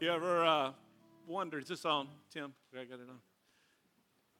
You 0.00 0.12
ever 0.12 0.44
uh, 0.44 0.70
wondered, 1.26 1.64
is 1.64 1.68
this 1.70 1.84
on, 1.84 2.06
Tim? 2.32 2.52
I 2.72 2.84
got 2.84 3.00
it 3.00 3.08
on. 3.08 3.18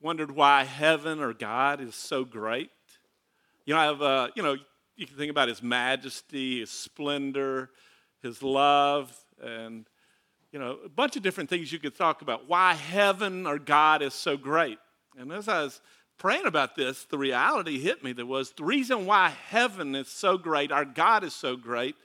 Wondered 0.00 0.30
why 0.30 0.62
heaven 0.62 1.18
or 1.18 1.32
God 1.32 1.80
is 1.80 1.96
so 1.96 2.24
great? 2.24 2.70
You 3.66 3.74
know, 3.74 3.80
I 3.80 3.84
have, 3.86 4.00
uh, 4.00 4.28
you 4.36 4.44
know, 4.44 4.54
you 4.94 5.04
can 5.04 5.16
think 5.16 5.32
about 5.32 5.48
his 5.48 5.60
majesty, 5.60 6.60
his 6.60 6.70
splendor, 6.70 7.70
his 8.22 8.40
love, 8.40 9.12
and, 9.42 9.88
you 10.52 10.60
know, 10.60 10.78
a 10.84 10.88
bunch 10.88 11.16
of 11.16 11.24
different 11.24 11.50
things 11.50 11.72
you 11.72 11.80
could 11.80 11.96
talk 11.96 12.22
about. 12.22 12.48
Why 12.48 12.74
heaven 12.74 13.44
or 13.44 13.58
God 13.58 14.00
is 14.00 14.14
so 14.14 14.36
great. 14.36 14.78
And 15.18 15.32
as 15.32 15.48
I 15.48 15.64
was 15.64 15.80
praying 16.18 16.46
about 16.46 16.76
this, 16.76 17.02
the 17.10 17.18
reality 17.18 17.80
hit 17.80 18.04
me. 18.04 18.12
There 18.12 18.26
was 18.26 18.52
the 18.52 18.62
reason 18.62 19.06
why 19.06 19.30
heaven 19.48 19.96
is 19.96 20.06
so 20.06 20.38
great, 20.38 20.70
our 20.70 20.84
God 20.84 21.24
is 21.24 21.34
so 21.34 21.56
great, 21.56 21.96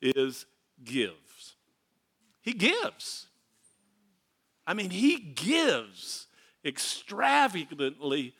is 0.00 0.46
gives. 0.82 1.23
He 2.44 2.52
gives. 2.52 3.26
I 4.66 4.74
mean, 4.74 4.90
He 4.90 5.16
gives 5.16 6.28
extravagantly 6.64 8.34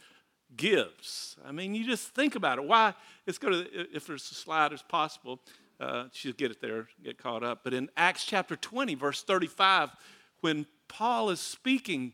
gives. 0.57 1.37
I 1.45 1.53
mean, 1.53 1.75
you 1.75 1.85
just 1.85 2.09
think 2.09 2.37
about 2.37 2.59
it. 2.59 2.65
Why? 2.65 2.95
Let's 3.27 3.39
go 3.39 3.51
to, 3.51 3.67
if 3.95 4.07
there's 4.07 4.31
a 4.31 4.35
slide 4.35 4.73
as 4.73 4.83
possible, 4.83 5.41
uh, 5.81 6.05
she'll 6.13 6.33
get 6.33 6.51
it 6.51 6.61
there, 6.61 6.89
get 7.03 7.19
caught 7.19 7.43
up. 7.43 7.61
But 7.65 7.75
in 7.75 7.91
Acts 7.97 8.25
chapter 8.25 8.57
20, 8.57 8.95
verse 8.95 9.23
35, 9.23 9.91
when 10.41 10.67
Paul 10.89 11.31
is 11.31 11.41
speaking 11.41 12.13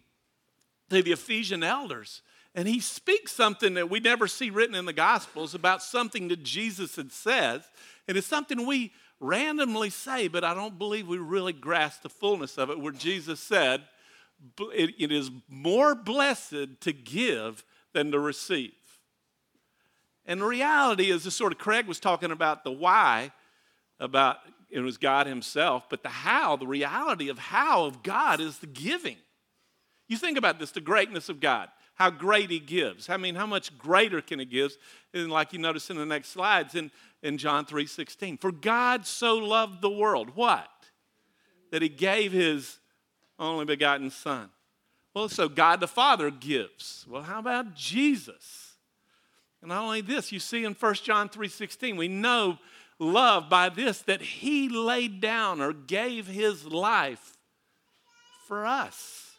to 0.89 1.03
the 1.03 1.13
Ephesian 1.13 1.63
elders, 1.63 2.23
and 2.55 2.67
he 2.67 2.81
speaks 2.81 3.33
something 3.33 3.75
that 3.75 3.91
we 3.91 4.01
never 4.01 4.27
see 4.27 4.51
written 4.51 4.75
in 4.75 4.85
the 4.85 4.93
Gospels 4.93 5.55
about 5.55 5.83
something 5.83 6.29
that 6.29 6.43
Jesus 6.43 6.97
had 6.97 7.13
said, 7.13 7.63
and 8.09 8.17
it's 8.17 8.27
something 8.27 8.67
we 8.67 8.93
randomly 9.21 9.91
say, 9.91 10.27
but 10.27 10.43
I 10.43 10.55
don't 10.55 10.79
believe 10.79 11.07
we 11.07 11.19
really 11.19 11.53
grasp 11.53 12.03
the 12.03 12.09
fullness 12.09 12.59
of 12.59 12.71
it, 12.71 12.81
where 12.81 12.93
Jesus 12.93 13.39
said, 13.39 13.83
it 14.59 15.13
is 15.13 15.31
more 15.49 15.95
blessed 15.95 16.81
to 16.81 16.93
give 16.93 17.63
than 17.93 18.11
to 18.13 18.19
receive. 18.19 18.73
And 20.25 20.41
the 20.41 20.47
reality 20.47 21.11
is, 21.11 21.25
this 21.25 21.37
sort 21.37 21.53
of 21.53 21.59
Craig 21.59 21.87
was 21.87 22.01
talking 22.01 22.31
about 22.31 22.65
the 22.65 22.73
why, 22.73 23.33
about 23.99 24.39
it 24.71 24.81
was 24.81 24.97
God 24.97 25.27
Himself, 25.27 25.89
but 25.91 26.03
the 26.03 26.09
how, 26.09 26.57
the 26.57 26.67
reality 26.67 27.29
of 27.29 27.39
how 27.39 27.85
of 27.85 28.03
God 28.03 28.41
is 28.41 28.59
the 28.59 28.67
giving. 28.67 29.17
You 30.09 30.17
think 30.17 30.39
about 30.39 30.59
this, 30.59 30.71
the 30.71 30.81
greatness 30.81 31.29
of 31.29 31.41
God, 31.41 31.69
how 32.01 32.09
great 32.09 32.49
He 32.49 32.59
gives. 32.59 33.11
I 33.11 33.19
mean, 33.19 33.35
how 33.35 33.45
much 33.45 33.77
greater 33.77 34.23
can 34.23 34.39
He 34.39 34.47
give? 34.47 34.75
And 35.13 35.31
like 35.31 35.53
you 35.53 35.59
notice 35.59 35.91
in 35.91 35.99
the 35.99 36.07
next 36.07 36.31
slides 36.31 36.75
in, 36.75 36.91
in 37.23 37.37
John 37.37 37.67
3 37.67 37.85
16. 37.85 38.39
For 38.39 38.51
God 38.51 39.07
so 39.07 39.37
loved 39.37 39.83
the 39.83 39.91
world. 39.91 40.35
What? 40.35 40.71
That 41.71 41.83
He 41.83 41.91
gave 41.91 42.33
His 42.33 42.79
only 43.39 43.67
begotten 43.67 44.11
Son. 44.11 44.49
Well, 45.13 45.29
so 45.29 45.47
God 45.47 45.81
the 45.81 45.87
Father 45.87 46.31
gives. 46.31 47.05
Well, 47.07 47.23
how 47.23 47.39
about 47.39 47.75
Jesus? 47.75 48.77
And 49.61 49.69
not 49.69 49.83
only 49.83 50.01
this, 50.01 50.33
you 50.33 50.39
see 50.39 50.65
in 50.65 50.73
1 50.73 50.95
John 50.95 51.29
3:16, 51.29 51.99
we 51.99 52.09
know 52.09 52.59
love 52.99 53.51
by 53.51 53.69
this 53.69 54.01
that 54.03 54.23
he 54.23 54.71
laid 54.71 55.21
down 55.21 55.61
or 55.61 55.75
gave 55.75 56.29
his 56.29 56.65
life 56.65 57.37
for 58.47 58.65
us. 58.65 59.30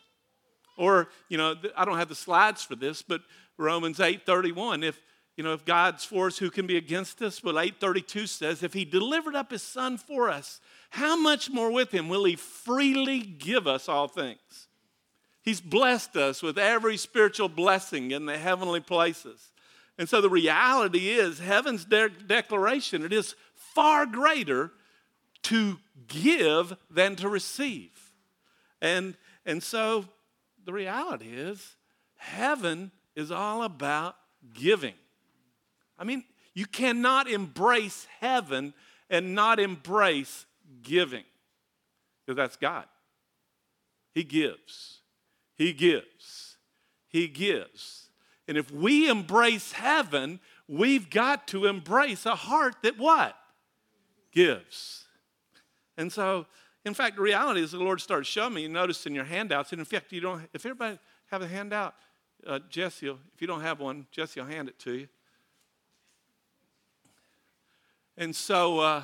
Or, 0.81 1.09
you 1.29 1.37
know, 1.37 1.53
I 1.77 1.85
don't 1.85 1.99
have 1.99 2.09
the 2.09 2.15
slides 2.15 2.63
for 2.63 2.75
this, 2.75 3.03
but 3.03 3.21
Romans 3.55 3.99
8:31, 3.99 4.83
if 4.83 4.99
you 5.37 5.43
know, 5.43 5.53
if 5.53 5.63
God's 5.63 6.03
for 6.03 6.25
us, 6.25 6.39
who 6.39 6.49
can 6.49 6.65
be 6.65 6.75
against 6.75 7.21
us? 7.21 7.43
Well, 7.43 7.59
832 7.59 8.25
says, 8.27 8.63
if 8.63 8.73
he 8.73 8.83
delivered 8.83 9.35
up 9.35 9.51
his 9.51 9.61
son 9.61 9.97
for 9.97 10.29
us, 10.29 10.59
how 10.89 11.15
much 11.15 11.49
more 11.51 11.71
with 11.71 11.91
him 11.91 12.09
will 12.09 12.25
he 12.25 12.35
freely 12.35 13.19
give 13.19 13.65
us 13.65 13.87
all 13.87 14.07
things? 14.07 14.67
He's 15.41 15.61
blessed 15.61 16.17
us 16.17 16.43
with 16.43 16.57
every 16.57 16.97
spiritual 16.97 17.47
blessing 17.47 18.11
in 18.11 18.25
the 18.25 18.37
heavenly 18.37 18.81
places. 18.81 19.51
And 19.97 20.09
so 20.09 20.19
the 20.19 20.29
reality 20.29 21.09
is, 21.09 21.39
heaven's 21.39 21.85
de- 21.85 22.09
declaration, 22.09 23.05
it 23.05 23.13
is 23.13 23.35
far 23.55 24.05
greater 24.05 24.71
to 25.43 25.79
give 26.07 26.75
than 26.89 27.15
to 27.17 27.29
receive. 27.29 28.11
And, 28.81 29.15
and 29.45 29.63
so 29.63 30.05
the 30.65 30.73
reality 30.73 31.27
is, 31.27 31.75
heaven 32.15 32.91
is 33.15 33.31
all 33.31 33.63
about 33.63 34.15
giving. 34.53 34.93
I 35.97 36.03
mean, 36.03 36.23
you 36.53 36.65
cannot 36.65 37.29
embrace 37.29 38.07
heaven 38.19 38.73
and 39.09 39.35
not 39.35 39.59
embrace 39.59 40.45
giving 40.81 41.23
because 42.25 42.37
that's 42.37 42.57
God. 42.57 42.85
He 44.13 44.23
gives. 44.23 45.01
He 45.55 45.73
gives. 45.73 46.57
He 47.07 47.27
gives. 47.27 48.09
And 48.47 48.57
if 48.57 48.71
we 48.71 49.09
embrace 49.09 49.71
heaven, 49.71 50.39
we've 50.67 51.09
got 51.09 51.47
to 51.49 51.65
embrace 51.65 52.25
a 52.25 52.35
heart 52.35 52.75
that 52.83 52.97
what? 52.97 53.35
Gives. 54.31 55.05
And 55.97 56.11
so, 56.11 56.47
in 56.83 56.93
fact, 56.93 57.15
the 57.15 57.21
reality 57.21 57.61
is 57.61 57.71
the 57.71 57.79
Lord 57.79 58.01
starts 58.01 58.27
showing 58.27 58.55
me, 58.55 58.63
you 58.63 58.69
notice 58.69 59.05
in 59.05 59.13
your 59.13 59.25
handouts, 59.25 59.71
and 59.71 59.79
in 59.79 59.85
fact, 59.85 60.11
you 60.11 60.21
don't, 60.21 60.41
if 60.53 60.65
everybody 60.65 60.97
have 61.29 61.41
a 61.41 61.47
handout, 61.47 61.93
uh, 62.47 62.59
Jesse, 62.69 63.07
if 63.07 63.39
you 63.39 63.47
don't 63.47 63.61
have 63.61 63.79
one, 63.79 64.07
Jesse 64.11 64.39
will 64.39 64.47
hand 64.47 64.67
it 64.67 64.79
to 64.79 64.93
you. 64.93 65.07
And 68.17 68.35
so, 68.35 68.79
uh, 68.79 69.03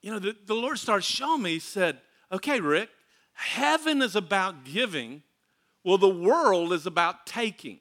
you 0.00 0.12
know, 0.12 0.18
the, 0.18 0.36
the 0.46 0.54
Lord 0.54 0.78
starts 0.78 1.06
showing 1.06 1.42
me, 1.42 1.54
he 1.54 1.58
said, 1.58 1.98
okay, 2.30 2.60
Rick, 2.60 2.90
heaven 3.32 4.00
is 4.00 4.14
about 4.14 4.64
giving. 4.64 5.22
Well, 5.82 5.98
the 5.98 6.08
world 6.08 6.72
is 6.72 6.86
about 6.86 7.26
taking. 7.26 7.80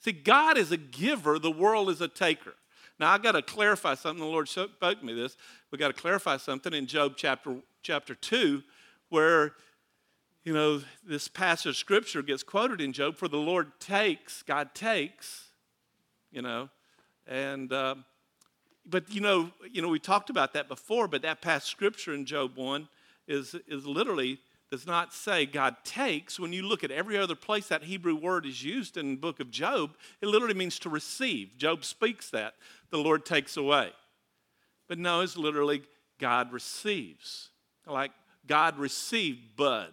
See, 0.00 0.12
God 0.12 0.58
is 0.58 0.70
a 0.70 0.76
giver, 0.76 1.38
the 1.38 1.50
world 1.50 1.88
is 1.90 2.00
a 2.00 2.08
taker. 2.08 2.54
Now, 3.00 3.12
I 3.12 3.18
got 3.18 3.32
to 3.32 3.40
clarify 3.40 3.94
something. 3.94 4.22
The 4.22 4.30
Lord 4.30 4.46
spoke 4.46 5.02
me 5.02 5.14
this. 5.14 5.38
We 5.70 5.78
got 5.78 5.88
to 5.88 5.94
clarify 5.94 6.36
something 6.36 6.74
in 6.74 6.86
Job 6.86 7.14
chapter, 7.16 7.56
chapter 7.82 8.14
2, 8.14 8.62
where, 9.08 9.52
you 10.44 10.52
know, 10.52 10.82
this 11.02 11.26
passage 11.26 11.70
of 11.70 11.76
scripture 11.78 12.20
gets 12.20 12.42
quoted 12.42 12.78
in 12.78 12.92
Job 12.92 13.16
for 13.16 13.26
the 13.26 13.38
Lord 13.38 13.72
takes, 13.80 14.42
God 14.42 14.74
takes, 14.74 15.48
you 16.30 16.42
know, 16.42 16.68
and 17.26 17.72
uh, 17.72 17.94
but 18.84 19.10
you 19.10 19.22
know, 19.22 19.50
you 19.72 19.80
know, 19.80 19.88
we 19.88 19.98
talked 19.98 20.28
about 20.28 20.52
that 20.52 20.68
before, 20.68 21.08
but 21.08 21.22
that 21.22 21.40
past 21.40 21.68
scripture 21.68 22.12
in 22.12 22.26
Job 22.26 22.54
1 22.56 22.86
is, 23.26 23.56
is 23.66 23.86
literally 23.86 24.40
does 24.70 24.86
not 24.86 25.12
say 25.12 25.46
God 25.46 25.76
takes. 25.84 26.38
When 26.38 26.52
you 26.52 26.62
look 26.62 26.84
at 26.84 26.92
every 26.92 27.18
other 27.18 27.34
place 27.34 27.66
that 27.68 27.82
Hebrew 27.82 28.14
word 28.14 28.46
is 28.46 28.62
used 28.62 28.96
in 28.96 29.10
the 29.10 29.16
book 29.16 29.40
of 29.40 29.50
Job, 29.50 29.96
it 30.20 30.28
literally 30.28 30.54
means 30.54 30.78
to 30.80 30.88
receive. 30.88 31.56
Job 31.56 31.84
speaks 31.84 32.30
that. 32.30 32.54
The 32.90 32.98
Lord 32.98 33.24
takes 33.24 33.56
away. 33.56 33.90
But 34.88 34.98
no, 34.98 35.20
it's 35.20 35.36
literally 35.36 35.82
God 36.18 36.52
receives. 36.52 37.50
Like 37.86 38.12
God 38.46 38.78
received 38.78 39.56
Bud 39.56 39.92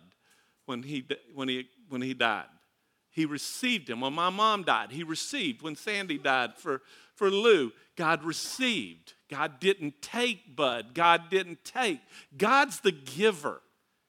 when 0.66 0.84
he, 0.84 1.06
when 1.34 1.48
he, 1.48 1.70
when 1.90 2.02
he 2.02 2.14
died. 2.14 2.46
He 3.12 3.26
received 3.26 3.90
him. 3.90 4.02
When 4.02 4.14
my 4.14 4.30
mom 4.30 4.64
died, 4.64 4.92
he 4.92 5.04
received. 5.04 5.64
When 5.64 5.76
Sandy 5.76 6.20
died 6.20 6.56
for, 6.56 6.82
for 7.16 7.32
Lou, 7.32 7.72
God 7.96 8.24
received. 8.24 9.14
God 9.30 9.60
didn't 9.60 10.02
take 10.02 10.56
Bud. 10.56 10.94
God 10.94 11.30
didn't 11.30 11.66
take. 11.66 12.00
God's 12.38 12.80
the 12.82 12.92
giver. 12.92 13.62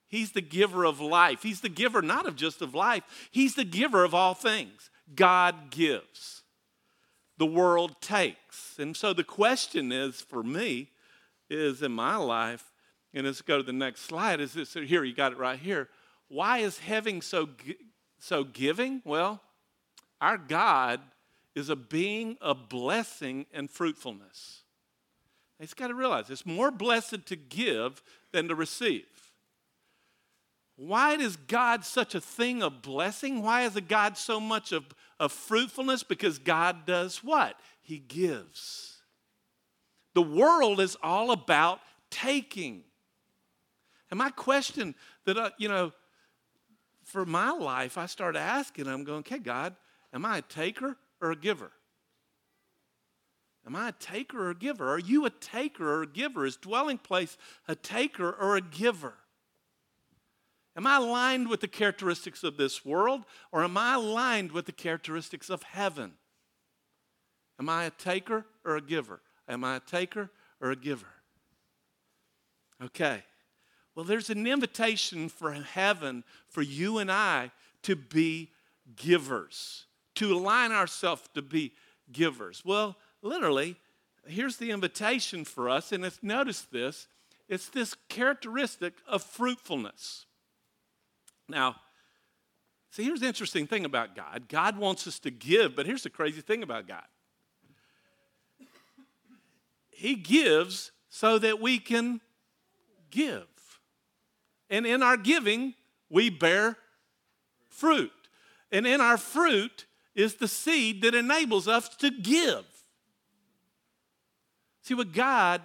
He's 0.09 0.33
the 0.33 0.43
giver 0.43 0.85
of 0.85 1.01
life. 1.01 1.43
He's 1.43 1.61
the 1.61 1.69
giver 1.69 2.03
not 2.03 2.27
of 2.27 2.37
just 2.37 2.61
of 2.63 2.75
life, 2.75 3.03
He's 3.31 3.55
the 3.55 3.65
giver 3.65 4.05
of 4.05 4.15
all 4.15 4.35
things. 4.35 4.91
God 5.15 5.71
gives. 5.71 6.43
The 7.39 7.47
world 7.47 8.01
takes. 8.01 8.79
And 8.79 8.97
so 8.97 9.13
the 9.13 9.25
question 9.25 9.93
is 9.93 10.21
for 10.21 10.43
me, 10.43 10.91
is 11.49 11.83
in 11.83 11.93
my 11.93 12.17
life, 12.17 12.73
and 13.15 13.27
let's 13.27 13.41
go 13.41 13.57
to 13.57 13.63
the 13.63 13.73
next 13.73 14.03
slide, 14.03 14.41
is 14.41 14.53
this 14.53 14.75
here, 14.75 15.03
you 15.05 15.15
got 15.15 15.33
it 15.33 15.39
right 15.39 15.59
here. 15.59 15.89
Why 16.29 16.59
is 16.59 16.79
heaven 16.79 17.23
so, 17.23 17.49
so 18.19 18.45
giving? 18.45 19.01
Well, 19.05 19.41
our 20.21 20.37
God 20.37 21.01
is 21.55 21.71
a 21.71 21.77
being 21.77 22.37
of 22.41 22.69
blessing 22.69 23.47
and 23.53 23.71
fruitfulness. 23.71 24.63
He's 25.59 25.75
got 25.75 25.89
to 25.89 25.95
realize 25.95 26.31
it's 26.31 26.47
more 26.47 26.71
blessed 26.71 27.27
to 27.27 27.37
give 27.37 28.03
than 28.33 28.49
to 28.49 28.55
receive. 28.55 29.07
Why 30.79 31.15
is 31.15 31.35
God 31.35 31.85
such 31.85 32.15
a 32.15 32.21
thing 32.21 32.63
of 32.63 32.83
blessing? 32.83 33.43
Why 33.43 33.63
is 33.63 33.75
God 33.89 34.17
so 34.17 34.39
much 34.39 34.71
of, 34.71 34.85
of 35.19 35.33
fruitfulness? 35.33 36.05
Because 36.05 36.39
God 36.39 36.87
does 36.87 37.17
what? 37.17 37.59
He 37.83 37.99
gives. 37.99 39.03
The 40.15 40.23
world 40.23 40.79
is 40.79 40.97
all 41.03 41.33
about 41.33 41.81
taking. 42.11 42.85
And 44.09 44.19
my 44.19 44.31
question 44.31 44.95
that, 45.25 45.37
uh, 45.37 45.51
you 45.59 45.69
know, 45.69 45.91
for 47.03 47.27
my 47.27 47.51
life, 47.51 47.99
I 47.99 48.07
started 48.07 48.39
asking, 48.39 48.87
I'm 48.87 49.03
going, 49.03 49.19
okay, 49.21 49.39
God, 49.39 49.75
am 50.15 50.25
I 50.25 50.39
a 50.39 50.43
taker 50.43 50.97
or 51.21 51.33
a 51.33 51.37
giver? 51.37 51.73
Am 53.67 53.75
I 53.75 53.89
a 53.89 53.93
taker 53.93 54.47
or 54.47 54.51
a 54.51 54.55
giver? 54.55 54.89
Are 54.89 55.01
you 55.01 55.27
a 55.27 55.31
taker 55.31 55.93
or 55.93 56.03
a 56.03 56.07
giver? 56.07 56.47
Is 56.47 56.57
dwelling 56.57 56.99
place 56.99 57.37
a 57.67 57.75
taker 57.75 58.31
or 58.31 58.57
a 58.57 58.61
giver? 58.61 59.15
Am 60.79 60.87
I 60.87 60.99
aligned 60.99 61.49
with 61.49 61.61
the 61.61 61.67
characteristics 61.67 62.45
of 62.45 62.57
this 62.57 62.85
world 62.85 63.25
or 63.51 63.65
am 63.65 63.77
I 63.77 63.95
aligned 63.95 64.53
with 64.53 64.65
the 64.65 64.73
characteristics 64.73 65.51
of 65.51 65.65
heaven? 65.65 66.13
Am 67.59 67.69
I 67.69 67.87
a 67.87 67.91
taker 67.91 68.47
or 68.65 68.77
a 68.77 68.81
giver? 68.81 69.21
Am 69.49 69.65
I 69.65 69.77
a 69.77 69.81
taker 69.81 70.31
or 70.61 70.71
a 70.71 70.77
giver? 70.77 71.09
Okay. 72.81 73.25
Well, 73.97 74.05
there's 74.05 74.31
an 74.31 74.47
invitation 74.47 75.29
for 75.29 75.51
heaven 75.51 76.23
for 76.47 76.63
you 76.63 76.99
and 76.99 77.11
I 77.11 77.51
to 77.83 77.97
be 77.97 78.53
givers, 78.95 79.87
to 80.15 80.33
align 80.33 80.71
ourselves 80.71 81.23
to 81.35 81.43
be 81.43 81.73
givers. 82.13 82.65
Well, 82.65 82.97
literally, 83.21 83.75
here's 84.29 84.59
the 84.59 84.71
invitation 84.71 85.45
for 85.45 85.69
us, 85.69 85.91
and 85.91 86.05
it's 86.05 86.23
notice 86.23 86.63
this 86.63 87.09
it's 87.49 87.69
this 87.69 87.97
characteristic 88.09 88.95
of 89.09 89.25
fruitfulness. 89.25 90.27
Now, 91.49 91.77
see, 92.91 93.05
here's 93.05 93.21
the 93.21 93.27
interesting 93.27 93.67
thing 93.67 93.85
about 93.85 94.15
God 94.15 94.49
God 94.49 94.77
wants 94.77 95.07
us 95.07 95.19
to 95.21 95.31
give, 95.31 95.75
but 95.75 95.87
here's 95.87 96.03
the 96.03 96.11
crazy 96.11 96.41
thing 96.41 96.63
about 96.63 96.87
God 96.87 97.05
He 99.91 100.15
gives 100.15 100.93
so 101.09 101.39
that 101.39 101.61
we 101.61 101.79
can 101.79 102.21
give. 103.11 103.47
And 104.71 104.87
in 104.87 105.03
our 105.03 105.17
giving, 105.17 105.75
we 106.11 106.31
bear 106.31 106.77
fruit. 107.69 108.13
And 108.71 108.87
in 108.87 109.01
our 109.01 109.17
fruit 109.17 109.87
is 110.15 110.35
the 110.35 110.49
seed 110.49 111.03
that 111.03 111.15
enables 111.15 111.69
us 111.69 111.89
to 111.89 112.11
give. 112.11 112.65
See, 114.83 114.95
with 114.95 115.15
God, 115.15 115.63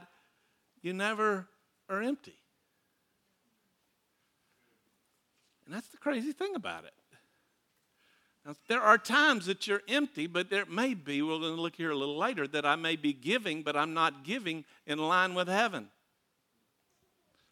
you 0.82 0.94
never 0.94 1.48
are 1.90 2.02
empty. 2.02 2.36
And 5.66 5.74
that's 5.74 5.88
the 5.88 5.98
crazy 5.98 6.32
thing 6.32 6.56
about 6.56 6.84
it. 6.86 6.94
Now, 8.46 8.56
there 8.68 8.82
are 8.82 8.98
times 8.98 9.46
that 9.46 9.68
you're 9.68 9.84
empty, 9.88 10.28
but 10.28 10.50
there 10.50 10.66
may 10.66 10.94
be, 10.94 11.22
we're 11.22 11.40
going 11.40 11.56
to 11.56 11.62
look 11.62 11.78
here 11.78 11.92
a 11.92 11.96
little 11.96 12.18
later, 12.18 12.46
that 12.48 12.66
I 12.66 12.76
may 12.76 12.98
be 12.98 13.14
giving, 13.14 13.64
but 13.64 13.78
I'm 13.78 13.94
not 13.94 14.26
giving 14.26 14.66
in 14.86 15.00
line 15.00 15.34
with 15.34 15.48
heaven. 15.48 15.88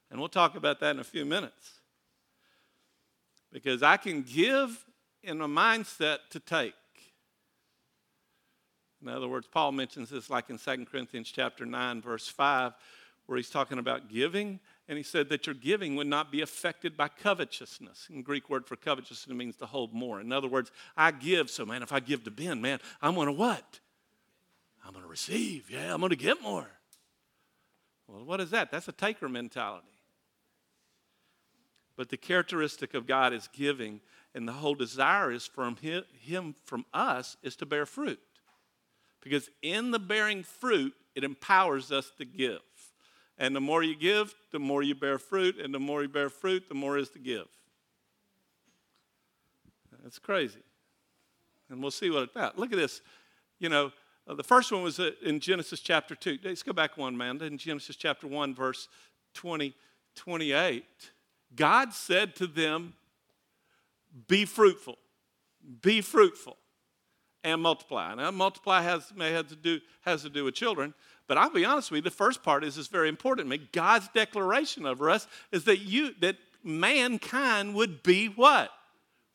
And 0.09 0.19
we'll 0.19 0.27
talk 0.27 0.55
about 0.55 0.81
that 0.81 0.91
in 0.95 0.99
a 0.99 1.05
few 1.05 1.23
minutes. 1.23 1.79
Because 3.53 3.81
I 3.81 3.95
can 3.95 4.23
give 4.23 4.85
in 5.23 5.39
a 5.39 5.47
mindset 5.47 6.17
to 6.31 6.39
take. 6.41 6.73
In 9.01 9.07
other 9.07 9.27
words, 9.27 9.47
Paul 9.49 9.71
mentions 9.71 10.09
this 10.09 10.29
like 10.29 10.49
in 10.49 10.57
2 10.57 10.85
Corinthians 10.85 11.31
chapter 11.31 11.65
9, 11.65 12.01
verse 12.01 12.27
5, 12.27 12.73
where 13.25 13.37
he's 13.37 13.49
talking 13.49 13.79
about 13.79 14.09
giving, 14.09 14.59
and 14.91 14.97
he 14.97 15.03
said 15.03 15.29
that 15.29 15.47
your 15.47 15.55
giving 15.55 15.95
would 15.95 16.07
not 16.07 16.33
be 16.33 16.41
affected 16.41 16.97
by 16.97 17.07
covetousness. 17.07 18.09
And 18.09 18.25
Greek 18.25 18.49
word 18.49 18.67
for 18.67 18.75
covetousness 18.75 19.33
means 19.33 19.55
to 19.55 19.65
hold 19.65 19.93
more. 19.93 20.19
In 20.19 20.33
other 20.33 20.49
words, 20.49 20.69
I 20.97 21.11
give, 21.11 21.49
so 21.49 21.65
man, 21.65 21.81
if 21.81 21.93
I 21.93 22.01
give 22.01 22.25
to 22.25 22.29
Ben, 22.29 22.59
man, 22.59 22.79
I'm 23.01 23.15
gonna 23.15 23.31
what? 23.31 23.79
I'm 24.85 24.93
gonna 24.93 25.07
receive. 25.07 25.71
Yeah, 25.71 25.93
I'm 25.93 26.01
gonna 26.01 26.17
get 26.17 26.41
more. 26.41 26.67
Well, 28.05 28.25
what 28.25 28.41
is 28.41 28.49
that? 28.49 28.69
That's 28.69 28.89
a 28.89 28.91
taker 28.91 29.29
mentality. 29.29 29.87
But 31.95 32.09
the 32.09 32.17
characteristic 32.17 32.93
of 32.93 33.07
God 33.07 33.31
is 33.31 33.47
giving, 33.53 34.01
and 34.35 34.45
the 34.45 34.51
whole 34.51 34.75
desire 34.75 35.31
is 35.31 35.47
from 35.47 35.77
him, 35.77 36.03
him 36.19 36.53
from 36.65 36.85
us 36.93 37.37
is 37.41 37.55
to 37.55 37.65
bear 37.65 37.85
fruit. 37.85 38.19
Because 39.21 39.49
in 39.61 39.91
the 39.91 39.99
bearing 39.99 40.43
fruit, 40.43 40.93
it 41.15 41.23
empowers 41.23 41.93
us 41.93 42.11
to 42.17 42.25
give. 42.25 42.59
And 43.41 43.55
the 43.55 43.59
more 43.59 43.81
you 43.81 43.95
give, 43.95 44.35
the 44.51 44.59
more 44.59 44.83
you 44.83 44.93
bear 44.93 45.17
fruit, 45.17 45.57
and 45.57 45.73
the 45.73 45.79
more 45.79 46.03
you 46.03 46.07
bear 46.07 46.29
fruit, 46.29 46.69
the 46.69 46.75
more 46.75 46.99
is 46.99 47.09
to 47.09 47.19
give. 47.19 47.47
That's 50.03 50.19
crazy. 50.19 50.61
And 51.67 51.81
we'll 51.81 51.89
see 51.89 52.11
what 52.11 52.21
it's 52.21 52.35
about. 52.35 52.59
Look 52.59 52.71
at 52.71 52.77
this. 52.77 53.01
You 53.57 53.69
know, 53.69 53.91
uh, 54.27 54.35
the 54.35 54.43
first 54.43 54.71
one 54.71 54.83
was 54.83 54.99
uh, 54.99 55.09
in 55.25 55.39
Genesis 55.39 55.79
chapter 55.79 56.13
2. 56.13 56.37
Let's 56.43 56.61
go 56.61 56.71
back 56.71 56.97
one, 56.97 57.17
man. 57.17 57.41
In 57.41 57.57
Genesis 57.57 57.95
chapter 57.95 58.27
1, 58.27 58.53
verse 58.53 58.87
20, 59.33 59.73
28. 60.13 60.85
God 61.55 61.95
said 61.95 62.35
to 62.35 62.45
them, 62.45 62.93
Be 64.27 64.45
fruitful, 64.45 64.99
be 65.81 66.01
fruitful, 66.01 66.57
and 67.43 67.59
multiply. 67.59 68.13
Now, 68.13 68.29
multiply 68.29 68.83
has, 68.83 69.11
may 69.15 69.31
have 69.31 69.47
to 69.47 69.55
do, 69.55 69.79
has 70.01 70.21
to 70.21 70.29
do 70.29 70.43
with 70.43 70.53
children, 70.53 70.93
but 71.31 71.37
I'll 71.37 71.49
be 71.49 71.63
honest 71.63 71.91
with 71.91 71.99
you, 71.99 72.01
the 72.01 72.11
first 72.11 72.43
part 72.43 72.61
is, 72.65 72.77
is 72.77 72.89
very 72.89 73.07
important 73.07 73.45
to 73.45 73.57
me. 73.57 73.69
God's 73.71 74.09
declaration 74.09 74.85
over 74.85 75.09
us 75.09 75.27
is 75.53 75.63
that 75.63 75.79
you 75.79 76.13
that 76.19 76.35
mankind 76.61 77.73
would 77.73 78.03
be 78.03 78.27
what? 78.27 78.69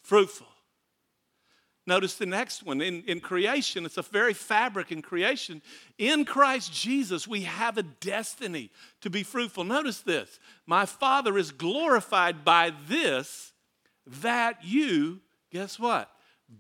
Fruitful. 0.03 0.47
Notice 1.87 2.17
the 2.17 2.27
next 2.27 2.65
one. 2.65 2.83
In, 2.83 3.03
in 3.05 3.21
creation, 3.21 3.87
it's 3.87 3.97
a 3.97 4.03
very 4.03 4.35
fabric 4.35 4.93
in 4.93 5.01
creation. 5.01 5.63
In 5.97 6.27
Christ 6.27 6.71
Jesus, 6.71 7.27
we 7.27 7.45
have 7.45 7.79
a 7.79 7.83
destiny 7.83 8.71
to 9.01 9.09
be 9.09 9.23
fruitful. 9.23 9.65
Notice 9.65 10.01
this 10.01 10.39
My 10.67 10.85
Father 10.85 11.39
is 11.39 11.51
glorified 11.51 12.45
by 12.45 12.75
this, 12.87 13.55
that 14.21 14.63
you, 14.63 15.21
guess 15.51 15.79
what? 15.79 16.11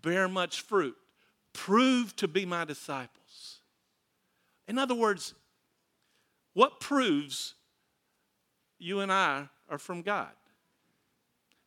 Bear 0.00 0.28
much 0.28 0.62
fruit. 0.62 0.96
Prove 1.52 2.16
to 2.16 2.26
be 2.26 2.46
my 2.46 2.64
disciples. 2.64 3.25
In 4.68 4.78
other 4.78 4.94
words, 4.94 5.34
what 6.54 6.80
proves 6.80 7.54
you 8.78 9.00
and 9.00 9.12
I 9.12 9.48
are 9.68 9.78
from 9.78 10.02
God? 10.02 10.30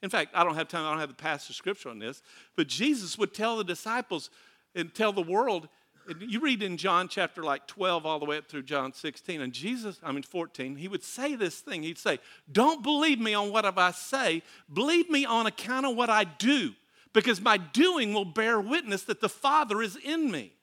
In 0.01 0.09
fact, 0.09 0.31
I 0.33 0.43
don't 0.43 0.55
have 0.55 0.67
time, 0.67 0.85
I 0.85 0.91
don't 0.91 0.99
have 0.99 1.09
the 1.09 1.15
passage 1.15 1.51
of 1.51 1.55
scripture 1.55 1.89
on 1.89 1.99
this, 1.99 2.21
but 2.55 2.67
Jesus 2.67 3.17
would 3.17 3.33
tell 3.33 3.57
the 3.57 3.63
disciples 3.63 4.29
and 4.73 4.93
tell 4.93 5.11
the 5.11 5.21
world. 5.21 5.67
And 6.07 6.21
you 6.21 6.39
read 6.39 6.63
in 6.63 6.77
John 6.77 7.07
chapter 7.09 7.43
like 7.43 7.67
12 7.67 8.05
all 8.05 8.17
the 8.17 8.25
way 8.25 8.37
up 8.37 8.47
through 8.47 8.63
John 8.63 8.93
16, 8.93 9.41
and 9.41 9.51
Jesus, 9.51 9.99
I 10.01 10.11
mean 10.11 10.23
14, 10.23 10.77
he 10.77 10.87
would 10.87 11.03
say 11.03 11.35
this 11.35 11.59
thing. 11.59 11.83
He'd 11.83 11.97
say, 11.97 12.19
Don't 12.51 12.81
believe 12.81 13.19
me 13.19 13.33
on 13.33 13.51
what 13.51 13.65
I 13.65 13.91
say, 13.91 14.41
believe 14.71 15.09
me 15.09 15.25
on 15.25 15.47
account 15.47 15.85
of 15.85 15.95
what 15.95 16.09
I 16.09 16.23
do, 16.23 16.73
because 17.13 17.41
my 17.41 17.57
doing 17.57 18.13
will 18.13 18.25
bear 18.25 18.59
witness 18.59 19.03
that 19.03 19.21
the 19.21 19.29
Father 19.29 19.81
is 19.81 19.97
in 19.97 20.31
me. 20.31 20.53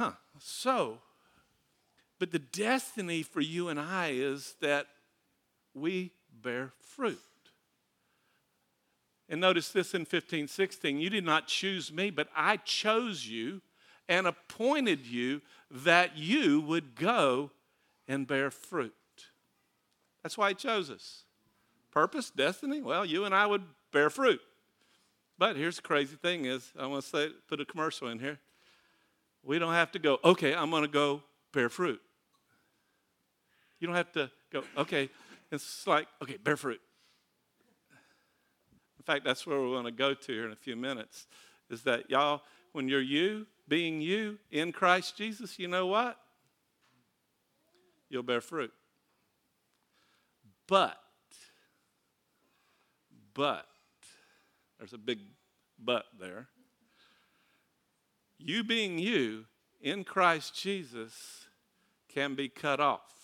Huh. 0.00 0.12
So, 0.38 0.96
but 2.18 2.30
the 2.30 2.38
destiny 2.38 3.22
for 3.22 3.42
you 3.42 3.68
and 3.68 3.78
I 3.78 4.12
is 4.14 4.54
that 4.62 4.86
we 5.74 6.12
bear 6.42 6.72
fruit. 6.80 7.20
And 9.28 9.42
notice 9.42 9.68
this 9.68 9.92
in 9.92 10.06
15, 10.06 10.48
16. 10.48 10.98
You 10.98 11.10
did 11.10 11.26
not 11.26 11.48
choose 11.48 11.92
me, 11.92 12.08
but 12.08 12.28
I 12.34 12.56
chose 12.56 13.26
you 13.26 13.60
and 14.08 14.26
appointed 14.26 15.06
you 15.06 15.42
that 15.70 16.16
you 16.16 16.62
would 16.62 16.94
go 16.94 17.50
and 18.08 18.26
bear 18.26 18.50
fruit. 18.50 18.94
That's 20.22 20.38
why 20.38 20.48
he 20.48 20.54
chose 20.54 20.90
us. 20.90 21.24
Purpose, 21.90 22.30
destiny, 22.30 22.80
well, 22.80 23.04
you 23.04 23.26
and 23.26 23.34
I 23.34 23.44
would 23.44 23.64
bear 23.92 24.08
fruit. 24.08 24.40
But 25.36 25.56
here's 25.56 25.76
the 25.76 25.82
crazy 25.82 26.16
thing 26.16 26.46
is, 26.46 26.72
I 26.78 26.86
want 26.86 27.04
to 27.04 27.10
say, 27.10 27.28
put 27.46 27.60
a 27.60 27.66
commercial 27.66 28.08
in 28.08 28.18
here. 28.18 28.38
We 29.42 29.58
don't 29.58 29.72
have 29.72 29.92
to 29.92 29.98
go, 29.98 30.18
okay, 30.24 30.54
I'm 30.54 30.70
going 30.70 30.82
to 30.82 30.88
go 30.88 31.22
bear 31.52 31.68
fruit. 31.68 32.00
You 33.78 33.86
don't 33.86 33.96
have 33.96 34.12
to 34.12 34.30
go, 34.52 34.62
okay, 34.76 35.08
it's 35.50 35.86
like, 35.86 36.06
okay, 36.22 36.36
bear 36.36 36.56
fruit. 36.56 36.80
In 38.98 39.04
fact, 39.04 39.24
that's 39.24 39.46
where 39.46 39.58
we're 39.58 39.68
going 39.68 39.86
to 39.86 39.90
go 39.90 40.12
to 40.12 40.32
here 40.32 40.44
in 40.44 40.52
a 40.52 40.56
few 40.56 40.76
minutes. 40.76 41.26
Is 41.70 41.82
that 41.84 42.10
y'all, 42.10 42.42
when 42.72 42.88
you're 42.88 43.00
you, 43.00 43.46
being 43.66 44.00
you 44.00 44.38
in 44.50 44.72
Christ 44.72 45.16
Jesus, 45.16 45.58
you 45.58 45.68
know 45.68 45.86
what? 45.86 46.18
You'll 48.10 48.22
bear 48.22 48.40
fruit. 48.40 48.72
But, 50.66 50.96
but, 53.32 53.66
there's 54.78 54.92
a 54.92 54.98
big 54.98 55.20
but 55.82 56.04
there. 56.18 56.48
You 58.42 58.64
being 58.64 58.98
you 58.98 59.44
in 59.80 60.04
Christ 60.04 60.54
Jesus 60.54 61.46
can 62.08 62.34
be 62.34 62.48
cut 62.48 62.80
off. 62.80 63.14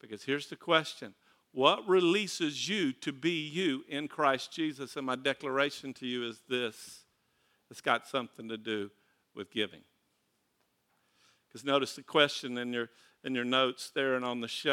Because 0.00 0.24
here's 0.24 0.48
the 0.48 0.56
question 0.56 1.14
What 1.52 1.86
releases 1.88 2.68
you 2.68 2.92
to 2.94 3.12
be 3.12 3.46
you 3.46 3.84
in 3.88 4.08
Christ 4.08 4.52
Jesus? 4.52 4.96
And 4.96 5.06
my 5.06 5.16
declaration 5.16 5.92
to 5.94 6.06
you 6.06 6.26
is 6.26 6.40
this 6.48 7.04
it's 7.70 7.80
got 7.80 8.06
something 8.06 8.48
to 8.48 8.56
do 8.56 8.90
with 9.34 9.50
giving. 9.50 9.82
Because 11.48 11.64
notice 11.64 11.94
the 11.94 12.02
question 12.02 12.58
in 12.58 12.72
your, 12.72 12.90
in 13.24 13.34
your 13.34 13.44
notes 13.44 13.90
there 13.94 14.14
and 14.14 14.24
on 14.24 14.40
the 14.40 14.48
sh- 14.48 14.66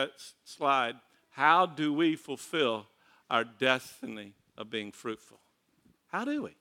slide 0.44 0.96
how 1.36 1.66
do 1.66 1.92
we 1.92 2.16
fulfill 2.16 2.88
our 3.30 3.44
destiny 3.44 4.36
of 4.58 4.70
being 4.70 4.94
fruitful? 4.94 5.42
How 6.08 6.24
do 6.24 6.44
we? 6.44 6.56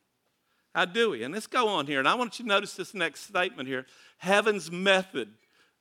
How 0.74 0.84
do 0.84 1.10
we? 1.10 1.22
And 1.22 1.32
let's 1.32 1.46
go 1.46 1.68
on 1.68 1.86
here. 1.86 1.98
And 1.98 2.08
I 2.08 2.14
want 2.14 2.38
you 2.38 2.44
to 2.44 2.48
notice 2.48 2.74
this 2.74 2.94
next 2.94 3.22
statement 3.22 3.68
here 3.68 3.86
heaven's 4.18 4.70
method 4.70 5.28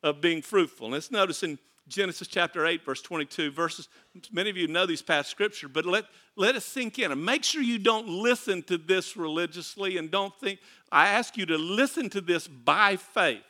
of 0.02 0.20
being 0.22 0.42
fruitful. 0.42 0.88
And 0.88 0.94
let's 0.94 1.12
notice 1.12 1.44
in 1.44 1.58
Genesis 1.88 2.28
chapter 2.28 2.66
8, 2.66 2.84
verse 2.86 3.02
22, 3.02 3.52
verses, 3.52 3.88
many 4.32 4.50
of 4.50 4.58
you 4.58 4.68
know 4.68 4.86
these 4.86 5.02
past 5.02 5.30
scripture, 5.30 5.68
but 5.68 5.86
let, 5.86 6.06
let 6.36 6.56
it 6.56 6.64
sink 6.64 7.00
in. 7.00 7.12
And 7.12 7.24
make 7.26 7.44
sure 7.44 7.62
you 7.62 7.80
don't 7.80 8.08
listen 8.08 8.64
to 8.64 8.78
this 8.78 9.18
religiously 9.18 9.98
and 9.98 10.12
don't 10.12 10.38
think, 10.40 10.60
I 10.92 11.08
ask 11.08 11.38
you 11.38 11.46
to 11.48 11.58
listen 11.58 12.10
to 12.12 12.22
this 12.22 12.48
by 12.48 12.96
faith. 12.98 13.44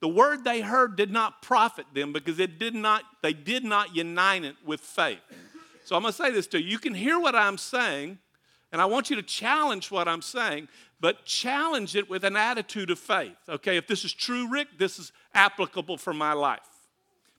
The 0.00 0.08
word 0.08 0.44
they 0.44 0.60
heard 0.60 0.96
did 0.96 1.10
not 1.10 1.42
profit 1.42 1.86
them 1.94 2.12
because 2.12 2.38
it 2.38 2.58
did 2.58 2.74
not, 2.74 3.04
they 3.22 3.32
did 3.32 3.64
not 3.64 3.94
unite 3.94 4.44
it 4.44 4.56
with 4.64 4.80
faith. 4.80 5.20
So 5.84 5.96
I'm 5.96 6.02
going 6.02 6.12
to 6.12 6.16
say 6.16 6.30
this 6.30 6.46
to 6.48 6.60
you. 6.60 6.68
You 6.68 6.78
can 6.78 6.94
hear 6.94 7.18
what 7.18 7.34
I'm 7.34 7.58
saying, 7.58 8.18
and 8.74 8.82
I 8.82 8.86
want 8.86 9.08
you 9.08 9.14
to 9.14 9.22
challenge 9.22 9.92
what 9.92 10.08
I'm 10.08 10.20
saying, 10.20 10.66
but 10.98 11.24
challenge 11.24 11.94
it 11.94 12.10
with 12.10 12.24
an 12.24 12.36
attitude 12.36 12.90
of 12.90 12.98
faith. 12.98 13.36
Okay, 13.48 13.76
if 13.76 13.86
this 13.86 14.04
is 14.04 14.12
true, 14.12 14.50
Rick, 14.50 14.66
this 14.78 14.98
is 14.98 15.12
applicable 15.32 15.96
for 15.96 16.12
my 16.12 16.32
life. 16.32 16.66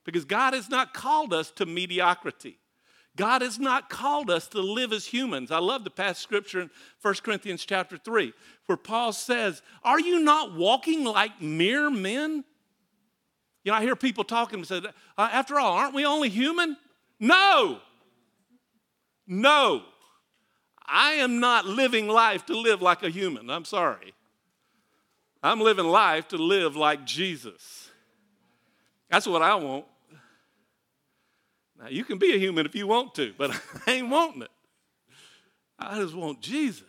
Because 0.06 0.24
God 0.24 0.54
has 0.54 0.70
not 0.70 0.94
called 0.94 1.34
us 1.34 1.52
to 1.58 1.66
mediocrity. 1.66 2.58
God 3.18 3.42
has 3.42 3.60
not 3.60 3.90
called 3.90 4.32
us 4.32 4.48
to 4.48 4.62
live 4.62 4.94
as 4.94 5.08
humans. 5.08 5.52
I 5.52 5.58
love 5.58 5.84
the 5.84 5.90
past 5.90 6.22
scripture 6.22 6.62
in 6.62 6.70
1 7.02 7.16
Corinthians 7.16 7.66
chapter 7.66 7.98
3, 7.98 8.32
where 8.68 8.78
Paul 8.78 9.12
says, 9.12 9.62
Are 9.84 10.00
you 10.00 10.22
not 10.22 10.56
walking 10.56 11.04
like 11.04 11.42
mere 11.42 11.90
men? 11.90 12.46
You 13.66 13.74
know, 13.74 13.78
I 13.78 13.82
hear 13.82 13.98
people 13.98 14.24
talking 14.24 14.60
and 14.60 14.68
say, 14.68 14.82
uh, 15.18 15.30
After 15.34 15.60
all, 15.60 15.74
aren't 15.74 15.94
we 15.94 16.06
only 16.06 16.30
human? 16.30 16.78
No. 17.20 17.80
No. 19.28 19.84
I 20.88 21.14
am 21.14 21.40
not 21.40 21.66
living 21.66 22.08
life 22.08 22.46
to 22.48 22.58
live 22.58 22.82
like 22.82 23.04
a 23.04 23.10
human. 23.10 23.50
I'm 23.50 23.66
sorry. 23.66 24.14
I'm 25.42 25.60
living 25.60 25.86
life 25.86 26.28
to 26.30 26.38
live 26.38 26.76
like 26.76 27.06
Jesus. 27.06 27.90
That's 29.10 29.28
what 29.28 29.42
I 29.42 29.56
want. 29.56 29.86
Now, 31.80 31.90
you 31.90 32.04
can 32.04 32.18
be 32.18 32.34
a 32.34 32.38
human 32.38 32.66
if 32.66 32.76
you 32.76 32.88
want 32.88 33.14
to, 33.16 33.34
but 33.38 33.52
I 33.88 33.92
ain't 33.92 34.10
wanting 34.10 34.44
it. 34.44 34.52
I 35.78 36.00
just 36.00 36.16
want 36.16 36.42
Jesus. 36.42 36.84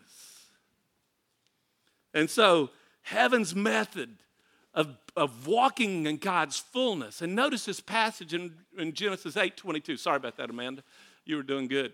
And 2.15 2.31
so, 2.31 2.71
heaven's 3.03 3.55
method 3.55 4.11
of, 4.75 4.97
of 5.17 5.47
walking 5.47 6.07
in 6.07 6.17
God's 6.19 6.59
fullness. 6.59 7.21
And 7.21 7.35
notice 7.35 7.65
this 7.65 7.81
passage 7.81 8.33
in, 8.33 8.55
in 8.79 8.93
Genesis 8.93 9.37
8 9.37 9.57
22. 9.57 9.97
Sorry 9.97 10.17
about 10.17 10.37
that, 10.37 10.51
Amanda. 10.51 10.83
You 11.25 11.37
were 11.37 11.43
doing 11.43 11.67
good. 11.67 11.93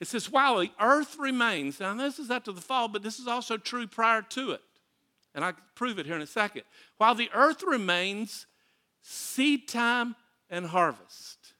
It 0.00 0.08
says, 0.08 0.30
while 0.30 0.58
the 0.58 0.72
earth 0.80 1.18
remains, 1.18 1.78
now 1.78 1.94
this 1.94 2.18
is 2.18 2.30
after 2.30 2.52
the 2.52 2.60
fall, 2.60 2.88
but 2.88 3.02
this 3.02 3.18
is 3.18 3.26
also 3.26 3.58
true 3.58 3.86
prior 3.86 4.22
to 4.22 4.52
it. 4.52 4.62
And 5.34 5.44
I 5.44 5.52
prove 5.74 5.98
it 5.98 6.06
here 6.06 6.16
in 6.16 6.22
a 6.22 6.26
second. 6.26 6.62
While 6.96 7.14
the 7.14 7.30
earth 7.34 7.62
remains, 7.62 8.46
seed 9.02 9.68
time 9.68 10.16
and 10.48 10.66
harvest, 10.66 11.54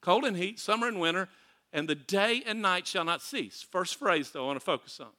cold 0.00 0.24
and 0.24 0.36
heat, 0.36 0.60
summer 0.60 0.86
and 0.86 1.00
winter, 1.00 1.28
and 1.72 1.88
the 1.88 1.96
day 1.96 2.42
and 2.46 2.62
night 2.62 2.86
shall 2.86 3.04
not 3.04 3.20
cease. 3.20 3.66
First 3.68 3.96
phrase, 3.96 4.30
though, 4.30 4.44
I 4.44 4.46
want 4.46 4.60
to 4.60 4.64
focus 4.64 5.00
on. 5.00 5.10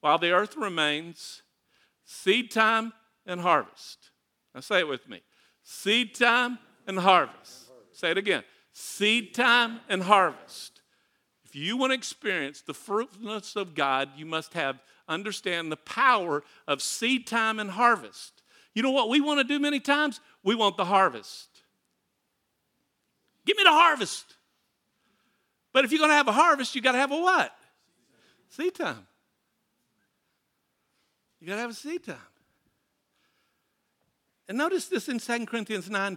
While 0.00 0.18
the 0.18 0.32
earth 0.32 0.56
remains, 0.56 1.42
seed 2.04 2.50
time 2.50 2.92
and 3.26 3.40
harvest. 3.40 4.10
Now 4.54 4.60
say 4.60 4.80
it 4.80 4.88
with 4.88 5.08
me 5.08 5.22
seed 5.62 6.14
time 6.14 6.58
and 6.86 6.98
harvest. 6.98 7.70
Say 7.92 8.10
it 8.10 8.18
again 8.18 8.44
seed 8.72 9.34
time 9.34 9.80
and 9.88 10.02
harvest 10.02 10.73
you 11.54 11.76
want 11.76 11.90
to 11.90 11.94
experience 11.94 12.60
the 12.60 12.74
fruitfulness 12.74 13.56
of 13.56 13.74
God, 13.74 14.10
you 14.16 14.26
must 14.26 14.54
have 14.54 14.80
understand 15.08 15.70
the 15.70 15.76
power 15.76 16.42
of 16.66 16.82
seed 16.82 17.26
time 17.26 17.58
and 17.58 17.70
harvest. 17.70 18.42
You 18.74 18.82
know 18.82 18.90
what 18.90 19.08
we 19.08 19.20
want 19.20 19.38
to 19.38 19.44
do 19.44 19.58
many 19.58 19.80
times? 19.80 20.20
We 20.42 20.54
want 20.54 20.76
the 20.76 20.84
harvest. 20.84 21.48
Give 23.46 23.56
me 23.56 23.62
the 23.62 23.70
harvest. 23.70 24.34
But 25.72 25.84
if 25.84 25.92
you're 25.92 25.98
going 25.98 26.10
to 26.10 26.16
have 26.16 26.28
a 26.28 26.32
harvest, 26.32 26.74
you 26.74 26.80
got 26.80 26.92
to 26.92 26.98
have 26.98 27.12
a 27.12 27.18
what? 27.18 27.54
Seed 28.48 28.74
time. 28.74 29.06
You 31.40 31.48
got 31.48 31.56
to 31.56 31.60
have 31.60 31.70
a 31.70 31.74
seed 31.74 32.04
time. 32.04 32.16
And 34.48 34.58
notice 34.58 34.86
this 34.86 35.08
in 35.08 35.18
2 35.18 35.46
Corinthians 35.46 35.90
9 35.90 36.16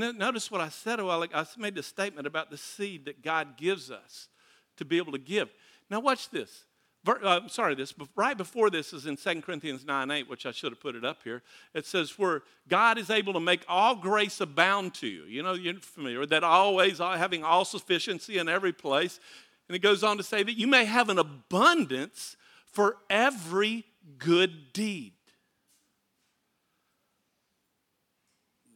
10. 0.00 0.10
And 0.10 0.18
notice 0.18 0.50
what 0.50 0.60
I 0.60 0.68
said 0.68 1.00
a 1.00 1.04
while 1.04 1.22
ago. 1.22 1.36
I 1.36 1.46
made 1.58 1.74
the 1.74 1.82
statement 1.82 2.26
about 2.26 2.50
the 2.50 2.58
seed 2.58 3.04
that 3.06 3.22
God 3.22 3.56
gives 3.56 3.90
us 3.90 4.28
to 4.76 4.84
be 4.84 4.96
able 4.98 5.12
to 5.12 5.18
give. 5.18 5.48
Now, 5.90 6.00
watch 6.00 6.30
this. 6.30 6.64
Uh, 7.06 7.46
sorry, 7.48 7.74
this 7.74 7.92
right 8.16 8.36
before 8.36 8.70
this 8.70 8.94
is 8.94 9.04
in 9.04 9.16
2 9.16 9.42
Corinthians 9.42 9.84
9 9.84 10.10
8, 10.10 10.28
which 10.28 10.46
I 10.46 10.52
should 10.52 10.72
have 10.72 10.80
put 10.80 10.94
it 10.94 11.04
up 11.04 11.22
here. 11.22 11.42
It 11.74 11.84
says, 11.84 12.18
Where 12.18 12.42
God 12.66 12.96
is 12.96 13.10
able 13.10 13.34
to 13.34 13.40
make 13.40 13.62
all 13.68 13.94
grace 13.94 14.40
abound 14.40 14.94
to 14.94 15.06
you. 15.06 15.24
You 15.24 15.42
know, 15.42 15.52
you're 15.52 15.74
familiar 15.80 16.24
that 16.26 16.42
always 16.42 16.98
having 16.98 17.44
all 17.44 17.66
sufficiency 17.66 18.38
in 18.38 18.48
every 18.48 18.72
place. 18.72 19.20
And 19.68 19.76
it 19.76 19.80
goes 19.80 20.02
on 20.02 20.16
to 20.16 20.22
say 20.22 20.42
that 20.42 20.58
you 20.58 20.66
may 20.66 20.84
have 20.84 21.08
an 21.08 21.18
abundance 21.18 22.36
for 22.66 22.96
every 23.08 23.84
good 24.18 24.72
deed. 24.72 25.13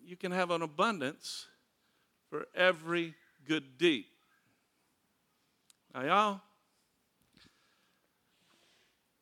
You 0.08 0.16
can 0.16 0.32
have 0.32 0.50
an 0.50 0.62
abundance 0.62 1.46
for 2.30 2.46
every 2.54 3.14
good 3.46 3.76
deed. 3.76 4.06
Now, 5.94 6.02
y'all, 6.02 6.40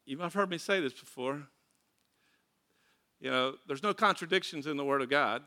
you 0.04 0.16
might 0.16 0.24
have 0.24 0.34
heard 0.34 0.50
me 0.50 0.58
say 0.58 0.80
this 0.80 0.92
before. 0.92 1.42
You 3.20 3.30
know, 3.30 3.54
there's 3.66 3.82
no 3.82 3.94
contradictions 3.94 4.68
in 4.68 4.76
the 4.76 4.84
Word 4.84 5.02
of 5.02 5.10
God. 5.10 5.42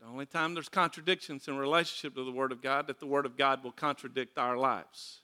The 0.00 0.06
only 0.06 0.26
time 0.26 0.54
there's 0.54 0.70
contradictions 0.70 1.46
in 1.46 1.58
relationship 1.58 2.14
to 2.14 2.24
the 2.24 2.32
Word 2.32 2.50
of 2.50 2.62
God, 2.62 2.86
that 2.86 3.00
the 3.00 3.06
Word 3.06 3.26
of 3.26 3.36
God 3.36 3.62
will 3.62 3.72
contradict 3.72 4.38
our 4.38 4.56
lives. 4.56 5.20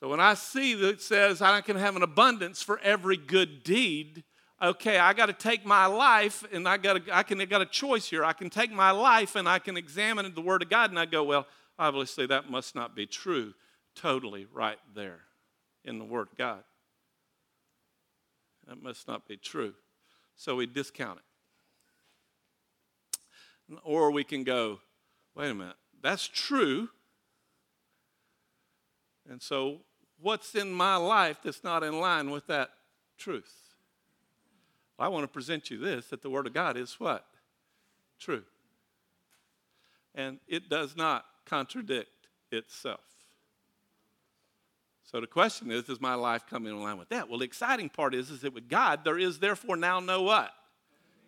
So 0.00 0.08
when 0.08 0.18
I 0.18 0.34
see 0.34 0.74
that 0.74 0.88
it 0.88 1.00
says 1.00 1.40
I 1.40 1.60
can 1.60 1.76
have 1.76 1.94
an 1.94 2.02
abundance 2.02 2.60
for 2.60 2.80
every 2.80 3.16
good 3.16 3.62
deed, 3.62 4.24
okay, 4.62 4.98
I 4.98 5.12
got 5.12 5.26
to 5.26 5.32
take 5.32 5.66
my 5.66 5.86
life 5.86 6.44
and 6.52 6.68
I 6.68 6.76
got 6.76 7.02
I 7.10 7.22
can 7.22 7.40
I 7.40 7.44
got 7.44 7.60
a 7.60 7.66
choice 7.66 8.08
here. 8.08 8.24
I 8.24 8.32
can 8.32 8.48
take 8.48 8.70
my 8.70 8.92
life 8.92 9.34
and 9.34 9.48
I 9.48 9.58
can 9.58 9.76
examine 9.76 10.32
the 10.34 10.40
Word 10.40 10.62
of 10.62 10.70
God 10.70 10.90
and 10.90 10.98
I 10.98 11.06
go, 11.06 11.24
well, 11.24 11.46
obviously 11.78 12.26
that 12.26 12.48
must 12.48 12.74
not 12.74 12.94
be 12.94 13.06
true. 13.06 13.54
Totally 13.94 14.46
right 14.52 14.78
there 14.94 15.20
in 15.84 15.98
the 15.98 16.04
Word 16.04 16.28
of 16.32 16.38
God. 16.38 16.62
That 18.68 18.82
must 18.82 19.08
not 19.08 19.26
be 19.26 19.36
true. 19.36 19.74
So 20.36 20.56
we 20.56 20.66
discount 20.66 21.18
it. 21.18 21.24
Or 23.84 24.10
we 24.10 24.24
can 24.24 24.44
go, 24.44 24.80
wait 25.34 25.50
a 25.50 25.54
minute, 25.54 25.76
that's 26.00 26.28
true. 26.28 26.88
And 29.28 29.40
so, 29.40 29.80
what's 30.20 30.54
in 30.54 30.72
my 30.72 30.96
life 30.96 31.38
that's 31.42 31.62
not 31.62 31.82
in 31.82 32.00
line 32.00 32.30
with 32.30 32.46
that 32.48 32.70
truth? 33.16 33.71
I 34.98 35.08
want 35.08 35.24
to 35.24 35.28
present 35.28 35.70
you 35.70 35.78
this 35.78 36.06
that 36.08 36.22
the 36.22 36.30
Word 36.30 36.46
of 36.46 36.52
God 36.52 36.76
is 36.76 36.98
what? 37.00 37.26
True. 38.20 38.44
And 40.14 40.38
it 40.46 40.68
does 40.68 40.96
not 40.96 41.24
contradict 41.46 42.28
itself. 42.50 43.00
So 45.04 45.20
the 45.20 45.26
question 45.26 45.70
is, 45.70 45.88
is 45.88 46.00
my 46.00 46.14
life 46.14 46.46
coming 46.48 46.72
in 46.72 46.82
line 46.82 46.96
with 46.96 47.10
that? 47.10 47.28
Well, 47.28 47.38
the 47.38 47.44
exciting 47.44 47.90
part 47.90 48.14
is, 48.14 48.30
is 48.30 48.40
that 48.42 48.54
with 48.54 48.68
God, 48.68 49.04
there 49.04 49.18
is 49.18 49.38
therefore 49.38 49.76
now 49.76 50.00
no 50.00 50.22
what? 50.22 50.50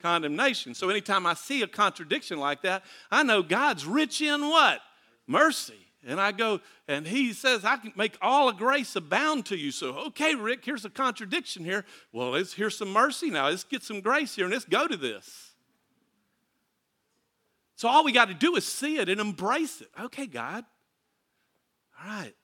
Condemnation. 0.01 0.75
So 0.75 0.89
anytime 0.89 1.27
I 1.27 1.35
see 1.35 1.63
a 1.63 1.67
contradiction 1.67 2.39
like 2.39 2.63
that, 2.63 2.85
I 3.11 3.23
know 3.23 3.43
God's 3.43 3.85
rich 3.85 4.23
in 4.23 4.43
what? 4.43 4.81
Mercy. 5.27 5.84
And 6.07 6.21
I 6.21 6.33
go, 6.33 6.61
and 6.87 7.07
he 7.07 7.33
says, 7.33 7.65
I 7.65 7.77
can 7.77 7.93
make 7.97 8.17
all 8.21 8.49
of 8.49 8.59
grace 8.59 8.95
abound 8.95 9.47
to 9.47 9.57
you. 9.57 9.71
So, 9.71 9.91
okay, 10.09 10.35
Rick, 10.35 10.65
here's 10.65 10.85
a 10.85 10.91
contradiction 10.91 11.65
here. 11.65 11.85
Well, 12.13 12.31
let's, 12.31 12.53
here's 12.53 12.77
some 12.77 12.93
mercy 12.93 13.31
now. 13.31 13.49
Let's 13.49 13.65
get 13.65 13.83
some 13.83 14.01
grace 14.01 14.35
here 14.35 14.45
and 14.45 14.53
let's 14.53 14.67
go 14.67 14.87
to 14.87 14.97
this. 14.97 15.53
So, 17.77 17.89
all 17.89 18.05
we 18.05 18.13
got 18.13 18.29
to 18.29 18.35
do 18.35 18.57
is 18.57 18.67
see 18.67 18.99
it 18.99 19.09
and 19.09 19.21
embrace 19.21 19.81
it. 19.81 19.89
Okay, 19.99 20.27
God. 20.27 20.65
All 22.01 22.09
right. 22.09 22.35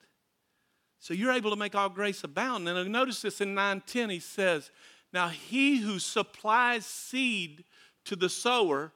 So, 0.98 1.12
you're 1.12 1.32
able 1.32 1.50
to 1.50 1.56
make 1.56 1.74
all 1.74 1.90
grace 1.90 2.24
abound. 2.24 2.66
And 2.66 2.90
notice 2.90 3.20
this 3.20 3.40
in 3.40 3.54
910, 3.54 4.10
he 4.10 4.20
says, 4.20 4.70
Now, 5.12 5.28
he 5.28 5.78
who 5.78 5.98
supplies 5.98 6.86
seed 6.86 7.64
to 8.06 8.16
the 8.16 8.30
sower 8.30 8.92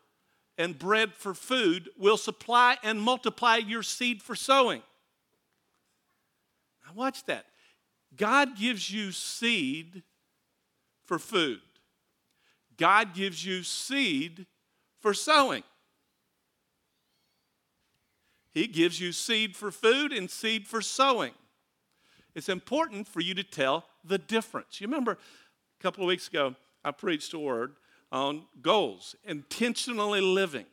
and 0.57 0.79
bread 0.79 1.13
for 1.13 1.35
food 1.35 1.89
will 1.99 2.17
supply 2.17 2.77
and 2.83 3.01
multiply 3.01 3.57
your 3.57 3.83
seed 3.83 4.23
for 4.23 4.35
sowing. 4.35 4.83
Now, 6.87 6.93
watch 6.95 7.25
that. 7.25 7.47
God 8.17 8.57
gives 8.57 8.91
you 8.91 9.11
seed 9.13 10.03
for 11.05 11.19
food, 11.19 11.61
God 12.77 13.15
gives 13.15 13.45
you 13.45 13.63
seed 13.63 14.47
for 15.01 15.15
sowing. 15.15 15.63
He 18.53 18.69
gives 18.69 19.01
you 19.01 19.11
seed 19.11 19.57
for 19.57 19.73
food 19.73 20.13
and 20.13 20.31
seed 20.31 20.69
for 20.69 20.81
sowing. 20.81 21.33
it's 22.37 22.49
important 22.49 23.09
for 23.09 23.21
you 23.21 23.35
to 23.35 23.43
tell 23.43 23.85
the 24.05 24.17
difference. 24.17 24.81
You 24.81 24.87
remember 24.87 25.13
a 25.13 25.83
couple 25.83 26.05
of 26.05 26.09
weeks 26.09 26.29
ago, 26.29 26.55
I 26.85 26.93
preached 26.93 27.35
a 27.35 27.39
word 27.39 27.75
on 28.15 28.45
goals, 28.63 29.17
intentionally 29.25 30.21
living, 30.21 30.67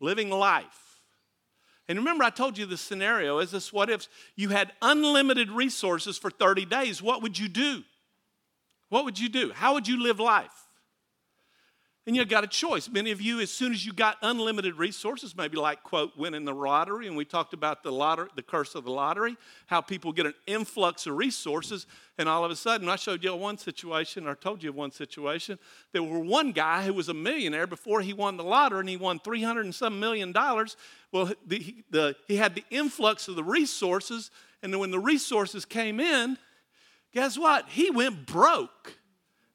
living 0.00 0.30
life. 0.30 1.02
And 1.86 1.98
remember, 1.98 2.24
I 2.24 2.30
told 2.30 2.56
you 2.56 2.64
the 2.64 2.78
scenario 2.78 3.38
is 3.38 3.50
this 3.50 3.72
what 3.72 3.90
if 3.90 4.08
you 4.34 4.48
had 4.48 4.72
unlimited 4.80 5.50
resources 5.50 6.16
for 6.16 6.30
30 6.30 6.64
days? 6.64 7.02
What 7.02 7.22
would 7.22 7.38
you 7.38 7.48
do? 7.48 7.84
What 8.88 9.04
would 9.04 9.18
you 9.18 9.28
do? 9.28 9.52
How 9.54 9.74
would 9.74 9.86
you 9.86 10.02
live 10.02 10.18
life? 10.18 10.67
And 12.08 12.16
you 12.16 12.24
got 12.24 12.42
a 12.42 12.46
choice. 12.46 12.88
Many 12.88 13.10
of 13.10 13.20
you, 13.20 13.38
as 13.40 13.50
soon 13.50 13.70
as 13.70 13.84
you 13.84 13.92
got 13.92 14.16
unlimited 14.22 14.76
resources, 14.76 15.36
maybe 15.36 15.58
like 15.58 15.82
quote 15.82 16.16
winning 16.16 16.46
the 16.46 16.54
lottery, 16.54 17.06
and 17.06 17.14
we 17.18 17.26
talked 17.26 17.52
about 17.52 17.82
the 17.82 17.92
lottery, 17.92 18.30
the 18.34 18.40
curse 18.40 18.74
of 18.74 18.84
the 18.84 18.90
lottery, 18.90 19.36
how 19.66 19.82
people 19.82 20.14
get 20.14 20.24
an 20.24 20.32
influx 20.46 21.06
of 21.06 21.18
resources, 21.18 21.86
and 22.16 22.26
all 22.26 22.46
of 22.46 22.50
a 22.50 22.56
sudden, 22.56 22.88
I 22.88 22.96
showed 22.96 23.22
you 23.22 23.36
one 23.36 23.58
situation, 23.58 24.26
or 24.26 24.34
told 24.34 24.62
you 24.62 24.72
one 24.72 24.90
situation. 24.90 25.58
There 25.92 26.02
were 26.02 26.18
one 26.18 26.52
guy 26.52 26.82
who 26.86 26.94
was 26.94 27.10
a 27.10 27.14
millionaire 27.14 27.66
before 27.66 28.00
he 28.00 28.14
won 28.14 28.38
the 28.38 28.42
lottery, 28.42 28.80
and 28.80 28.88
he 28.88 28.96
won 28.96 29.18
three 29.18 29.42
hundred 29.42 29.66
and 29.66 29.74
some 29.74 30.00
million 30.00 30.32
dollars. 30.32 30.78
Well, 31.12 31.30
the, 31.46 31.84
the, 31.90 32.16
he 32.26 32.36
had 32.36 32.54
the 32.54 32.64
influx 32.70 33.28
of 33.28 33.36
the 33.36 33.44
resources, 33.44 34.30
and 34.62 34.72
then 34.72 34.80
when 34.80 34.92
the 34.92 34.98
resources 34.98 35.66
came 35.66 36.00
in, 36.00 36.38
guess 37.12 37.36
what? 37.36 37.68
He 37.68 37.90
went 37.90 38.24
broke. 38.24 38.97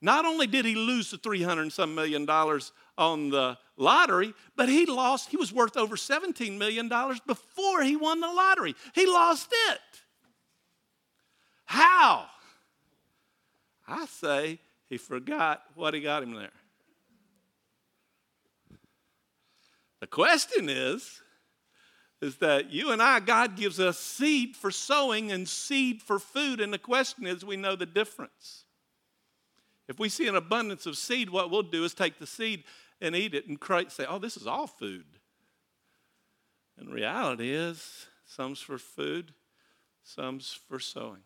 Not 0.03 0.25
only 0.25 0.47
did 0.47 0.65
he 0.65 0.75
lose 0.75 1.11
the 1.11 1.17
300 1.17 1.61
and 1.61 1.71
some 1.71 1.95
million 1.95 2.25
dollars 2.25 2.73
on 2.97 3.29
the 3.29 3.57
lottery, 3.77 4.33
but 4.57 4.67
he 4.67 4.85
lost, 4.85 5.29
he 5.29 5.37
was 5.37 5.53
worth 5.53 5.77
over 5.77 5.95
17 5.95 6.57
million 6.57 6.89
dollars 6.89 7.21
before 7.25 7.81
he 7.81 7.95
won 7.95 8.19
the 8.19 8.27
lottery. 8.27 8.75
He 8.93 9.05
lost 9.05 9.47
it. 9.69 9.79
How? 11.63 12.25
I 13.87 14.05
say 14.07 14.59
he 14.89 14.97
forgot 14.97 15.63
what 15.73 15.93
he 15.93 16.01
got 16.01 16.21
him 16.21 16.33
there. 16.33 16.49
The 20.01 20.07
question 20.07 20.67
is, 20.67 21.21
is 22.21 22.35
that 22.37 22.73
you 22.73 22.91
and 22.91 23.01
I, 23.01 23.21
God 23.21 23.55
gives 23.55 23.79
us 23.79 23.97
seed 23.97 24.57
for 24.57 24.69
sowing 24.69 25.31
and 25.31 25.47
seed 25.47 26.01
for 26.01 26.19
food. 26.19 26.59
And 26.59 26.73
the 26.73 26.77
question 26.77 27.25
is, 27.25 27.45
we 27.45 27.55
know 27.55 27.77
the 27.77 27.85
difference. 27.85 28.62
If 29.87 29.99
we 29.99 30.09
see 30.09 30.27
an 30.27 30.35
abundance 30.35 30.85
of 30.85 30.97
seed, 30.97 31.29
what 31.29 31.51
we'll 31.51 31.63
do 31.63 31.83
is 31.83 31.93
take 31.93 32.19
the 32.19 32.27
seed 32.27 32.63
and 33.01 33.15
eat 33.15 33.33
it 33.33 33.47
and 33.47 33.59
say, 33.91 34.05
oh, 34.07 34.17
this 34.17 34.37
is 34.37 34.47
all 34.47 34.67
food. 34.67 35.05
And 36.77 36.91
reality 36.91 37.51
is, 37.51 38.07
some's 38.25 38.59
for 38.59 38.77
food, 38.77 39.33
some's 40.03 40.57
for 40.67 40.79
sowing. 40.79 41.21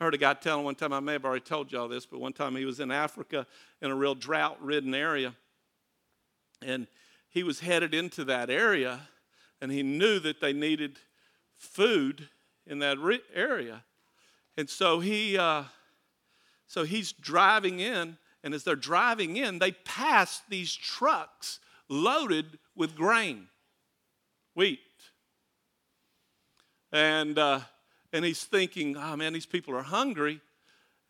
I 0.00 0.04
heard 0.04 0.14
a 0.14 0.18
guy 0.18 0.34
telling 0.34 0.64
one 0.64 0.74
time, 0.74 0.92
I 0.92 0.98
may 0.98 1.12
have 1.12 1.24
already 1.24 1.44
told 1.44 1.70
y'all 1.70 1.86
this, 1.86 2.06
but 2.06 2.20
one 2.20 2.32
time 2.32 2.56
he 2.56 2.64
was 2.64 2.80
in 2.80 2.90
Africa 2.90 3.46
in 3.80 3.90
a 3.90 3.94
real 3.94 4.16
drought 4.16 4.60
ridden 4.60 4.94
area. 4.94 5.34
And 6.60 6.88
he 7.28 7.44
was 7.44 7.60
headed 7.60 7.94
into 7.94 8.24
that 8.24 8.50
area, 8.50 9.00
and 9.60 9.70
he 9.70 9.84
knew 9.84 10.18
that 10.18 10.40
they 10.40 10.52
needed 10.52 10.98
food 11.54 12.28
in 12.66 12.80
that 12.80 12.98
area. 13.32 13.84
And 14.56 14.68
so 14.68 14.98
he, 14.98 15.38
uh, 15.38 15.64
so 16.72 16.84
he's 16.84 17.12
driving 17.12 17.80
in, 17.80 18.16
and 18.42 18.54
as 18.54 18.64
they're 18.64 18.74
driving 18.76 19.36
in, 19.36 19.58
they 19.58 19.72
pass 19.72 20.40
these 20.48 20.74
trucks 20.74 21.60
loaded 21.90 22.58
with 22.74 22.96
grain, 22.96 23.48
wheat. 24.54 24.80
And, 26.90 27.38
uh, 27.38 27.60
and 28.10 28.24
he's 28.24 28.44
thinking, 28.44 28.96
oh 28.96 29.16
man, 29.16 29.34
these 29.34 29.44
people 29.44 29.76
are 29.76 29.82
hungry. 29.82 30.40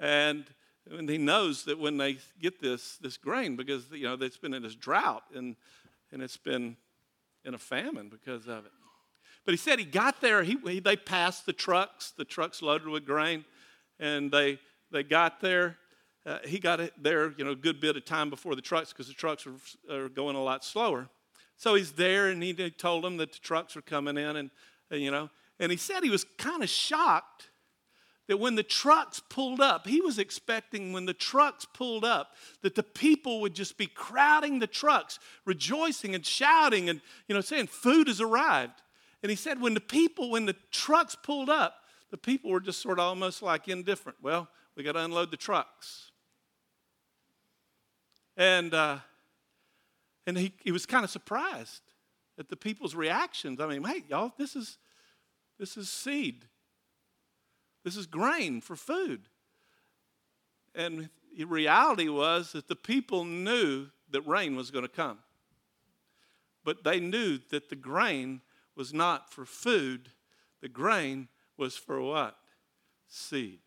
And, 0.01 0.47
and 0.91 1.09
he 1.09 1.17
knows 1.17 1.63
that 1.67 1.79
when 1.79 1.97
they 1.97 2.19
get 2.41 2.61
this, 2.61 2.97
this 2.97 3.17
grain, 3.17 3.55
because 3.55 3.85
you 3.93 4.03
know 4.03 4.17
it's 4.21 4.39
been 4.39 4.55
in 4.55 4.65
this 4.65 4.75
drought 4.75 5.23
and, 5.33 5.55
and 6.11 6.23
it's 6.23 6.37
been 6.37 6.77
in 7.45 7.55
a 7.55 7.59
famine 7.59 8.09
because 8.09 8.49
of 8.49 8.67
it. 8.67 8.73
But 9.45 9.53
he 9.53 9.59
said 9.59 9.79
he 9.79 9.85
got 9.85 10.21
there, 10.21 10.43
he, 10.43 10.59
he, 10.67 10.81
they 10.81 10.97
passed 10.97 11.47
the 11.47 11.53
trucks, 11.53 12.11
the 12.11 12.25
trucks 12.25 12.63
loaded 12.63 12.89
with 12.89 13.07
grain, 13.07 13.45
and 14.01 14.29
they 14.33 14.59
they 14.93 15.03
got 15.03 15.41
there. 15.41 15.79
Uh, 16.25 16.39
he 16.45 16.59
got 16.59 16.81
there, 17.03 17.33
you 17.37 17.45
know, 17.45 17.51
a 17.51 17.57
good 17.57 17.81
bit 17.81 17.97
of 17.97 18.05
time 18.05 18.31
before 18.31 18.55
the 18.55 18.63
trucks 18.63 18.93
because 18.93 19.09
the 19.09 19.15
trucks 19.15 19.47
are, 19.47 19.95
are, 19.95 20.09
going 20.09 20.37
a 20.37 20.43
lot 20.43 20.65
slower. 20.65 21.09
So 21.57 21.75
he's 21.75 21.93
there, 21.93 22.29
and 22.29 22.43
he, 22.43 22.55
told 22.71 23.03
them 23.03 23.17
that 23.17 23.33
the 23.33 23.39
trucks 23.39 23.75
were 23.75 23.83
coming 23.83 24.17
in, 24.17 24.37
and, 24.37 24.51
and 24.91 25.01
you 25.01 25.11
know, 25.11 25.31
and 25.59 25.73
he 25.73 25.79
said 25.79 26.05
he 26.05 26.11
was 26.11 26.25
kind 26.39 26.63
of 26.63 26.69
shocked 26.69 27.49
that 28.29 28.39
when 28.39 28.55
the 28.55 28.63
trucks 28.63 29.21
pulled 29.29 29.61
up, 29.61 29.87
he 29.87 30.01
was 30.01 30.19
expecting 30.19 30.93
when 30.93 31.07
the 31.07 31.15
trucks 31.15 31.67
pulled 31.75 32.05
up 32.05 32.35
that 32.63 32.75
the 32.75 32.83
people 32.83 33.41
would 33.41 33.55
just 33.55 33.77
be 33.77 33.87
crowding 33.87 34.59
the 34.59 34.67
trucks, 34.67 35.19
rejoicing 35.45 36.15
and 36.15 36.25
shouting 36.25 36.89
and 36.89 37.01
you 37.29 37.35
know 37.35 37.41
saying 37.41 37.67
food 37.67 38.07
has 38.07 38.21
arrived. 38.21 38.81
And 39.23 39.31
he 39.31 39.37
said 39.37 39.61
when 39.61 39.75
the 39.75 39.81
people 39.81 40.31
when 40.31 40.47
the 40.47 40.57
trucks 40.71 41.17
pulled 41.21 41.51
up, 41.51 41.75
the 42.11 42.17
people 42.17 42.51
were 42.51 42.61
just 42.61 42.81
sort 42.81 42.99
of 42.99 43.07
almost 43.07 43.43
like 43.43 43.69
indifferent. 43.69 44.19
Well, 44.23 44.49
we 44.77 44.83
got 44.83 44.93
to 44.93 45.05
unload 45.05 45.31
the 45.31 45.37
trucks. 45.37 46.11
And, 48.37 48.73
uh, 48.73 48.99
and 50.27 50.39
he, 50.39 50.55
he 50.65 50.73
was 50.73 50.87
kind 50.87 51.05
of 51.05 51.11
surprised 51.11 51.83
at 52.39 52.49
the 52.49 52.57
people's 52.57 52.95
reactions. 52.95 53.61
I 53.61 53.67
mean, 53.67 53.85
hey, 53.85 54.05
y'all, 54.09 54.33
this 54.39 54.57
is, 54.57 54.79
this 55.59 55.77
is 55.77 55.91
seed. 55.91 56.47
This 57.85 57.97
is 57.97 58.07
grain 58.07 58.61
for 58.61 58.77
food. 58.77 59.23
And 60.75 61.11
the 61.37 61.45
reality 61.45 62.09
was 62.09 62.53
that 62.53 62.69
the 62.69 62.77
people 62.77 63.25
knew 63.25 63.89
that 64.11 64.27
rain 64.27 64.57
was 64.57 64.71
going 64.71 64.85
to 64.85 64.91
come. 64.91 65.19
But 66.65 66.85
they 66.85 67.01
knew 67.01 67.39
that 67.51 67.69
the 67.69 67.77
grain 67.77 68.41
was 68.77 68.95
not 68.95 69.31
for 69.31 69.45
food, 69.45 70.11
the 70.63 70.69
grain 70.69 71.29
was 71.59 71.77
for 71.77 72.01
what? 72.01 72.39
Seed. 73.09 73.59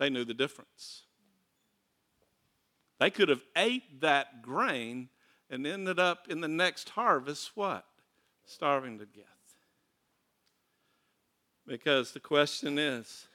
They 0.00 0.08
knew 0.08 0.24
the 0.24 0.34
difference. 0.34 1.02
They 2.98 3.10
could 3.10 3.28
have 3.28 3.44
ate 3.54 4.00
that 4.00 4.40
grain 4.40 5.10
and 5.50 5.66
ended 5.66 5.98
up 5.98 6.26
in 6.30 6.40
the 6.40 6.48
next 6.48 6.88
harvest 6.88 7.50
what? 7.54 7.84
Starving 8.46 8.98
to 8.98 9.04
death. 9.04 9.26
Because 11.66 12.12
the 12.12 12.20
question 12.20 12.78
is 12.78 13.26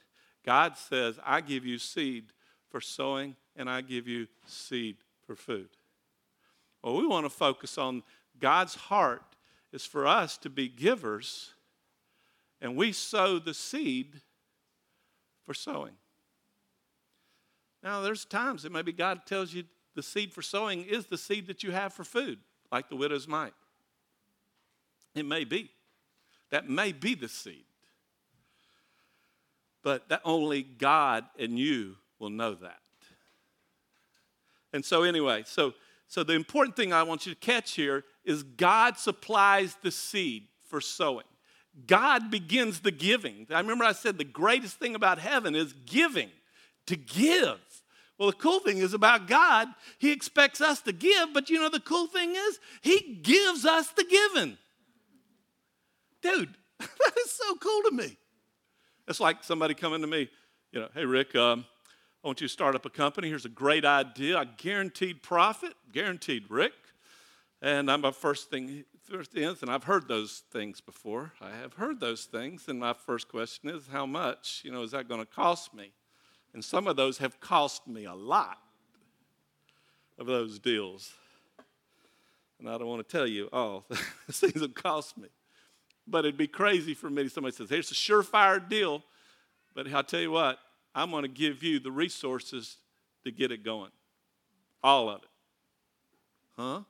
God 0.44 0.76
says, 0.76 1.20
I 1.24 1.40
give 1.40 1.64
you 1.64 1.78
seed 1.78 2.32
for 2.68 2.80
sowing 2.80 3.36
and 3.54 3.70
I 3.70 3.80
give 3.80 4.08
you 4.08 4.26
seed 4.46 4.96
for 5.24 5.36
food. 5.36 5.68
Well, 6.82 6.96
we 6.96 7.06
want 7.06 7.26
to 7.26 7.30
focus 7.30 7.78
on 7.78 8.02
God's 8.40 8.74
heart 8.74 9.22
is 9.72 9.86
for 9.86 10.04
us 10.04 10.36
to 10.38 10.50
be 10.50 10.68
givers 10.68 11.50
and 12.60 12.74
we 12.74 12.90
sow 12.90 13.38
the 13.38 13.54
seed 13.54 14.20
for 15.44 15.54
sowing. 15.54 15.94
Now, 17.86 18.00
there's 18.00 18.24
times 18.24 18.64
that 18.64 18.72
maybe 18.72 18.90
God 18.90 19.26
tells 19.26 19.54
you 19.54 19.62
the 19.94 20.02
seed 20.02 20.32
for 20.32 20.42
sowing 20.42 20.82
is 20.82 21.06
the 21.06 21.16
seed 21.16 21.46
that 21.46 21.62
you 21.62 21.70
have 21.70 21.92
for 21.92 22.02
food, 22.02 22.40
like 22.72 22.88
the 22.88 22.96
widow's 22.96 23.28
mite. 23.28 23.54
It 25.14 25.24
may 25.24 25.44
be. 25.44 25.70
That 26.50 26.68
may 26.68 26.90
be 26.90 27.14
the 27.14 27.28
seed. 27.28 27.62
But 29.84 30.08
that 30.08 30.20
only 30.24 30.64
God 30.64 31.26
and 31.38 31.56
you 31.56 31.94
will 32.18 32.28
know 32.28 32.56
that. 32.56 32.80
And 34.72 34.84
so, 34.84 35.04
anyway, 35.04 35.44
so, 35.46 35.72
so 36.08 36.24
the 36.24 36.32
important 36.32 36.74
thing 36.74 36.92
I 36.92 37.04
want 37.04 37.24
you 37.24 37.34
to 37.34 37.38
catch 37.38 37.74
here 37.74 38.02
is 38.24 38.42
God 38.42 38.98
supplies 38.98 39.76
the 39.80 39.92
seed 39.92 40.48
for 40.64 40.80
sowing. 40.80 41.24
God 41.86 42.32
begins 42.32 42.80
the 42.80 42.90
giving. 42.90 43.46
I 43.48 43.60
remember 43.60 43.84
I 43.84 43.92
said 43.92 44.18
the 44.18 44.24
greatest 44.24 44.80
thing 44.80 44.96
about 44.96 45.20
heaven 45.20 45.54
is 45.54 45.72
giving, 45.72 46.30
to 46.86 46.96
give. 46.96 47.60
Well, 48.18 48.30
the 48.30 48.36
cool 48.36 48.60
thing 48.60 48.78
is 48.78 48.94
about 48.94 49.26
God, 49.26 49.68
He 49.98 50.12
expects 50.12 50.60
us 50.60 50.80
to 50.82 50.92
give, 50.92 51.34
but 51.34 51.50
you 51.50 51.60
know 51.60 51.68
the 51.68 51.80
cool 51.80 52.06
thing 52.06 52.34
is, 52.34 52.58
He 52.80 53.20
gives 53.22 53.64
us 53.64 53.88
the 53.88 54.04
giving. 54.04 54.56
Dude, 56.22 56.56
that 56.78 57.12
is 57.24 57.30
so 57.30 57.54
cool 57.56 57.82
to 57.82 57.90
me. 57.92 58.16
It's 59.06 59.20
like 59.20 59.44
somebody 59.44 59.74
coming 59.74 60.00
to 60.00 60.06
me, 60.06 60.28
you 60.72 60.80
know, 60.80 60.88
hey, 60.94 61.04
Rick, 61.04 61.36
um, 61.36 61.64
I 62.24 62.28
want 62.28 62.40
you 62.40 62.48
to 62.48 62.52
start 62.52 62.74
up 62.74 62.84
a 62.84 62.90
company. 62.90 63.28
Here's 63.28 63.44
a 63.44 63.50
great 63.50 63.84
idea. 63.84 64.38
I 64.38 64.44
guaranteed 64.44 65.22
profit, 65.22 65.74
guaranteed, 65.92 66.46
Rick. 66.48 66.72
And 67.62 67.90
I'm 67.90 68.04
a 68.04 68.12
first 68.12 68.50
thing, 68.50 68.84
first 69.04 69.32
thing 69.32 69.44
and 69.44 69.70
I've 69.70 69.84
heard 69.84 70.08
those 70.08 70.42
things 70.50 70.80
before. 70.80 71.32
I 71.40 71.50
have 71.50 71.74
heard 71.74 72.00
those 72.00 72.24
things. 72.24 72.66
And 72.66 72.80
my 72.80 72.94
first 72.94 73.28
question 73.28 73.70
is, 73.70 73.86
how 73.86 74.06
much, 74.06 74.62
you 74.64 74.72
know, 74.72 74.82
is 74.82 74.90
that 74.90 75.08
going 75.08 75.20
to 75.20 75.26
cost 75.26 75.72
me? 75.72 75.92
And 76.54 76.64
some 76.64 76.86
of 76.86 76.96
those 76.96 77.18
have 77.18 77.38
cost 77.40 77.86
me 77.86 78.04
a 78.04 78.14
lot 78.14 78.58
of 80.18 80.26
those 80.26 80.58
deals. 80.58 81.12
And 82.58 82.68
I 82.68 82.78
don't 82.78 82.86
want 82.86 83.06
to 83.06 83.16
tell 83.16 83.26
you 83.26 83.48
all 83.52 83.84
these 84.26 84.40
things 84.40 84.60
have 84.60 84.74
cost 84.74 85.18
me. 85.18 85.28
but 86.06 86.20
it'd 86.20 86.38
be 86.38 86.46
crazy 86.46 86.94
for 86.94 87.10
me. 87.10 87.28
Somebody 87.28 87.54
says, 87.54 87.68
here's 87.68 87.90
a 87.90 87.94
surefire 87.94 88.66
deal, 88.66 89.02
but 89.74 89.92
I'll 89.92 90.04
tell 90.04 90.20
you 90.20 90.30
what, 90.30 90.58
I'm 90.94 91.10
going 91.10 91.22
to 91.22 91.28
give 91.28 91.62
you 91.62 91.78
the 91.78 91.90
resources 91.90 92.78
to 93.24 93.30
get 93.30 93.52
it 93.52 93.62
going. 93.62 93.90
All 94.82 95.10
of 95.10 95.22
it. 95.22 95.28
Huh? 96.56 96.80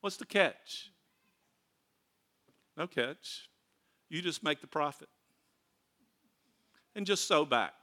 What's 0.00 0.16
the 0.16 0.24
catch? 0.24 0.90
No 2.76 2.86
catch. 2.86 3.50
You 4.08 4.22
just 4.22 4.42
make 4.42 4.60
the 4.60 4.66
profit 4.66 5.08
and 6.94 7.04
just 7.04 7.26
sow 7.26 7.44
back. 7.44 7.74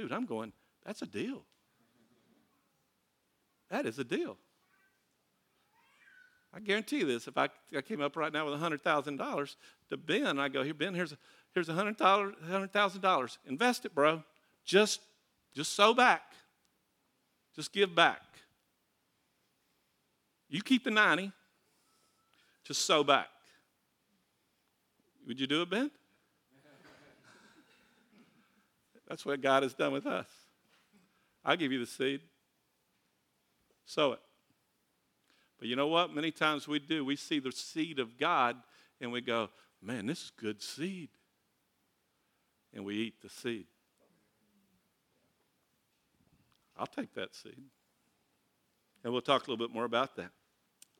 Dude, 0.00 0.12
I'm 0.12 0.24
going, 0.24 0.50
that's 0.86 1.02
a 1.02 1.06
deal. 1.06 1.42
That 3.70 3.84
is 3.84 3.98
a 3.98 4.04
deal. 4.04 4.38
I 6.54 6.60
guarantee 6.60 7.00
you 7.00 7.04
this. 7.04 7.28
If 7.28 7.36
I, 7.36 7.50
I 7.76 7.82
came 7.82 8.00
up 8.00 8.16
right 8.16 8.32
now 8.32 8.50
with 8.50 8.58
$100,000 8.58 9.56
to 9.90 9.96
Ben, 9.98 10.38
I 10.38 10.48
go, 10.48 10.62
here, 10.62 10.72
Ben, 10.72 10.94
here's, 10.94 11.14
here's 11.52 11.68
$100,000. 11.68 12.34
$100, 12.50 13.38
Invest 13.46 13.84
it, 13.84 13.94
bro. 13.94 14.24
Just, 14.64 15.02
just 15.54 15.74
sow 15.74 15.92
back. 15.92 16.22
Just 17.54 17.70
give 17.70 17.94
back. 17.94 18.22
You 20.48 20.62
keep 20.62 20.84
the 20.84 20.90
90, 20.90 21.30
just 22.64 22.86
sow 22.86 23.04
back. 23.04 23.28
Would 25.26 25.38
you 25.38 25.46
do 25.46 25.60
it, 25.60 25.68
Ben? 25.68 25.90
That's 29.10 29.26
what 29.26 29.40
God 29.42 29.64
has 29.64 29.74
done 29.74 29.92
with 29.92 30.06
us. 30.06 30.28
I'll 31.44 31.56
give 31.56 31.72
you 31.72 31.80
the 31.80 31.86
seed. 31.86 32.20
Sow 33.84 34.12
it. 34.12 34.20
But 35.58 35.66
you 35.66 35.74
know 35.74 35.88
what? 35.88 36.14
Many 36.14 36.30
times 36.30 36.68
we 36.68 36.78
do. 36.78 37.04
We 37.04 37.16
see 37.16 37.40
the 37.40 37.50
seed 37.50 37.98
of 37.98 38.16
God 38.16 38.54
and 39.00 39.10
we 39.10 39.20
go, 39.20 39.50
man, 39.82 40.06
this 40.06 40.26
is 40.26 40.32
good 40.40 40.62
seed. 40.62 41.08
And 42.72 42.84
we 42.84 42.94
eat 42.94 43.20
the 43.20 43.28
seed. 43.28 43.66
I'll 46.78 46.86
take 46.86 47.12
that 47.14 47.34
seed. 47.34 47.60
And 49.02 49.12
we'll 49.12 49.22
talk 49.22 49.48
a 49.48 49.50
little 49.50 49.66
bit 49.66 49.74
more 49.74 49.86
about 49.86 50.14
that. 50.16 50.30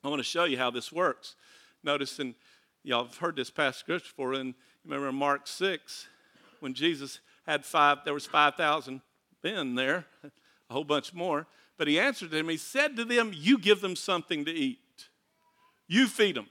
I 0.02 0.08
want 0.08 0.18
to 0.18 0.24
show 0.24 0.44
you 0.44 0.58
how 0.58 0.72
this 0.72 0.90
works. 0.90 1.36
Notice, 1.84 2.18
and 2.18 2.34
y'all 2.82 3.04
have 3.04 3.18
heard 3.18 3.36
this 3.36 3.50
past 3.50 3.78
scripture 3.78 4.08
before, 4.08 4.32
and 4.32 4.54
remember 4.84 5.08
in 5.08 5.14
Mark 5.14 5.46
6, 5.46 6.08
when 6.58 6.74
Jesus 6.74 7.20
had 7.50 7.64
five, 7.64 7.98
there 8.04 8.14
was 8.14 8.26
5,000 8.26 9.00
men 9.42 9.74
there, 9.74 10.06
a 10.24 10.72
whole 10.72 10.84
bunch 10.84 11.12
more. 11.12 11.46
But 11.76 11.88
he 11.88 11.98
answered 11.98 12.30
them, 12.30 12.48
he 12.48 12.56
said 12.56 12.96
to 12.96 13.04
them, 13.04 13.32
You 13.34 13.58
give 13.58 13.80
them 13.80 13.96
something 13.96 14.44
to 14.44 14.52
eat. 14.52 14.78
You 15.88 16.06
feed 16.06 16.36
them. 16.36 16.48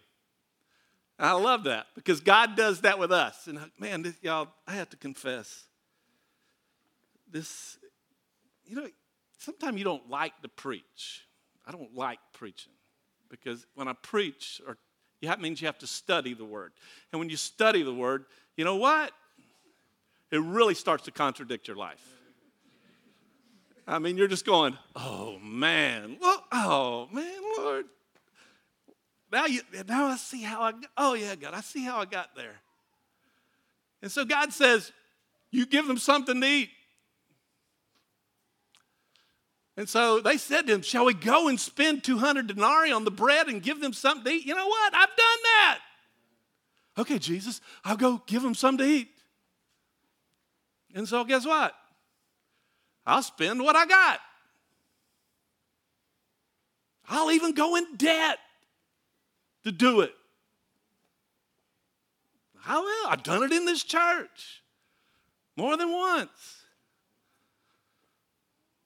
I 1.18 1.34
love 1.34 1.66
that 1.66 1.88
because 1.96 2.22
God 2.22 2.56
does 2.56 2.82
that 2.82 2.98
with 2.98 3.12
us. 3.12 3.48
And 3.48 3.60
man, 3.78 4.02
this, 4.02 4.16
y'all, 4.22 4.50
I 4.68 4.74
have 4.74 4.90
to 4.90 4.98
confess. 4.98 5.66
This, 7.30 7.78
you 8.66 8.76
know, 8.76 8.88
sometimes 9.38 9.78
you 9.78 9.84
don't 9.84 10.10
like 10.10 10.42
to 10.42 10.50
preach. 10.50 11.28
I 11.66 11.72
don't 11.72 11.96
like 11.96 12.20
preaching 12.34 12.74
because 13.30 13.66
when 13.76 13.88
I 13.88 13.94
preach, 13.94 14.62
or 14.66 14.78
that 15.22 15.42
means 15.42 15.62
you 15.62 15.68
have 15.68 15.80
to 15.80 15.88
study 15.88 16.34
the 16.34 16.46
word. 16.46 16.72
And 17.12 17.20
when 17.20 17.30
you 17.30 17.38
study 17.38 17.84
the 17.84 17.94
word, 17.94 18.26
you 18.56 18.66
know 18.66 18.78
what? 18.78 19.12
It 20.32 20.42
really 20.42 20.76
starts 20.76 21.06
to 21.06 21.12
contradict 21.12 21.68
your 21.68 21.78
life. 21.78 22.06
I 23.88 23.98
mean, 23.98 24.18
you're 24.18 24.28
just 24.28 24.46
going, 24.46 24.78
oh 24.96 25.40
man, 25.40 26.18
oh 26.52 27.08
man, 27.12 27.42
Lord. 27.58 27.86
Now 29.32 29.46
you 29.46 29.62
now 29.88 30.08
I 30.08 30.18
see 30.18 30.44
how 30.44 30.62
I 30.62 30.74
oh 30.98 31.14
yeah, 31.14 31.36
God, 31.36 31.54
I 31.54 31.62
see 31.62 31.84
how 31.84 32.00
I 32.00 32.06
got 32.06 32.36
there. 32.36 32.56
And 34.02 34.12
so 34.12 34.26
God 34.26 34.54
says, 34.54 34.92
you 35.52 35.66
give 35.66 35.88
them 35.88 35.98
something 35.98 36.40
to 36.40 36.48
eat. 36.48 36.70
And 39.76 39.88
so 39.88 40.20
they 40.20 40.38
said 40.38 40.68
to 40.68 40.74
him, 40.74 40.82
Shall 40.82 41.06
we 41.06 41.14
go 41.14 41.48
and 41.48 41.60
spend 41.60 42.04
200 42.04 42.48
denarii 42.48 42.92
on 42.92 43.06
the 43.06 43.12
bread 43.12 43.48
and 43.48 43.62
give 43.62 43.80
them 43.80 43.94
something 43.94 44.26
to 44.26 44.32
eat? 44.32 44.46
You 44.46 44.56
know 44.56 44.68
what? 44.68 44.94
I've 44.94 45.08
done 45.08 45.40
that. 45.44 45.80
Okay, 46.98 47.18
Jesus, 47.18 47.62
I'll 47.84 47.96
go 47.96 48.22
give 48.28 48.42
them 48.42 48.54
something 48.54 48.86
to 48.86 48.94
eat. 48.94 49.10
And 50.94 51.08
so, 51.08 51.24
guess 51.24 51.46
what? 51.46 51.74
I'll 53.06 53.24
spend 53.24 53.62
what 53.62 53.76
I 53.76 53.86
got. 53.86 54.20
I'll 57.08 57.32
even 57.32 57.54
go 57.54 57.76
in 57.76 57.96
debt 57.96 58.38
to 59.64 59.72
do 59.72 60.02
it. 60.02 60.14
I 62.66 62.80
will. 62.80 63.12
I've 63.12 63.24
done 63.24 63.44
it 63.44 63.52
in 63.52 63.66
this 63.66 63.84
church 63.84 64.64
more 65.56 65.76
than 65.76 65.92
once. 65.92 66.30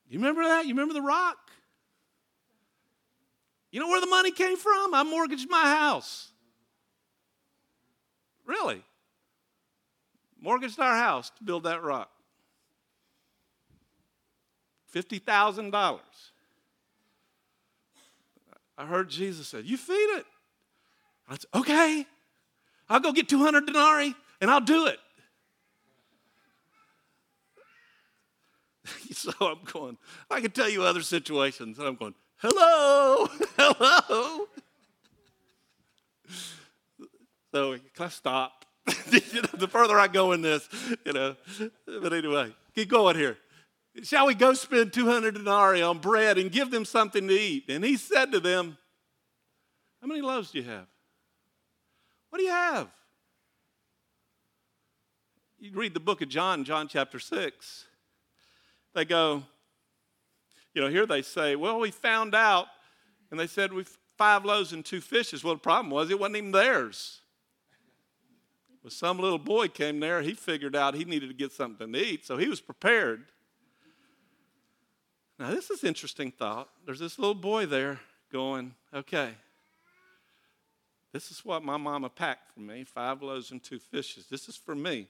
You 0.09 0.19
remember 0.19 0.43
that? 0.43 0.65
You 0.65 0.73
remember 0.73 0.93
the 0.93 1.01
rock? 1.01 1.37
You 3.71 3.79
know 3.79 3.87
where 3.87 3.99
the 3.99 4.07
money 4.07 4.31
came 4.31 4.55
from? 4.55 4.93
I 4.93 5.03
mortgaged 5.03 5.49
my 5.49 5.63
house. 5.63 6.31
Really? 8.45 8.83
Mortgaged 10.43 10.77
our 10.77 10.97
house 10.97 11.29
to 11.37 11.43
build 11.43 11.63
that 11.63 11.81
rock. 11.81 12.11
$50,000. 14.93 15.99
I 18.77 18.85
heard 18.85 19.09
Jesus 19.09 19.47
said, 19.47 19.63
You 19.63 19.77
feed 19.77 19.93
it. 19.93 20.25
I 21.29 21.35
said, 21.35 21.45
Okay, 21.55 22.05
I'll 22.89 22.99
go 22.99 23.13
get 23.13 23.29
200 23.29 23.65
denarii 23.65 24.13
and 24.41 24.51
I'll 24.51 24.59
do 24.59 24.87
it. 24.87 24.99
so 29.13 29.31
I'm 29.39 29.63
going, 29.63 29.97
I 30.29 30.41
can 30.41 30.51
tell 30.51 30.67
you 30.67 30.83
other 30.83 31.03
situations, 31.03 31.79
and 31.79 31.87
I'm 31.87 31.95
going, 31.95 32.15
Hello, 32.35 33.27
hello. 33.57 34.47
So 37.53 37.77
can 37.95 38.62
I 39.11 39.19
stop? 39.19 39.59
the 39.59 39.67
further 39.67 39.99
I 39.99 40.07
go 40.07 40.31
in 40.31 40.41
this, 40.41 40.67
you 41.05 41.13
know. 41.13 41.35
But 41.85 42.13
anyway, 42.13 42.53
keep 42.75 42.89
going 42.89 43.15
here. 43.15 43.37
Shall 44.03 44.25
we 44.25 44.33
go 44.33 44.53
spend 44.53 44.91
200 44.91 45.35
denarii 45.35 45.81
on 45.81 45.99
bread 45.99 46.37
and 46.37 46.51
give 46.51 46.71
them 46.71 46.83
something 46.85 47.27
to 47.27 47.33
eat? 47.33 47.65
And 47.69 47.83
he 47.83 47.95
said 47.95 48.31
to 48.31 48.39
them, 48.39 48.77
How 50.01 50.07
many 50.07 50.21
loaves 50.21 50.51
do 50.51 50.59
you 50.59 50.65
have? 50.65 50.87
What 52.29 52.39
do 52.39 52.45
you 52.45 52.51
have? 52.51 52.89
You 55.59 55.71
read 55.73 55.93
the 55.93 55.99
book 55.99 56.21
of 56.21 56.29
John, 56.29 56.63
John 56.63 56.87
chapter 56.87 57.19
6. 57.19 57.85
They 58.95 59.05
go, 59.05 59.43
you 60.73 60.81
know, 60.81 60.89
here 60.89 61.05
they 61.05 61.21
say, 61.21 61.55
Well, 61.55 61.79
we 61.79 61.91
found 61.91 62.33
out, 62.33 62.67
and 63.29 63.39
they 63.39 63.47
said, 63.47 63.71
We've 63.71 63.97
five 64.17 64.45
loaves 64.45 64.73
and 64.73 64.85
two 64.85 65.01
fishes. 65.01 65.43
Well, 65.43 65.55
the 65.55 65.59
problem 65.59 65.91
was 65.91 66.09
it 66.09 66.19
wasn't 66.19 66.37
even 66.37 66.51
theirs. 66.51 67.21
Well, 68.83 68.91
some 68.91 69.17
little 69.17 69.39
boy 69.39 69.69
came 69.69 70.01
there, 70.01 70.21
he 70.21 70.33
figured 70.33 70.75
out 70.75 70.93
he 70.93 71.05
needed 71.05 71.29
to 71.29 71.33
get 71.33 71.53
something 71.53 71.93
to 71.93 71.99
eat, 71.99 72.25
so 72.25 72.35
he 72.35 72.49
was 72.49 72.59
prepared. 72.59 73.23
Now, 75.39 75.51
this 75.51 75.69
is 75.69 75.83
interesting 75.83 76.31
thought. 76.31 76.69
There's 76.85 76.99
this 76.99 77.17
little 77.17 77.33
boy 77.33 77.65
there 77.65 78.01
going, 78.31 78.75
okay, 78.93 79.31
this 81.13 81.31
is 81.31 81.45
what 81.45 81.63
my 81.63 81.77
mama 81.77 82.09
packed 82.09 82.51
for 82.53 82.59
me 82.59 82.83
five 82.83 83.21
loaves 83.21 83.51
and 83.51 83.63
two 83.63 83.79
fishes. 83.79 84.27
This 84.27 84.49
is 84.49 84.57
for 84.57 84.75
me. 84.75 85.07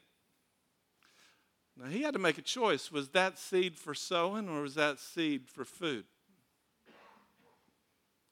Now, 1.75 1.89
he 1.89 2.03
had 2.03 2.13
to 2.13 2.19
make 2.19 2.37
a 2.37 2.43
choice. 2.43 2.91
Was 2.91 3.09
that 3.09 3.39
seed 3.39 3.75
for 3.77 3.95
sowing 3.95 4.47
or 4.47 4.61
was 4.61 4.75
that 4.75 4.99
seed 4.99 5.49
for 5.49 5.65
food? 5.65 6.05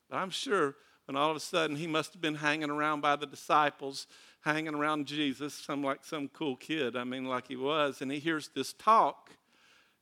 But 0.08 0.18
I'm 0.18 0.30
sure 0.30 0.76
when 1.06 1.16
all 1.16 1.32
of 1.32 1.36
a 1.38 1.40
sudden 1.40 1.78
he 1.78 1.88
must 1.88 2.14
have 2.14 2.22
been 2.22 2.36
hanging 2.36 2.70
around 2.70 3.02
by 3.02 3.16
the 3.16 3.26
disciples, 3.26 4.06
hanging 4.42 4.76
around 4.76 5.06
Jesus, 5.06 5.54
some 5.54 5.84
like 5.84 6.04
some 6.04 6.28
cool 6.30 6.56
kid, 6.56 6.96
I 6.96 7.04
mean, 7.04 7.26
like 7.26 7.48
he 7.48 7.56
was, 7.56 8.02
and 8.02 8.12
he 8.12 8.20
hears 8.20 8.50
this 8.54 8.74
talk 8.74 9.32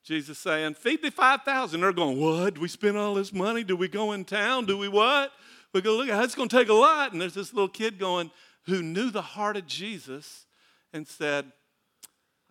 Jesus 0.04 0.38
saying, 0.40 0.76
Feed 0.76 1.02
the 1.02 1.12
5,000. 1.12 1.82
They're 1.82 1.94
going, 1.94 2.20
What? 2.20 2.56
Do 2.56 2.62
we 2.62 2.68
spend 2.68 2.98
all 2.98 3.14
this 3.14 3.34
money? 3.34 3.64
Do 3.64 3.76
we 3.76 3.88
go 3.88 4.12
in 4.14 4.26
town? 4.26 4.66
Do 4.66 4.78
we 4.78 4.88
what? 4.88 5.32
We 5.74 5.82
go, 5.82 5.98
Look, 5.98 6.08
that's 6.08 6.36
going 6.36 6.50
to 6.50 6.56
take 6.56 6.70
a 6.70 6.74
lot. 6.74 7.12
And 7.12 7.22
there's 7.22 7.34
this 7.34 7.54
little 7.54 7.70
kid 7.70 8.00
going, 8.00 8.32
who 8.64 8.82
knew 8.82 9.10
the 9.10 9.22
heart 9.22 9.58
of 9.58 9.68
Jesus 9.68 10.46
and 10.94 11.08
said, 11.08 11.52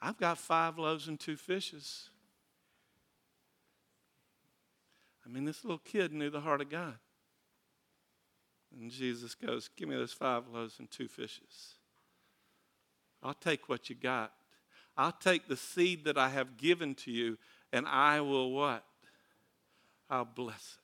I've 0.00 0.18
got 0.18 0.38
five 0.38 0.78
loaves 0.78 1.08
and 1.08 1.18
two 1.18 1.36
fishes. 1.36 2.10
I 5.26 5.28
mean, 5.28 5.44
this 5.44 5.64
little 5.64 5.78
kid 5.78 6.12
knew 6.12 6.30
the 6.30 6.40
heart 6.40 6.60
of 6.60 6.70
God. 6.70 6.94
And 8.78 8.90
Jesus 8.90 9.34
goes, 9.34 9.68
Give 9.76 9.88
me 9.88 9.96
those 9.96 10.12
five 10.12 10.44
loaves 10.52 10.78
and 10.78 10.90
two 10.90 11.08
fishes. 11.08 11.74
I'll 13.22 13.34
take 13.34 13.68
what 13.68 13.88
you 13.90 13.96
got 13.96 14.32
I'll 14.98 15.12
take 15.12 15.46
the 15.46 15.56
seed 15.56 16.04
that 16.04 16.18
I 16.18 16.28
have 16.30 16.56
given 16.56 16.96
to 16.96 17.12
you 17.12 17.38
and 17.72 17.86
I 17.86 18.20
will 18.20 18.50
what? 18.50 18.84
I'll 20.10 20.24
bless 20.24 20.78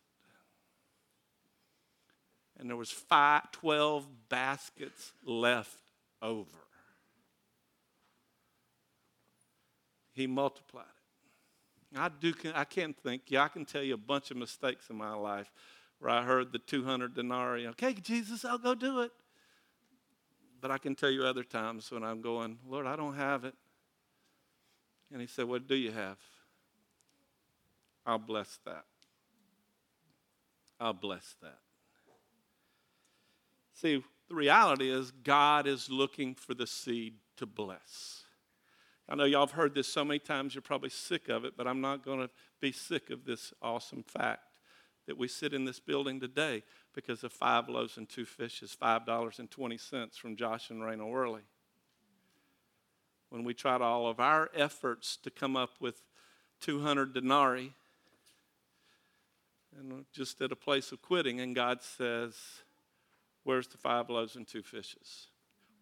it. 2.56 2.60
and 2.60 2.70
there 2.70 2.76
was 2.76 2.90
five, 2.90 3.50
12 3.50 4.06
baskets 4.28 5.12
left 5.24 5.90
over. 6.22 6.46
He 10.12 10.28
multiplied 10.28 10.84
it. 10.84 11.98
I, 11.98 12.08
do, 12.08 12.32
I 12.54 12.64
can't 12.64 12.96
think, 12.96 13.22
yeah, 13.28 13.42
I 13.42 13.48
can 13.48 13.64
tell 13.64 13.82
you 13.82 13.94
a 13.94 13.96
bunch 13.96 14.30
of 14.30 14.36
mistakes 14.36 14.90
in 14.90 14.96
my 14.96 15.14
life 15.14 15.50
where 15.98 16.10
I 16.10 16.22
heard 16.22 16.52
the 16.52 16.58
200 16.58 17.14
denarii. 17.14 17.66
Okay, 17.68 17.94
Jesus, 17.94 18.44
I'll 18.44 18.58
go 18.58 18.74
do 18.74 19.00
it. 19.00 19.10
But 20.64 20.70
I 20.70 20.78
can 20.78 20.94
tell 20.94 21.10
you 21.10 21.26
other 21.26 21.44
times 21.44 21.90
when 21.90 22.02
I'm 22.02 22.22
going, 22.22 22.56
Lord, 22.66 22.86
I 22.86 22.96
don't 22.96 23.16
have 23.16 23.44
it. 23.44 23.54
And 25.12 25.20
he 25.20 25.26
said, 25.26 25.44
What 25.44 25.68
do 25.68 25.74
you 25.74 25.92
have? 25.92 26.16
I'll 28.06 28.16
bless 28.16 28.58
that. 28.64 28.86
I'll 30.80 30.94
bless 30.94 31.36
that. 31.42 31.58
See, 33.74 34.02
the 34.30 34.34
reality 34.34 34.90
is 34.90 35.10
God 35.10 35.66
is 35.66 35.90
looking 35.90 36.34
for 36.34 36.54
the 36.54 36.66
seed 36.66 37.16
to 37.36 37.44
bless. 37.44 38.22
I 39.06 39.16
know 39.16 39.24
y'all 39.24 39.46
have 39.46 39.54
heard 39.54 39.74
this 39.74 39.86
so 39.86 40.02
many 40.02 40.18
times, 40.18 40.54
you're 40.54 40.62
probably 40.62 40.88
sick 40.88 41.28
of 41.28 41.44
it, 41.44 41.58
but 41.58 41.66
I'm 41.66 41.82
not 41.82 42.02
going 42.02 42.20
to 42.20 42.30
be 42.62 42.72
sick 42.72 43.10
of 43.10 43.26
this 43.26 43.52
awesome 43.60 44.02
fact 44.02 44.56
that 45.06 45.18
we 45.18 45.28
sit 45.28 45.52
in 45.52 45.66
this 45.66 45.78
building 45.78 46.20
today 46.20 46.62
because 46.94 47.24
of 47.24 47.32
five 47.32 47.68
loaves 47.68 47.96
and 47.96 48.08
two 48.08 48.24
fishes, 48.24 48.76
$5.20 48.80 50.16
from 50.16 50.36
Josh 50.36 50.70
and 50.70 50.80
Raina 50.80 51.08
Worley. 51.08 51.42
When 53.30 53.44
we 53.44 53.52
tried 53.52 53.80
all 53.80 54.06
of 54.06 54.20
our 54.20 54.50
efforts 54.54 55.16
to 55.18 55.30
come 55.30 55.56
up 55.56 55.70
with 55.80 56.02
200 56.60 57.12
denarii, 57.12 57.72
and 59.76 60.04
just 60.12 60.40
at 60.40 60.52
a 60.52 60.56
place 60.56 60.92
of 60.92 61.02
quitting, 61.02 61.40
and 61.40 61.54
God 61.54 61.82
says, 61.82 62.34
Where's 63.42 63.66
the 63.66 63.76
five 63.76 64.08
loaves 64.08 64.36
and 64.36 64.46
two 64.46 64.62
fishes? 64.62 65.26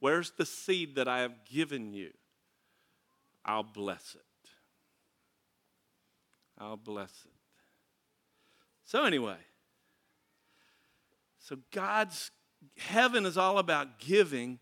Where's 0.00 0.32
the 0.32 0.46
seed 0.46 0.96
that 0.96 1.06
I 1.06 1.20
have 1.20 1.44
given 1.44 1.92
you? 1.92 2.10
I'll 3.44 3.62
bless 3.62 4.16
it. 4.16 4.50
I'll 6.58 6.76
bless 6.76 7.10
it. 7.24 7.32
So, 8.84 9.04
anyway, 9.04 9.36
so 11.42 11.56
God's 11.72 12.30
heaven 12.76 13.26
is 13.26 13.36
all 13.36 13.58
about 13.58 13.98
giving, 13.98 14.60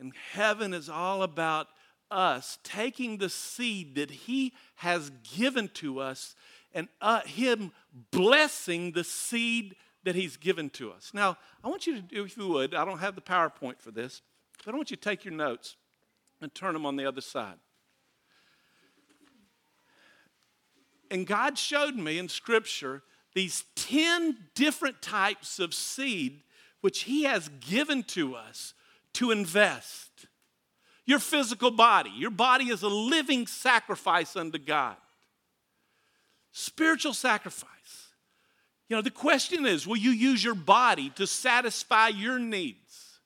and 0.00 0.12
heaven 0.32 0.72
is 0.72 0.88
all 0.88 1.22
about 1.22 1.68
us 2.10 2.58
taking 2.64 3.18
the 3.18 3.28
seed 3.28 3.94
that 3.96 4.10
He 4.10 4.54
has 4.76 5.10
given 5.36 5.68
to 5.74 6.00
us 6.00 6.34
and 6.72 6.88
uh, 7.02 7.20
Him 7.20 7.70
blessing 8.10 8.92
the 8.92 9.04
seed 9.04 9.76
that 10.04 10.14
He's 10.14 10.38
given 10.38 10.70
to 10.70 10.90
us. 10.90 11.10
Now, 11.12 11.36
I 11.62 11.68
want 11.68 11.86
you 11.86 11.96
to 11.96 12.02
do, 12.02 12.24
if 12.24 12.36
you 12.36 12.48
would, 12.48 12.74
I 12.74 12.86
don't 12.86 12.98
have 12.98 13.14
the 13.14 13.20
PowerPoint 13.20 13.78
for 13.78 13.90
this, 13.90 14.22
but 14.64 14.72
I 14.72 14.76
want 14.76 14.90
you 14.90 14.96
to 14.96 15.02
take 15.02 15.26
your 15.26 15.34
notes 15.34 15.76
and 16.40 16.54
turn 16.54 16.72
them 16.72 16.86
on 16.86 16.96
the 16.96 17.06
other 17.06 17.20
side. 17.20 17.56
And 21.10 21.26
God 21.26 21.58
showed 21.58 21.94
me 21.94 22.18
in 22.18 22.30
Scripture 22.30 23.02
these 23.34 23.64
10 23.76 24.36
different 24.54 25.00
types 25.02 25.58
of 25.58 25.74
seed 25.74 26.42
which 26.80 27.02
He 27.02 27.24
has 27.24 27.48
given 27.60 28.02
to 28.04 28.34
us 28.34 28.74
to 29.14 29.30
invest. 29.30 30.26
Your 31.04 31.18
physical 31.18 31.70
body, 31.70 32.10
your 32.16 32.30
body 32.30 32.66
is 32.66 32.82
a 32.82 32.88
living 32.88 33.46
sacrifice 33.46 34.36
unto 34.36 34.58
God. 34.58 34.96
Spiritual 36.52 37.14
sacrifice. 37.14 37.68
You 38.88 38.96
know, 38.96 39.02
the 39.02 39.10
question 39.10 39.64
is 39.64 39.86
will 39.86 39.96
you 39.96 40.10
use 40.10 40.44
your 40.44 40.54
body 40.54 41.10
to 41.16 41.26
satisfy 41.26 42.08
your 42.08 42.38
needs? 42.38 43.20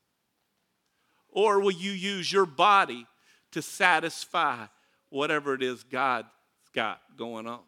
Or 1.29 1.61
will 1.61 1.73
you 1.73 1.91
use 1.91 2.33
your 2.33 2.47
body 2.47 3.07
to 3.53 3.61
satisfy 3.61 4.67
whatever 5.11 5.55
it 5.55 5.63
is 5.63 5.83
God's 5.83 6.29
got 6.73 7.01
going 7.17 7.47
on? 7.47 7.61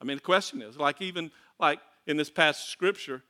I 0.00 0.04
mean, 0.04 0.16
the 0.16 0.22
question 0.22 0.62
is 0.62 0.76
like, 0.76 1.00
even 1.00 1.30
like 1.58 1.80
in 2.06 2.16
this 2.16 2.30
of 2.30 2.68
scripture, 2.68 3.22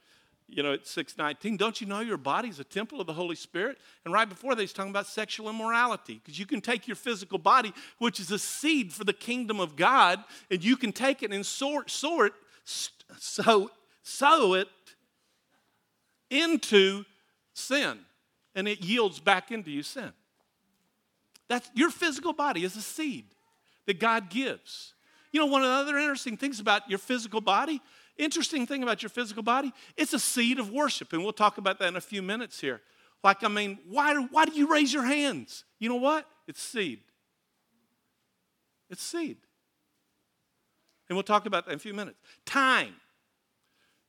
you 0.49 0.63
know, 0.63 0.75
at 0.75 0.87
619, 0.87 1.57
don't 1.57 1.81
you 1.81 1.87
know 1.87 2.01
your 2.01 2.17
body 2.17 2.49
is 2.49 2.61
a 2.61 2.65
temple 2.65 3.01
of 3.01 3.07
the 3.07 3.13
Holy 3.13 3.35
Spirit? 3.35 3.79
And 4.05 4.15
right 4.15 4.29
before 4.29 4.55
that, 4.55 4.61
he's 4.61 4.73
talking 4.73 4.91
about 4.91 5.07
sexual 5.07 5.49
immorality. 5.51 6.21
Because 6.23 6.39
you 6.39 6.47
can 6.47 6.61
take 6.61 6.87
your 6.87 6.95
physical 6.95 7.39
body, 7.39 7.73
which 7.99 8.21
is 8.21 8.31
a 8.31 8.39
seed 8.39 8.93
for 8.93 9.03
the 9.03 9.13
kingdom 9.13 9.59
of 9.59 9.75
God, 9.75 10.23
and 10.51 10.63
you 10.63 10.77
can 10.77 10.93
take 10.93 11.23
it 11.23 11.33
and 11.33 11.45
sort, 11.45 11.91
sort, 11.91 12.35
sow, 12.65 13.71
sow 14.03 14.55
it 14.55 14.69
into 16.31 17.05
sin. 17.55 17.99
And 18.55 18.69
it 18.69 18.81
yields 18.83 19.19
back 19.19 19.51
into 19.51 19.71
you 19.71 19.83
sin. 19.83 20.13
That's 21.49 21.69
your 21.75 21.91
physical 21.91 22.33
body 22.33 22.65
is 22.65 22.77
a 22.77 22.83
seed 22.83 23.27
that 23.87 23.99
God 23.99 24.31
gives. 24.31 24.95
You 25.37 25.43
know, 25.43 25.53
one 25.53 25.63
of 25.63 25.69
the 25.69 25.75
other 25.75 25.99
interesting 25.99 26.37
things 26.37 26.61
about 26.61 26.89
your 26.89 26.99
physical 26.99 27.41
body 27.41 27.83
Interesting 28.19 28.67
thing 28.67 28.83
about 28.83 29.03
your 29.03 29.11
physical 29.11 29.43
body, 29.43 29.73
it's 29.97 30.15
a 30.15 30.19
seed 30.19 30.59
of 30.59 30.71
worship, 30.71 31.13
and 31.13 31.23
we'll 31.23 31.35
talk 31.35 31.59
about 31.59 31.79
that 31.79 31.89
in 31.89 31.97
a 31.97 32.01
few 32.01 32.23
minutes 32.23 32.61
here. 32.61 32.81
Like, 33.23 33.45
I 33.45 33.49
mean, 33.49 33.79
why, 33.89 34.15
why 34.15 34.47
do 34.47 34.53
you 34.53 34.69
raise 34.69 34.93
your 34.93 35.05
hands? 35.05 35.65
You 35.79 35.89
know 35.91 35.97
what? 35.97 36.27
It's 36.49 36.63
seed. 36.63 37.01
It's 38.89 39.03
seed. 39.03 39.37
And 41.09 41.17
we'll 41.17 41.25
talk 41.25 41.47
about 41.47 41.67
that 41.67 41.73
in 41.73 41.77
a 41.77 41.81
few 41.81 41.93
minutes. 41.93 42.19
Time. 42.47 42.95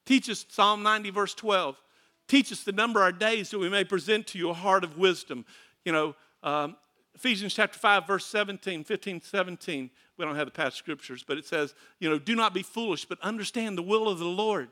Teach 0.05 0.29
us, 0.29 0.45
Psalm 0.47 0.83
90, 0.83 1.09
verse 1.09 1.33
12. 1.33 1.81
Teach 2.29 2.51
us 2.51 2.63
the 2.63 2.71
number 2.71 3.01
of 3.01 3.05
our 3.05 3.11
days 3.11 3.49
that 3.49 3.59
we 3.59 3.69
may 3.69 3.83
present 3.83 4.27
to 4.27 4.37
you 4.37 4.49
a 4.49 4.53
heart 4.53 4.85
of 4.85 4.97
wisdom. 4.97 5.45
You 5.83 5.91
know, 5.91 6.15
um, 6.43 6.77
Ephesians 7.17 7.55
chapter 7.55 7.79
5, 7.79 8.05
verse 8.05 8.25
17, 8.27 8.83
15, 8.83 9.21
17 9.21 9.89
we 10.17 10.25
don't 10.25 10.35
have 10.35 10.45
the 10.45 10.51
past 10.51 10.77
scriptures, 10.77 11.23
but 11.25 11.37
it 11.37 11.45
says, 11.45 11.73
you 11.99 12.09
know, 12.09 12.19
do 12.19 12.35
not 12.35 12.53
be 12.53 12.61
foolish, 12.63 13.05
but 13.05 13.19
understand 13.21 13.75
the 13.75 13.83
will 13.83 14.07
of 14.07 14.19
the 14.19 14.25
Lord. 14.25 14.69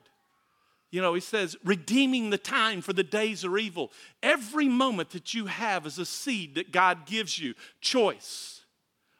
You 0.91 1.01
know, 1.01 1.13
he 1.13 1.21
says, 1.21 1.55
redeeming 1.63 2.29
the 2.29 2.37
time 2.37 2.81
for 2.81 2.93
the 2.93 3.03
days 3.03 3.43
are 3.45 3.57
evil. 3.57 3.91
Every 4.23 4.67
moment 4.67 5.11
that 5.11 5.33
you 5.33 5.47
have 5.47 5.85
is 5.85 5.99
a 5.99 6.05
seed 6.05 6.55
that 6.55 6.71
God 6.71 7.05
gives 7.05 7.37
you. 7.37 7.53
Choice. 7.81 8.61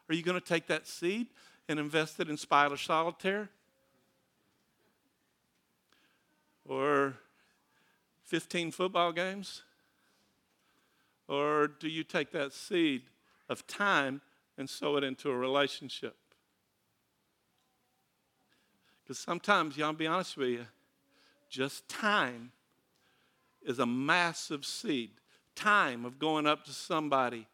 Are 0.08 0.14
you 0.14 0.22
going 0.22 0.38
to 0.40 0.46
take 0.46 0.68
that 0.68 0.86
seed 0.86 1.26
and 1.68 1.78
invest 1.78 2.18
it 2.20 2.28
in 2.28 2.36
spider 2.36 2.76
solitaire? 2.76 3.50
Or 6.64 7.14
15 8.24 8.70
football 8.70 9.12
games? 9.12 9.62
Or 11.28 11.66
do 11.66 11.88
you 11.88 12.04
take 12.04 12.30
that 12.32 12.52
seed 12.52 13.02
of 13.48 13.66
time 13.66 14.20
and 14.58 14.68
sow 14.68 14.96
it 14.96 15.04
into 15.04 15.30
a 15.30 15.36
relationship. 15.36 16.16
Because 19.02 19.18
sometimes, 19.18 19.76
y'all 19.76 19.92
be 19.92 20.06
honest 20.06 20.36
with 20.36 20.48
you, 20.48 20.66
just 21.48 21.88
time 21.88 22.50
is 23.62 23.78
a 23.78 23.86
massive 23.86 24.64
seed. 24.64 25.10
Time 25.54 26.04
of 26.04 26.18
going 26.18 26.46
up 26.46 26.64
to 26.64 26.72
somebody 26.72 27.46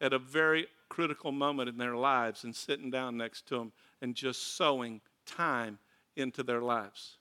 at 0.00 0.12
a 0.12 0.18
very 0.18 0.66
critical 0.88 1.32
moment 1.32 1.68
in 1.68 1.76
their 1.76 1.96
lives 1.96 2.44
and 2.44 2.54
sitting 2.54 2.90
down 2.90 3.16
next 3.16 3.46
to 3.48 3.58
them 3.58 3.72
and 4.00 4.14
just 4.14 4.56
sowing 4.56 5.00
time 5.26 5.78
into 6.16 6.42
their 6.42 6.62
lives. 6.62 7.18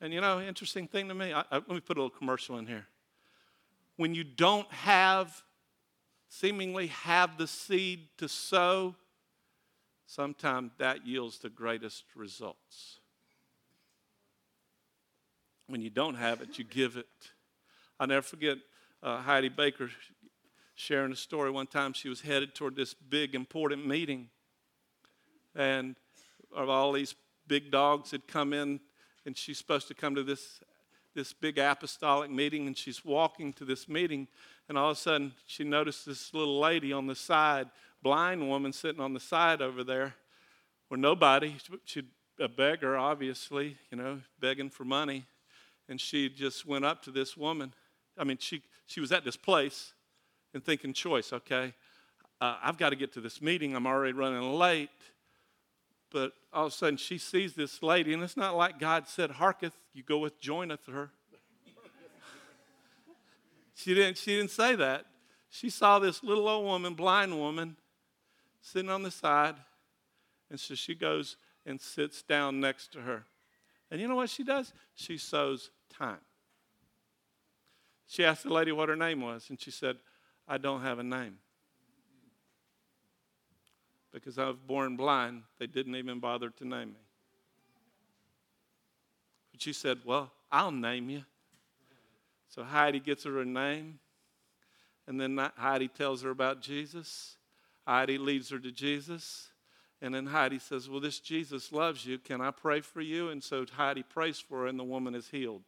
And 0.00 0.12
you 0.12 0.20
know, 0.20 0.40
interesting 0.40 0.88
thing 0.88 1.08
to 1.08 1.14
me, 1.14 1.32
I, 1.32 1.40
I, 1.50 1.56
let 1.56 1.68
me 1.68 1.80
put 1.80 1.96
a 1.96 2.00
little 2.00 2.10
commercial 2.10 2.58
in 2.58 2.66
here. 2.66 2.86
When 3.96 4.14
you 4.14 4.24
don't 4.24 4.70
have 4.72 5.42
seemingly 6.38 6.88
have 6.88 7.38
the 7.38 7.46
seed 7.46 8.08
to 8.18 8.28
sow, 8.28 8.94
sometimes 10.06 10.72
that 10.78 11.06
yields 11.06 11.38
the 11.38 11.48
greatest 11.48 12.04
results. 12.16 12.98
When 15.68 15.80
you 15.80 15.90
don't 15.90 16.16
have 16.16 16.40
it, 16.40 16.58
you 16.58 16.64
give 16.64 16.96
it. 16.96 17.06
I'll 18.00 18.08
never 18.08 18.22
forget 18.22 18.58
uh, 19.02 19.18
Heidi 19.18 19.48
Baker 19.48 19.90
sharing 20.74 21.12
a 21.12 21.16
story. 21.16 21.50
One 21.50 21.68
time 21.68 21.92
she 21.92 22.08
was 22.08 22.20
headed 22.20 22.54
toward 22.54 22.74
this 22.74 22.94
big, 22.94 23.34
important 23.34 23.86
meeting, 23.86 24.28
and 25.54 25.94
of 26.54 26.68
all 26.68 26.92
these 26.92 27.14
big 27.46 27.70
dogs 27.70 28.10
had 28.10 28.26
come 28.26 28.52
in, 28.52 28.80
and 29.24 29.36
she's 29.36 29.58
supposed 29.58 29.86
to 29.88 29.94
come 29.94 30.16
to 30.16 30.24
this 30.24 30.60
this 31.14 31.32
big 31.32 31.58
apostolic 31.58 32.30
meeting, 32.30 32.66
and 32.66 32.76
she's 32.76 33.04
walking 33.04 33.52
to 33.54 33.64
this 33.64 33.88
meeting, 33.88 34.28
and 34.68 34.76
all 34.76 34.90
of 34.90 34.96
a 34.96 35.00
sudden 35.00 35.32
she 35.46 35.64
noticed 35.64 36.06
this 36.06 36.34
little 36.34 36.58
lady 36.58 36.92
on 36.92 37.06
the 37.06 37.14
side, 37.14 37.68
blind 38.02 38.48
woman 38.48 38.72
sitting 38.72 39.00
on 39.00 39.14
the 39.14 39.20
side 39.20 39.62
over 39.62 39.84
there, 39.84 40.14
where 40.88 40.98
nobody, 40.98 41.56
she'd 41.84 42.06
a 42.40 42.48
beggar, 42.48 42.96
obviously, 42.96 43.76
you 43.92 43.96
know, 43.96 44.20
begging 44.40 44.68
for 44.68 44.84
money, 44.84 45.24
and 45.88 46.00
she 46.00 46.28
just 46.28 46.66
went 46.66 46.84
up 46.84 47.00
to 47.02 47.12
this 47.12 47.36
woman. 47.36 47.72
I 48.18 48.24
mean, 48.24 48.38
she 48.38 48.62
she 48.86 49.00
was 49.00 49.12
at 49.12 49.24
this 49.24 49.36
place 49.36 49.92
and 50.52 50.64
thinking 50.64 50.92
choice. 50.92 51.32
Okay, 51.32 51.72
uh, 52.40 52.56
I've 52.60 52.76
got 52.76 52.90
to 52.90 52.96
get 52.96 53.12
to 53.12 53.20
this 53.20 53.40
meeting. 53.40 53.76
I'm 53.76 53.86
already 53.86 54.12
running 54.12 54.52
late. 54.54 54.90
but 56.10 56.32
all 56.52 56.66
of 56.66 56.72
a 56.72 56.74
sudden 56.74 56.96
she 56.96 57.18
sees 57.18 57.54
this 57.54 57.82
lady, 57.82 58.14
and 58.14 58.22
it's 58.22 58.36
not 58.36 58.56
like 58.56 58.78
God 58.78 59.08
said, 59.08 59.30
Harketh, 59.30 59.72
you 59.94 60.02
go 60.02 60.18
with 60.18 60.40
joineth 60.40 60.86
her. 60.92 61.10
she, 63.74 63.94
didn't, 63.94 64.18
she 64.18 64.36
didn't 64.36 64.50
say 64.50 64.74
that. 64.74 65.06
She 65.48 65.70
saw 65.70 66.00
this 66.00 66.22
little 66.24 66.48
old 66.48 66.64
woman, 66.64 66.94
blind 66.94 67.38
woman, 67.38 67.76
sitting 68.60 68.90
on 68.90 69.04
the 69.04 69.10
side, 69.10 69.54
and 70.50 70.58
so 70.58 70.74
she 70.74 70.94
goes 70.94 71.36
and 71.64 71.80
sits 71.80 72.22
down 72.22 72.60
next 72.60 72.92
to 72.92 73.02
her. 73.02 73.24
And 73.90 74.00
you 74.00 74.08
know 74.08 74.16
what 74.16 74.30
she 74.30 74.42
does? 74.42 74.72
She 74.96 75.16
sows 75.16 75.70
time. 75.88 76.18
She 78.08 78.24
asked 78.24 78.42
the 78.42 78.52
lady 78.52 78.72
what 78.72 78.88
her 78.88 78.96
name 78.96 79.20
was, 79.20 79.48
and 79.48 79.60
she 79.60 79.70
said, 79.70 79.96
I 80.48 80.58
don't 80.58 80.82
have 80.82 80.98
a 80.98 81.04
name. 81.04 81.38
Because 84.12 84.38
I 84.38 84.46
was 84.46 84.56
born 84.56 84.96
blind, 84.96 85.42
they 85.58 85.66
didn't 85.66 85.96
even 85.96 86.18
bother 86.18 86.50
to 86.50 86.64
name 86.66 86.88
me. 86.88 87.03
But 89.54 89.62
she 89.62 89.72
said, 89.72 89.98
Well, 90.04 90.32
I'll 90.50 90.72
name 90.72 91.08
you. 91.08 91.22
So 92.48 92.64
Heidi 92.64 92.98
gets 92.98 93.22
her 93.22 93.40
a 93.40 93.44
name, 93.44 94.00
and 95.06 95.20
then 95.20 95.38
Heidi 95.56 95.86
tells 95.86 96.22
her 96.22 96.30
about 96.30 96.60
Jesus. 96.60 97.36
Heidi 97.86 98.18
leads 98.18 98.50
her 98.50 98.58
to 98.58 98.72
Jesus. 98.72 99.50
And 100.02 100.12
then 100.12 100.26
Heidi 100.26 100.58
says, 100.58 100.90
Well, 100.90 100.98
this 100.98 101.20
Jesus 101.20 101.70
loves 101.70 102.04
you. 102.04 102.18
Can 102.18 102.40
I 102.40 102.50
pray 102.50 102.80
for 102.80 103.00
you? 103.00 103.28
And 103.28 103.40
so 103.44 103.64
Heidi 103.76 104.02
prays 104.02 104.40
for 104.40 104.62
her, 104.62 104.66
and 104.66 104.76
the 104.76 104.82
woman 104.82 105.14
is 105.14 105.28
healed. 105.28 105.62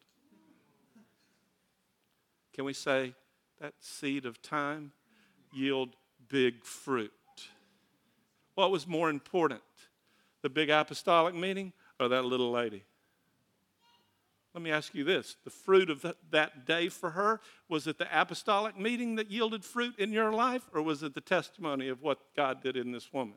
Can 2.52 2.64
we 2.64 2.72
say 2.72 3.14
that 3.60 3.74
seed 3.78 4.26
of 4.26 4.42
time 4.42 4.90
yield 5.54 5.90
big 6.28 6.64
fruit? 6.64 7.12
What 8.56 8.72
was 8.72 8.84
more 8.84 9.10
important, 9.10 9.62
the 10.42 10.50
big 10.50 10.70
apostolic 10.70 11.36
meeting 11.36 11.72
or 12.00 12.08
that 12.08 12.24
little 12.24 12.50
lady? 12.50 12.82
Let 14.56 14.62
me 14.62 14.70
ask 14.70 14.94
you 14.94 15.04
this 15.04 15.36
the 15.44 15.50
fruit 15.50 15.90
of 15.90 16.16
that 16.30 16.64
day 16.64 16.88
for 16.88 17.10
her, 17.10 17.42
was 17.68 17.86
it 17.86 17.98
the 17.98 18.08
apostolic 18.10 18.80
meeting 18.80 19.16
that 19.16 19.30
yielded 19.30 19.62
fruit 19.62 19.98
in 19.98 20.14
your 20.14 20.32
life, 20.32 20.62
or 20.72 20.80
was 20.80 21.02
it 21.02 21.12
the 21.12 21.20
testimony 21.20 21.90
of 21.90 22.00
what 22.00 22.20
God 22.34 22.62
did 22.62 22.74
in 22.74 22.90
this 22.90 23.12
woman? 23.12 23.36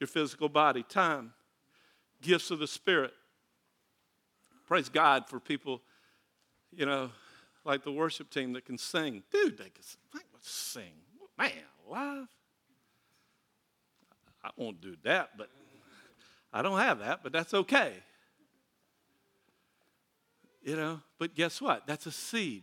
Your 0.00 0.08
physical 0.08 0.48
body, 0.48 0.82
time, 0.82 1.34
gifts 2.22 2.50
of 2.50 2.58
the 2.58 2.66
Spirit. 2.66 3.12
Praise 4.66 4.88
God 4.88 5.28
for 5.28 5.38
people 5.38 5.82
you 6.72 6.86
know, 6.86 7.10
like 7.66 7.84
the 7.84 7.92
worship 7.92 8.30
team 8.30 8.54
that 8.54 8.64
can 8.64 8.78
sing. 8.78 9.24
Dude, 9.30 9.58
they 9.58 9.64
can 9.64 9.84
sing. 10.40 10.84
Man, 11.36 11.50
live. 11.86 12.28
I 14.42 14.50
won't 14.56 14.80
do 14.80 14.96
that, 15.02 15.36
but 15.36 15.50
I 16.50 16.62
don't 16.62 16.78
have 16.78 17.00
that, 17.00 17.22
but 17.22 17.30
that's 17.30 17.52
okay. 17.52 17.92
You 20.68 20.76
know, 20.76 21.00
but 21.18 21.34
guess 21.34 21.62
what? 21.62 21.86
That's 21.86 22.04
a 22.04 22.12
seed. 22.12 22.62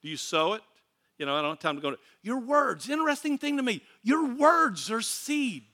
Do 0.00 0.08
you 0.08 0.16
sow 0.16 0.52
it? 0.52 0.62
You 1.18 1.26
know, 1.26 1.34
I 1.34 1.42
don't 1.42 1.50
have 1.50 1.58
time 1.58 1.74
to 1.74 1.82
go 1.82 1.90
to 1.90 1.98
your 2.22 2.38
words. 2.38 2.88
Interesting 2.88 3.36
thing 3.36 3.56
to 3.56 3.64
me. 3.64 3.82
Your 4.04 4.32
words 4.32 4.88
are 4.88 5.00
seed. 5.00 5.64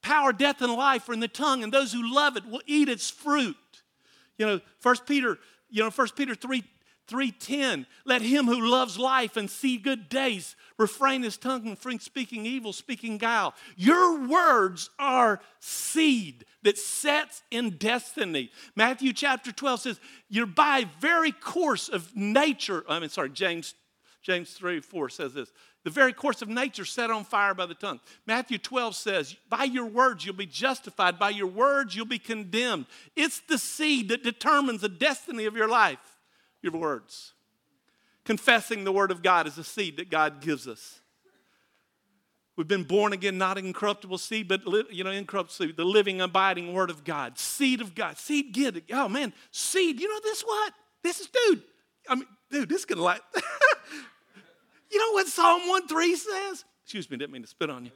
Power, 0.00 0.32
death, 0.32 0.62
and 0.62 0.72
life 0.72 1.06
are 1.10 1.12
in 1.12 1.20
the 1.20 1.28
tongue, 1.28 1.62
and 1.62 1.70
those 1.70 1.92
who 1.92 2.14
love 2.14 2.38
it 2.38 2.46
will 2.46 2.62
eat 2.64 2.88
its 2.88 3.10
fruit. 3.10 3.56
You 4.38 4.46
know, 4.46 4.60
First 4.80 5.04
Peter 5.04 5.38
you 5.68 5.82
know, 5.82 5.90
First 5.90 6.16
Peter 6.16 6.34
3 6.34 6.64
3:10 7.06 7.86
let 8.04 8.22
him 8.22 8.46
who 8.46 8.68
loves 8.68 8.98
life 8.98 9.36
and 9.36 9.50
see 9.50 9.76
good 9.76 10.08
days 10.08 10.56
refrain 10.78 11.22
his 11.22 11.36
tongue 11.36 11.76
from 11.76 11.98
speaking 11.98 12.46
evil 12.46 12.72
speaking 12.72 13.18
guile 13.18 13.54
your 13.76 14.26
words 14.26 14.90
are 14.98 15.40
seed 15.60 16.44
that 16.62 16.78
sets 16.78 17.42
in 17.50 17.70
destiny 17.70 18.50
matthew 18.74 19.12
chapter 19.12 19.52
12 19.52 19.80
says 19.80 20.00
you're 20.28 20.46
by 20.46 20.84
very 21.00 21.32
course 21.32 21.88
of 21.88 22.14
nature 22.16 22.84
i 22.88 22.98
mean 22.98 23.08
sorry 23.08 23.30
james 23.30 23.74
james 24.22 24.52
3 24.52 24.80
4 24.80 25.08
says 25.08 25.34
this 25.34 25.52
the 25.86 25.90
very 25.90 26.12
course 26.12 26.42
of 26.42 26.48
nature 26.48 26.84
set 26.84 27.12
on 27.12 27.22
fire 27.22 27.54
by 27.54 27.64
the 27.64 27.72
tongue. 27.72 28.00
Matthew 28.26 28.58
12 28.58 28.96
says, 28.96 29.36
By 29.48 29.62
your 29.62 29.86
words 29.86 30.26
you'll 30.26 30.34
be 30.34 30.44
justified, 30.44 31.16
by 31.16 31.30
your 31.30 31.46
words 31.46 31.94
you'll 31.94 32.06
be 32.06 32.18
condemned. 32.18 32.86
It's 33.14 33.38
the 33.38 33.56
seed 33.56 34.08
that 34.08 34.24
determines 34.24 34.80
the 34.80 34.88
destiny 34.88 35.44
of 35.44 35.54
your 35.54 35.68
life, 35.68 36.15
your 36.62 36.72
words. 36.72 37.32
Confessing 38.24 38.84
the 38.84 38.92
word 38.92 39.10
of 39.10 39.22
God 39.22 39.46
is 39.46 39.56
a 39.58 39.64
seed 39.64 39.98
that 39.98 40.10
God 40.10 40.40
gives 40.40 40.66
us. 40.66 41.00
We've 42.56 42.66
been 42.66 42.84
born 42.84 43.12
again, 43.12 43.36
not 43.36 43.58
incorruptible 43.58 44.18
seed, 44.18 44.48
but 44.48 44.62
you 44.90 45.04
know, 45.04 45.10
incorruptible 45.10 45.66
seed, 45.66 45.76
the 45.76 45.84
living, 45.84 46.20
abiding 46.20 46.72
word 46.72 46.90
of 46.90 47.04
God, 47.04 47.38
seed 47.38 47.80
of 47.80 47.94
God, 47.94 48.16
seed 48.16 48.52
get 48.52 48.82
Oh 48.92 49.08
man, 49.08 49.32
seed. 49.50 50.00
You 50.00 50.08
know 50.08 50.20
this 50.22 50.42
what? 50.42 50.72
This 51.02 51.20
is 51.20 51.28
dude. 51.28 51.62
I 52.08 52.14
mean, 52.14 52.26
dude, 52.50 52.68
this 52.68 52.80
is 52.80 52.84
gonna 52.86 53.02
like. 53.02 53.20
You 54.90 54.98
know 54.98 55.12
what 55.12 55.26
Psalm 55.26 55.68
1 55.68 55.88
3 55.88 56.16
says? 56.16 56.64
Excuse 56.84 57.10
me, 57.10 57.16
didn't 57.16 57.32
mean 57.32 57.42
to 57.42 57.48
spit 57.48 57.70
on 57.70 57.84
you. 57.84 57.90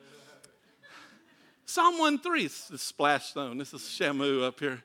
Psalm 1.65 1.99
1 1.99 2.19
3 2.19 2.45
is 2.45 2.71
splash 2.77 3.27
stone. 3.27 3.57
This 3.59 3.73
is 3.73 3.83
Shamu 3.83 4.45
up 4.45 4.59
here. 4.59 4.83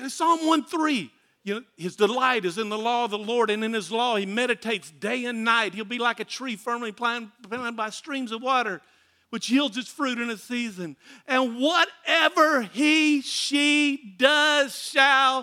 Know, 0.00 0.08
Psalm 0.08 0.46
1 0.46 0.64
3. 0.64 1.10
You 1.42 1.54
know, 1.54 1.62
his 1.76 1.96
delight 1.96 2.44
is 2.44 2.58
in 2.58 2.68
the 2.68 2.78
law 2.78 3.06
of 3.06 3.10
the 3.10 3.18
Lord, 3.18 3.48
and 3.50 3.64
in 3.64 3.72
his 3.72 3.90
law 3.90 4.16
he 4.16 4.26
meditates 4.26 4.90
day 4.90 5.24
and 5.24 5.42
night. 5.42 5.74
He'll 5.74 5.84
be 5.86 5.98
like 5.98 6.20
a 6.20 6.24
tree 6.24 6.54
firmly 6.54 6.92
planted 6.92 7.76
by 7.76 7.90
streams 7.90 8.30
of 8.30 8.42
water, 8.42 8.82
which 9.30 9.48
yields 9.48 9.78
its 9.78 9.88
fruit 9.88 10.18
in 10.18 10.28
its 10.28 10.42
season. 10.42 10.96
And 11.26 11.58
whatever 11.58 12.62
he, 12.62 13.22
she 13.22 14.14
does 14.18 14.76
shall 14.76 15.42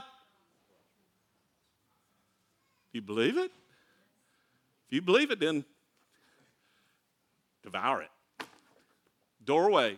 Do 2.91 2.99
you 2.99 3.01
believe 3.01 3.37
it? 3.37 3.51
If 4.87 4.93
you 4.93 5.01
believe 5.01 5.31
it, 5.31 5.39
then 5.39 5.65
devour 7.63 8.03
it. 8.03 8.09
Doorway. 9.43 9.97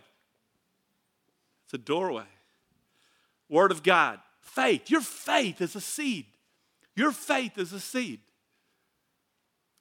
It's 1.64 1.74
a 1.74 1.78
doorway. 1.78 2.24
Word 3.48 3.70
of 3.70 3.82
God. 3.82 4.18
Faith. 4.54 4.90
Your 4.90 5.00
faith 5.00 5.60
is 5.60 5.76
a 5.76 5.80
seed. 5.80 6.26
Your 6.96 7.12
faith 7.12 7.56
is 7.56 7.72
a 7.72 7.80
seed. 7.80 8.20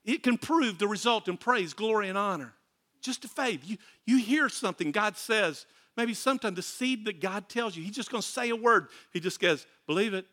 It 0.06 0.24
can 0.24 0.38
prove 0.38 0.78
the 0.78 0.88
result 0.88 1.28
in 1.28 1.38
praise, 1.38 1.74
glory, 1.74 2.10
and 2.10 2.18
honor. 2.18 2.54
Just 3.02 3.26
a 3.26 3.28
faith. 3.28 3.62
You, 3.64 3.78
you 4.06 4.18
hear 4.18 4.50
something 4.50 4.92
God 4.92 5.18
says, 5.18 5.66
maybe 5.98 6.14
sometimes 6.14 6.56
the 6.56 6.62
seed 6.62 7.06
that 7.06 7.20
God 7.20 7.50
tells 7.50 7.76
you, 7.76 7.84
He's 7.84 7.96
just 7.96 8.12
going 8.12 8.22
to 8.22 8.28
say 8.28 8.50
a 8.50 8.56
word. 8.56 8.88
He 9.12 9.20
just 9.20 9.40
goes, 9.40 9.66
believe 9.88 10.14
it. 10.14 10.26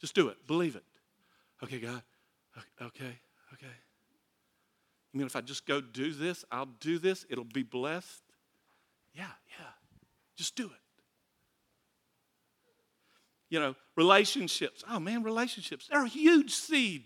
Just 0.00 0.14
do 0.14 0.28
it. 0.28 0.36
Believe 0.46 0.76
it. 0.76 0.84
Okay, 1.62 1.78
God. 1.78 2.02
Okay, 2.80 3.18
okay. 3.54 3.74
I 5.14 5.16
mean, 5.16 5.26
if 5.26 5.36
I 5.36 5.40
just 5.40 5.64
go 5.64 5.80
do 5.80 6.12
this, 6.12 6.44
I'll 6.50 6.68
do 6.80 6.98
this, 6.98 7.24
it'll 7.30 7.44
be 7.44 7.62
blessed. 7.62 8.22
Yeah, 9.14 9.24
yeah. 9.58 9.66
Just 10.36 10.56
do 10.56 10.66
it. 10.66 10.83
You 13.54 13.60
know, 13.60 13.76
relationships. 13.96 14.82
Oh 14.90 14.98
man, 14.98 15.22
relationships. 15.22 15.86
They're 15.88 16.04
a 16.04 16.08
huge 16.08 16.52
seed. 16.52 17.04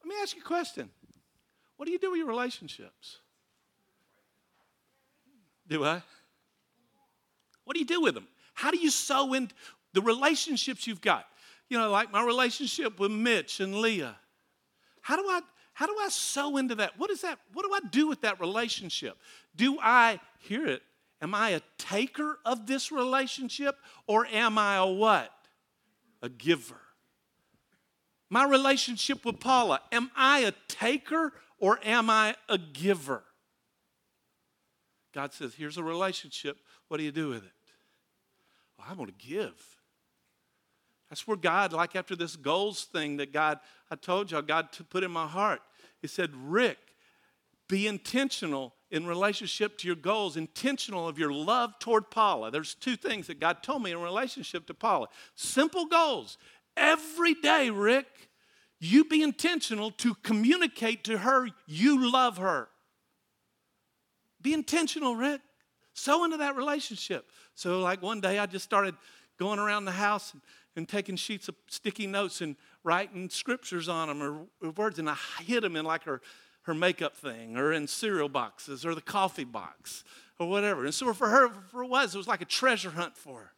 Let 0.00 0.08
me 0.08 0.14
ask 0.22 0.36
you 0.36 0.42
a 0.42 0.44
question. 0.44 0.90
What 1.76 1.86
do 1.86 1.92
you 1.92 1.98
do 1.98 2.12
with 2.12 2.18
your 2.18 2.28
relationships? 2.28 3.18
Do 5.66 5.84
I? 5.84 6.02
What 7.64 7.74
do 7.74 7.80
you 7.80 7.86
do 7.86 8.00
with 8.00 8.14
them? 8.14 8.28
How 8.54 8.70
do 8.70 8.78
you 8.78 8.90
sow 8.90 9.34
in 9.34 9.50
the 9.92 10.02
relationships 10.02 10.86
you've 10.86 11.00
got? 11.00 11.26
you 11.68 11.78
know, 11.78 11.90
like 11.90 12.12
my 12.12 12.24
relationship 12.24 13.00
with 13.00 13.10
Mitch 13.10 13.60
and 13.60 13.74
Leah. 13.74 14.16
How 15.00 15.16
do 15.16 15.22
I 15.22 15.40
how 15.72 15.86
do 15.86 15.96
I 16.00 16.08
sow 16.08 16.56
into 16.56 16.76
that? 16.76 16.96
What 16.98 17.10
is 17.10 17.22
that? 17.22 17.38
What 17.52 17.64
do 17.64 17.74
I 17.74 17.80
do 17.90 18.06
with 18.06 18.20
that 18.20 18.38
relationship? 18.38 19.16
Do 19.56 19.78
I 19.82 20.20
hear 20.38 20.66
it? 20.66 20.82
Am 21.20 21.34
I 21.34 21.50
a 21.50 21.60
taker 21.78 22.38
of 22.44 22.66
this 22.66 22.92
relationship 22.92 23.76
or 24.06 24.26
am 24.26 24.58
I 24.58 24.76
a 24.76 24.86
what? 24.86 25.30
A 26.22 26.28
giver. 26.28 26.80
My 28.30 28.44
relationship 28.44 29.24
with 29.24 29.40
Paula, 29.40 29.80
am 29.92 30.10
I 30.16 30.40
a 30.40 30.52
taker 30.68 31.32
or 31.58 31.78
am 31.84 32.10
I 32.10 32.34
a 32.48 32.58
giver? 32.58 33.22
God 35.12 35.32
says, 35.32 35.54
here's 35.54 35.78
a 35.78 35.82
relationship. 35.82 36.58
What 36.88 36.96
do 36.96 37.04
you 37.04 37.12
do 37.12 37.28
with 37.28 37.44
it? 37.44 37.52
Well, 38.76 38.88
I'm 38.90 38.96
going 38.96 39.08
to 39.08 39.26
give. 39.26 39.54
That's 41.08 41.28
where 41.28 41.36
God, 41.36 41.72
like 41.72 41.94
after 41.94 42.16
this 42.16 42.34
goals 42.34 42.84
thing 42.84 43.18
that 43.18 43.32
God, 43.32 43.60
I 43.90 43.94
told 43.94 44.32
y'all, 44.32 44.42
God 44.42 44.68
put 44.90 45.04
in 45.04 45.12
my 45.12 45.26
heart. 45.26 45.62
He 46.02 46.08
said, 46.08 46.30
Rick, 46.34 46.78
be 47.68 47.86
intentional 47.86 48.74
in 48.94 49.04
relationship 49.04 49.76
to 49.76 49.88
your 49.88 49.96
goals, 49.96 50.36
intentional 50.36 51.08
of 51.08 51.18
your 51.18 51.32
love 51.32 51.76
toward 51.80 52.12
Paula. 52.12 52.52
There's 52.52 52.76
two 52.76 52.94
things 52.94 53.26
that 53.26 53.40
God 53.40 53.60
told 53.60 53.82
me 53.82 53.90
in 53.90 54.00
relationship 54.00 54.68
to 54.68 54.74
Paula. 54.74 55.08
Simple 55.34 55.86
goals. 55.86 56.38
Every 56.76 57.34
day, 57.34 57.70
Rick, 57.70 58.06
you 58.78 59.04
be 59.04 59.20
intentional 59.20 59.90
to 59.90 60.14
communicate 60.22 61.02
to 61.04 61.18
her 61.18 61.48
you 61.66 62.08
love 62.08 62.38
her. 62.38 62.68
Be 64.40 64.54
intentional, 64.54 65.16
Rick. 65.16 65.40
So 65.92 66.24
into 66.24 66.36
that 66.36 66.54
relationship. 66.54 67.28
So, 67.56 67.80
like 67.80 68.00
one 68.00 68.20
day, 68.20 68.38
I 68.38 68.46
just 68.46 68.64
started 68.64 68.94
going 69.40 69.58
around 69.58 69.86
the 69.86 69.92
house 69.92 70.32
and, 70.32 70.42
and 70.76 70.88
taking 70.88 71.16
sheets 71.16 71.48
of 71.48 71.56
sticky 71.66 72.06
notes 72.06 72.40
and 72.40 72.54
writing 72.84 73.28
scriptures 73.28 73.88
on 73.88 74.06
them 74.06 74.22
or, 74.22 74.46
or 74.62 74.70
words, 74.70 75.00
and 75.00 75.10
I 75.10 75.16
hid 75.44 75.64
them 75.64 75.74
in 75.74 75.84
like 75.84 76.04
her, 76.04 76.20
her 76.64 76.74
makeup 76.74 77.16
thing 77.16 77.56
or 77.56 77.72
in 77.72 77.86
cereal 77.86 78.28
boxes 78.28 78.84
or 78.84 78.94
the 78.94 79.00
coffee 79.00 79.44
box 79.44 80.04
or 80.38 80.48
whatever. 80.48 80.84
And 80.84 80.94
so 80.94 81.12
for 81.14 81.28
her, 81.28 81.50
for 81.70 81.84
it 81.84 81.88
was, 81.88 82.14
it 82.14 82.18
was 82.18 82.28
like 82.28 82.40
a 82.42 82.46
treasure 82.46 82.90
hunt 82.90 83.16
for 83.16 83.38
her. 83.38 83.52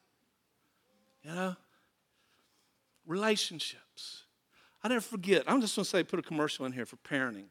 You 1.22 1.34
know? 1.34 1.56
Relationships. 3.06 4.24
I 4.82 4.88
never 4.88 5.00
forget. 5.00 5.44
I'm 5.46 5.60
just 5.60 5.74
going 5.74 5.84
to 5.84 5.90
say, 5.90 6.02
put 6.04 6.18
a 6.18 6.22
commercial 6.22 6.66
in 6.66 6.72
here 6.72 6.86
for 6.86 6.96
parenting. 6.96 7.46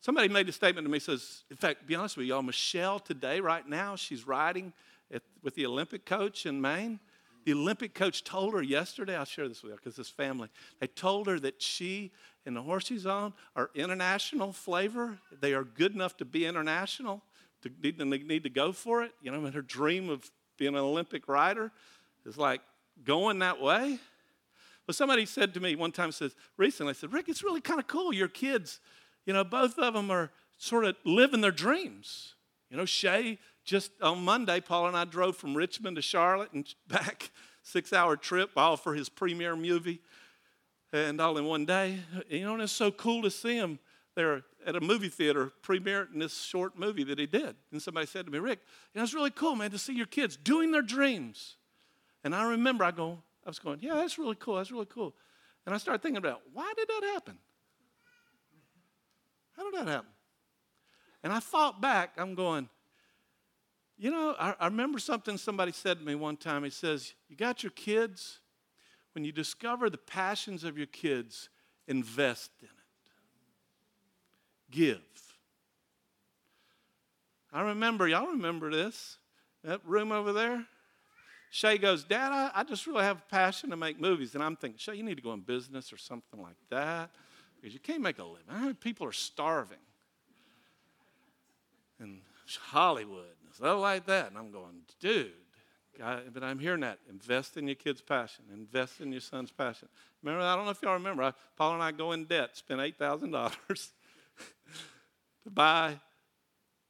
Somebody 0.00 0.28
made 0.28 0.48
a 0.48 0.52
statement 0.52 0.84
to 0.84 0.90
me, 0.90 0.98
says, 0.98 1.44
in 1.50 1.56
fact, 1.56 1.86
be 1.86 1.94
honest 1.94 2.16
with 2.16 2.26
y'all, 2.26 2.42
Michelle 2.42 2.98
today, 2.98 3.40
right 3.40 3.66
now, 3.66 3.96
she's 3.96 4.26
riding 4.26 4.72
at, 5.12 5.22
with 5.42 5.54
the 5.54 5.64
Olympic 5.66 6.04
coach 6.04 6.46
in 6.46 6.60
Maine. 6.60 7.00
The 7.44 7.52
Olympic 7.52 7.94
coach 7.94 8.24
told 8.24 8.54
her 8.54 8.62
yesterday, 8.62 9.16
I'll 9.16 9.24
share 9.24 9.48
this 9.48 9.62
with 9.62 9.72
you 9.72 9.76
because 9.76 9.96
this 9.96 10.08
family, 10.08 10.48
they 10.80 10.86
told 10.86 11.26
her 11.26 11.38
that 11.40 11.60
she 11.60 12.12
and 12.46 12.56
the 12.56 12.62
horse 12.62 12.86
she's 12.86 13.06
on 13.06 13.34
are 13.54 13.70
international 13.74 14.52
flavor. 14.52 15.18
They 15.40 15.54
are 15.54 15.64
good 15.64 15.94
enough 15.94 16.16
to 16.18 16.24
be 16.24 16.46
international, 16.46 17.22
to 17.62 17.70
need, 17.82 17.98
to 17.98 18.04
need 18.04 18.42
to 18.44 18.50
go 18.50 18.72
for 18.72 19.02
it. 19.02 19.12
You 19.22 19.30
know, 19.30 19.44
and 19.44 19.54
her 19.54 19.62
dream 19.62 20.10
of 20.10 20.30
being 20.58 20.74
an 20.74 20.80
Olympic 20.80 21.28
rider 21.28 21.70
is 22.24 22.38
like 22.38 22.60
going 23.04 23.40
that 23.40 23.60
way. 23.60 23.98
Well, 24.86 24.94
somebody 24.94 25.26
said 25.26 25.54
to 25.54 25.60
me 25.60 25.76
one 25.76 25.92
time, 25.92 26.12
says 26.12 26.34
recently, 26.56 26.90
I 26.90 26.94
said, 26.94 27.12
Rick, 27.12 27.28
it's 27.28 27.42
really 27.42 27.60
kind 27.60 27.80
of 27.80 27.86
cool. 27.86 28.12
Your 28.12 28.28
kids 28.28 28.80
you 29.26 29.32
know, 29.32 29.44
both 29.44 29.78
of 29.78 29.94
them 29.94 30.10
are 30.10 30.30
sort 30.56 30.84
of 30.84 30.96
living 31.04 31.40
their 31.40 31.50
dreams. 31.50 32.34
You 32.70 32.76
know, 32.76 32.84
Shay, 32.84 33.38
just 33.64 33.90
on 34.02 34.22
Monday, 34.24 34.60
Paul 34.60 34.86
and 34.86 34.96
I 34.96 35.04
drove 35.04 35.36
from 35.36 35.56
Richmond 35.56 35.96
to 35.96 36.02
Charlotte 36.02 36.52
and 36.52 36.72
back, 36.88 37.30
six 37.62 37.92
hour 37.92 38.16
trip, 38.16 38.50
all 38.56 38.76
for 38.76 38.94
his 38.94 39.08
premiere 39.08 39.56
movie, 39.56 40.00
and 40.92 41.20
all 41.20 41.36
in 41.38 41.44
one 41.44 41.64
day. 41.64 41.98
You 42.28 42.44
know, 42.44 42.54
and 42.54 42.62
it's 42.62 42.72
so 42.72 42.90
cool 42.90 43.22
to 43.22 43.30
see 43.30 43.56
him 43.56 43.78
there 44.14 44.42
at 44.66 44.76
a 44.76 44.80
movie 44.80 45.08
theater 45.08 45.50
premiering 45.62 46.18
this 46.20 46.42
short 46.42 46.78
movie 46.78 47.04
that 47.04 47.18
he 47.18 47.26
did. 47.26 47.56
And 47.72 47.82
somebody 47.82 48.06
said 48.06 48.26
to 48.26 48.32
me, 48.32 48.38
Rick, 48.38 48.60
you 48.92 48.98
know, 48.98 49.04
it's 49.04 49.14
really 49.14 49.30
cool, 49.30 49.56
man, 49.56 49.70
to 49.72 49.78
see 49.78 49.94
your 49.94 50.06
kids 50.06 50.36
doing 50.36 50.70
their 50.70 50.82
dreams. 50.82 51.56
And 52.22 52.34
I 52.34 52.50
remember 52.50 52.84
I 52.84 52.90
go, 52.90 53.18
I 53.44 53.50
was 53.50 53.58
going, 53.58 53.80
yeah, 53.82 53.94
that's 53.94 54.18
really 54.18 54.36
cool, 54.36 54.56
that's 54.56 54.70
really 54.70 54.86
cool. 54.86 55.14
And 55.66 55.74
I 55.74 55.78
started 55.78 56.02
thinking 56.02 56.18
about 56.18 56.42
why 56.52 56.72
did 56.76 56.88
that 56.88 57.02
happen? 57.12 57.38
How 59.56 59.70
did 59.70 59.80
that 59.80 59.90
happen? 59.90 60.10
And 61.22 61.32
I 61.32 61.40
thought 61.40 61.80
back, 61.80 62.12
I'm 62.16 62.34
going, 62.34 62.68
you 63.96 64.10
know, 64.10 64.34
I, 64.38 64.54
I, 64.58 64.66
remember 64.66 64.98
something 64.98 65.38
somebody 65.38 65.72
said 65.72 66.00
to 66.00 66.04
me 66.04 66.14
one 66.14 66.36
time. 66.36 66.64
He 66.64 66.70
says, 66.70 67.14
You 67.28 67.36
got 67.36 67.62
your 67.62 67.70
kids? 67.70 68.40
When 69.12 69.24
you 69.24 69.30
discover 69.30 69.88
the 69.88 69.98
passions 69.98 70.64
of 70.64 70.76
your 70.76 70.88
kids, 70.88 71.48
invest 71.86 72.50
in 72.60 72.66
it. 72.66 72.72
Give. 74.72 74.98
I 77.52 77.62
remember, 77.62 78.08
y'all 78.08 78.26
remember 78.26 78.72
this, 78.72 79.18
that 79.62 79.80
room 79.86 80.10
over 80.10 80.32
there? 80.32 80.66
Shay 81.50 81.78
goes, 81.78 82.02
Dad, 82.02 82.32
I, 82.32 82.50
I 82.52 82.64
just 82.64 82.84
really 82.88 83.04
have 83.04 83.18
a 83.18 83.30
passion 83.30 83.70
to 83.70 83.76
make 83.76 84.00
movies. 84.00 84.34
And 84.34 84.42
I'm 84.42 84.56
thinking, 84.56 84.78
Shay, 84.78 84.96
you 84.96 85.04
need 85.04 85.14
to 85.18 85.22
go 85.22 85.32
in 85.32 85.40
business 85.40 85.92
or 85.92 85.96
something 85.96 86.42
like 86.42 86.56
that 86.70 87.10
because 87.54 87.72
you 87.72 87.78
can't 87.78 88.02
make 88.02 88.18
a 88.18 88.24
living. 88.24 88.74
People 88.74 89.06
are 89.06 89.12
starving 89.12 89.78
in 92.00 92.18
Hollywood 92.60 93.33
stuff 93.54 93.80
like 93.80 94.06
that. 94.06 94.28
And 94.28 94.38
I'm 94.38 94.50
going, 94.50 94.82
dude, 95.00 95.32
but 96.32 96.42
I'm 96.42 96.58
hearing 96.58 96.80
that. 96.80 96.98
Invest 97.08 97.56
in 97.56 97.68
your 97.68 97.76
kid's 97.76 98.00
passion. 98.00 98.44
Invest 98.52 99.00
in 99.00 99.12
your 99.12 99.20
son's 99.20 99.50
passion. 99.50 99.88
Remember, 100.22 100.44
I 100.44 100.56
don't 100.56 100.64
know 100.64 100.70
if 100.70 100.82
y'all 100.82 100.94
remember, 100.94 101.22
I, 101.22 101.32
Paul 101.56 101.74
and 101.74 101.82
I 101.82 101.92
go 101.92 102.12
in 102.12 102.24
debt, 102.24 102.56
spend 102.56 102.80
$8,000 102.80 103.52
to 105.44 105.50
buy 105.50 106.00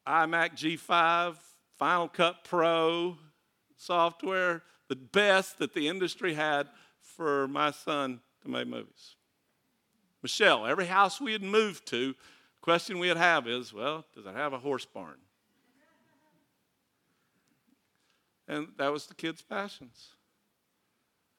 iMac 0.07 0.53
G5, 0.57 1.37
Final 1.77 2.09
Cut 2.09 2.45
Pro 2.45 3.17
software, 3.77 4.63
the 4.89 4.97
best 4.97 5.59
that 5.59 5.75
the 5.75 5.89
industry 5.89 6.35
had 6.35 6.69
for 7.01 7.49
my 7.49 7.71
son 7.71 8.21
to 8.43 8.49
make 8.49 8.67
movies. 8.67 9.17
Michelle, 10.23 10.67
every 10.67 10.87
house 10.87 11.21
we 11.21 11.33
had 11.33 11.43
moved 11.43 11.87
to, 11.89 12.15
question 12.63 12.99
we'd 12.99 13.17
have 13.17 13.47
is, 13.47 13.75
well, 13.75 14.07
does 14.15 14.25
it 14.25 14.35
have 14.35 14.55
a 14.55 14.59
horse 14.59 14.87
barn? 14.87 15.17
And 18.47 18.69
that 18.77 18.93
was 18.93 19.07
the 19.07 19.15
kids' 19.15 19.43
passions. 19.43 20.09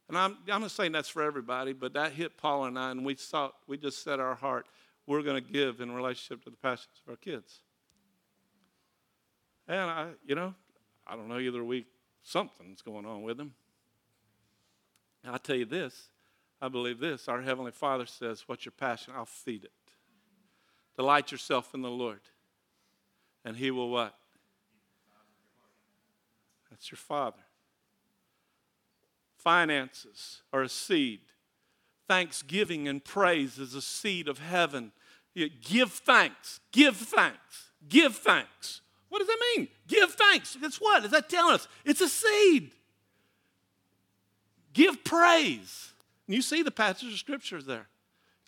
And 0.08 0.18
I'm, 0.18 0.38
I'm 0.52 0.62
not 0.62 0.72
saying 0.72 0.92
that's 0.92 1.10
for 1.10 1.24
everybody, 1.24 1.74
but 1.74 1.94
that 1.94 2.14
hit 2.14 2.38
Paul 2.38 2.66
and 2.66 2.78
I, 2.78 2.92
and 2.92 3.06
we 3.06 3.16
thought, 3.16 3.56
we 3.68 3.78
just 3.78 4.04
set 4.04 4.20
our 4.20 4.36
heart, 4.36 4.68
we're 5.08 5.22
going 5.22 5.44
to 5.44 5.52
give 5.52 5.82
in 5.82 5.92
relationship 5.92 6.44
to 6.44 6.50
the 6.50 6.58
passions 6.58 7.02
of 7.06 7.12
our 7.12 7.18
kids. 7.18 7.60
And 9.68 9.80
I, 9.80 10.08
you 10.26 10.36
know, 10.36 10.54
I 11.08 11.16
don't 11.16 11.28
know, 11.28 11.40
either 11.40 11.64
week 11.64 11.88
something's 12.22 12.82
going 12.82 13.06
on 13.06 13.24
with 13.24 13.38
them. 13.38 13.54
I 15.28 15.38
tell 15.38 15.56
you 15.56 15.66
this 15.66 16.10
I 16.62 16.68
believe 16.68 17.00
this 17.00 17.28
our 17.28 17.42
Heavenly 17.42 17.72
Father 17.72 18.06
says, 18.06 18.44
What's 18.48 18.66
your 18.66 18.72
passion? 18.72 19.14
I'll 19.16 19.26
feed 19.26 19.64
it. 19.64 19.72
Delight 20.96 21.32
yourself 21.32 21.74
in 21.74 21.82
the 21.82 21.90
Lord. 21.90 22.22
And 23.44 23.58
He 23.58 23.72
will 23.72 23.90
what? 23.90 24.16
That's 26.76 26.92
your 26.92 26.98
Father. 26.98 27.40
Finances 29.38 30.42
are 30.52 30.62
a 30.62 30.68
seed. 30.68 31.22
Thanksgiving 32.06 32.90
and 32.90 33.02
praise 33.02 33.58
is 33.58 33.76
a 33.76 33.82
seed 33.82 34.28
of 34.28 34.40
heaven. 34.40 34.92
Give 35.62 35.90
thanks. 35.90 36.60
Give 36.74 36.94
thanks. 36.94 37.72
Give 37.88 38.14
thanks. 38.14 38.82
What 39.08 39.20
does 39.20 39.28
that 39.30 39.40
mean? 39.56 39.70
Give 39.88 40.12
thanks. 40.12 40.58
That's 40.62 40.82
what? 40.82 41.06
Is 41.06 41.12
that 41.12 41.30
telling 41.30 41.56
us? 41.56 41.70
It's 41.86 42.02
a 42.02 42.10
seed. 42.10 42.72
Give 44.74 45.02
praise. 45.02 45.94
And 46.28 46.36
you 46.36 46.42
see 46.42 46.62
the 46.62 46.72
passage 46.72 47.14
of 47.14 47.18
scriptures 47.18 47.66
there. 47.66 47.88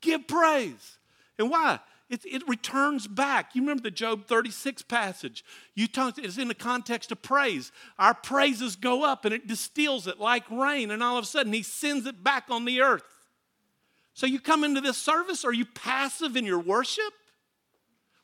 Give 0.02 0.28
praise. 0.28 0.98
And 1.40 1.50
why? 1.50 1.80
It, 2.10 2.26
it 2.26 2.48
returns 2.48 3.08
back. 3.08 3.54
You 3.54 3.62
remember 3.62 3.84
the 3.84 3.92
Job 3.92 4.28
36 4.28 4.82
passage. 4.84 5.44
You 5.76 5.88
talk, 5.88 6.18
it's 6.18 6.38
in 6.38 6.48
the 6.48 6.56
context 6.56 7.12
of 7.12 7.22
praise. 7.22 7.72
Our 8.00 8.14
praises 8.14 8.76
go 8.76 9.04
up 9.04 9.26
and 9.26 9.34
it 9.34 9.48
distills 9.48 10.08
it 10.08 10.20
like 10.20 10.50
rain, 10.50 10.92
and 10.92 11.04
all 11.04 11.18
of 11.18 11.26
a 11.26 11.28
sudden 11.28 11.52
he 11.52 11.64
sends 11.64 12.06
it 12.06 12.24
back 12.24 12.46
on 12.50 12.66
the 12.66 12.82
earth. 12.82 13.04
So 14.14 14.26
you 14.26 14.40
come 14.40 14.64
into 14.64 14.82
this 14.82 14.98
service, 14.98 15.44
are 15.46 15.54
you 15.54 15.66
passive 15.66 16.36
in 16.36 16.46
your 16.46 16.60
worship? 16.60 17.14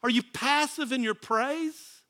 Are 0.02 0.10
you 0.10 0.24
passive 0.24 0.92
in 0.92 1.04
your 1.04 1.14
praise? 1.14 2.02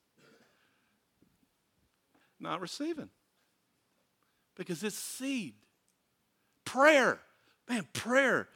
Not 2.40 2.62
receiving. 2.62 3.10
Because 4.56 4.84
it's 4.84 4.98
seed. 4.98 5.56
Prayer 6.66 7.20
Man, 7.70 7.88
prayer. 7.94 8.48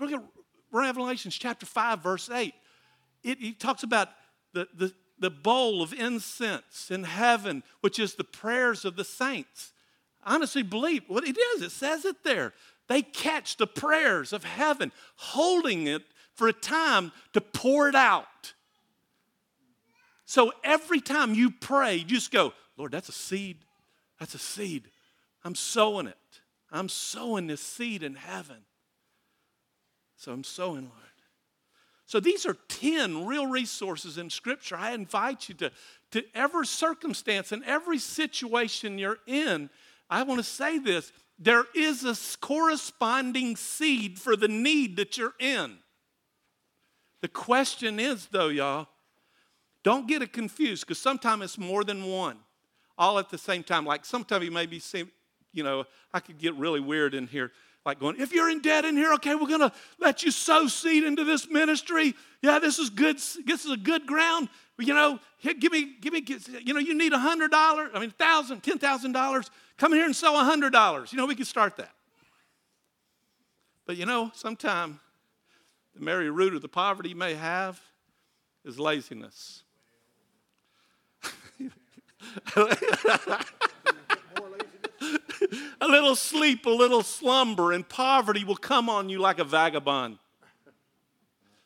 Look 0.00 0.12
at 0.12 0.22
Revelations 0.72 1.36
chapter 1.36 1.66
5, 1.66 2.02
verse 2.02 2.30
8. 2.30 2.54
It, 3.22 3.38
it 3.40 3.60
talks 3.60 3.82
about 3.82 4.08
the, 4.52 4.66
the, 4.74 4.92
the 5.18 5.30
bowl 5.30 5.82
of 5.82 5.92
incense 5.92 6.90
in 6.90 7.04
heaven, 7.04 7.62
which 7.80 7.98
is 7.98 8.14
the 8.14 8.24
prayers 8.24 8.84
of 8.84 8.96
the 8.96 9.04
saints. 9.04 9.72
Honestly 10.24 10.62
believe 10.62 11.02
what 11.08 11.26
it 11.26 11.36
is, 11.38 11.62
it 11.62 11.70
says 11.70 12.04
it 12.04 12.24
there. 12.24 12.52
They 12.88 13.02
catch 13.02 13.56
the 13.56 13.66
prayers 13.66 14.32
of 14.32 14.44
heaven, 14.44 14.92
holding 15.16 15.86
it 15.86 16.02
for 16.34 16.48
a 16.48 16.52
time 16.52 17.12
to 17.32 17.40
pour 17.40 17.88
it 17.88 17.94
out. 17.94 18.54
So 20.24 20.52
every 20.64 21.00
time 21.00 21.34
you 21.34 21.50
pray, 21.50 21.96
you 21.96 22.04
just 22.04 22.30
go, 22.30 22.52
Lord, 22.76 22.92
that's 22.92 23.08
a 23.08 23.12
seed. 23.12 23.58
That's 24.18 24.34
a 24.34 24.38
seed. 24.38 24.88
I'm 25.44 25.54
sowing 25.54 26.06
it. 26.06 26.16
I'm 26.70 26.88
sowing 26.88 27.48
this 27.48 27.60
seed 27.60 28.02
in 28.02 28.14
heaven. 28.14 28.58
So 30.22 30.30
I'm 30.30 30.44
sowing, 30.44 30.84
Lord. 30.84 30.92
So 32.06 32.20
these 32.20 32.46
are 32.46 32.56
10 32.68 33.26
real 33.26 33.48
resources 33.48 34.18
in 34.18 34.30
Scripture. 34.30 34.76
I 34.76 34.92
invite 34.92 35.48
you 35.48 35.56
to, 35.56 35.72
to 36.12 36.24
every 36.32 36.64
circumstance 36.64 37.50
and 37.50 37.64
every 37.64 37.98
situation 37.98 39.00
you're 39.00 39.18
in. 39.26 39.68
I 40.08 40.22
want 40.22 40.38
to 40.38 40.44
say 40.44 40.78
this 40.78 41.10
there 41.40 41.64
is 41.74 42.04
a 42.04 42.14
corresponding 42.40 43.56
seed 43.56 44.16
for 44.16 44.36
the 44.36 44.46
need 44.46 44.94
that 44.98 45.18
you're 45.18 45.34
in. 45.40 45.78
The 47.20 47.26
question 47.28 47.98
is, 47.98 48.26
though, 48.26 48.48
y'all, 48.48 48.86
don't 49.82 50.06
get 50.06 50.22
it 50.22 50.32
confused 50.32 50.86
because 50.86 51.00
sometimes 51.00 51.42
it's 51.42 51.58
more 51.58 51.82
than 51.82 52.04
one, 52.04 52.36
all 52.96 53.18
at 53.18 53.28
the 53.28 53.38
same 53.38 53.64
time. 53.64 53.84
Like 53.84 54.04
sometimes 54.04 54.44
you 54.44 54.52
may 54.52 54.66
be 54.66 54.78
seeing, 54.78 55.10
you 55.52 55.64
know, 55.64 55.84
I 56.14 56.20
could 56.20 56.38
get 56.38 56.54
really 56.54 56.80
weird 56.80 57.12
in 57.12 57.26
here. 57.26 57.50
Like 57.84 57.98
going, 57.98 58.20
if 58.20 58.32
you're 58.32 58.48
in 58.48 58.60
debt 58.60 58.84
in 58.84 58.96
here, 58.96 59.12
okay, 59.14 59.34
we're 59.34 59.48
going 59.48 59.60
to 59.60 59.72
let 59.98 60.22
you 60.22 60.30
sow 60.30 60.68
seed 60.68 61.02
into 61.02 61.24
this 61.24 61.50
ministry. 61.50 62.14
Yeah, 62.40 62.58
this 62.58 62.78
is 62.78 62.90
good. 62.90 63.16
This 63.16 63.64
is 63.64 63.72
a 63.72 63.76
good 63.76 64.06
ground. 64.06 64.48
You 64.78 64.94
know, 64.94 65.18
give 65.42 65.72
me, 65.72 65.94
give 66.00 66.12
me, 66.12 66.24
you 66.64 66.74
know, 66.74 66.80
you 66.80 66.96
need 66.96 67.12
a 67.12 67.18
hundred 67.18 67.50
dollars. 67.50 67.90
I 67.94 68.00
mean, 68.00 68.10
thousand, 68.10 68.62
ten 68.62 68.78
thousand 68.78 69.12
dollars. 69.12 69.50
Come 69.78 69.92
here 69.92 70.04
and 70.04 70.14
sow 70.14 70.40
a 70.40 70.44
hundred 70.44 70.72
dollars. 70.72 71.12
You 71.12 71.18
know, 71.18 71.26
we 71.26 71.34
could 71.34 71.46
start 71.46 71.76
that. 71.76 71.92
But 73.86 73.96
you 73.96 74.06
know, 74.06 74.30
sometimes 74.34 74.98
the 75.94 76.00
merry 76.00 76.30
root 76.30 76.54
of 76.54 76.62
the 76.62 76.68
poverty 76.68 77.10
you 77.10 77.16
may 77.16 77.34
have 77.34 77.80
is 78.64 78.78
laziness. 78.78 79.62
a 85.80 85.86
little 85.86 86.16
sleep, 86.16 86.66
a 86.66 86.70
little 86.70 87.02
slumber, 87.02 87.72
and 87.72 87.88
poverty 87.88 88.44
will 88.44 88.56
come 88.56 88.88
on 88.88 89.08
you 89.08 89.18
like 89.18 89.38
a 89.38 89.44
vagabond. 89.44 90.18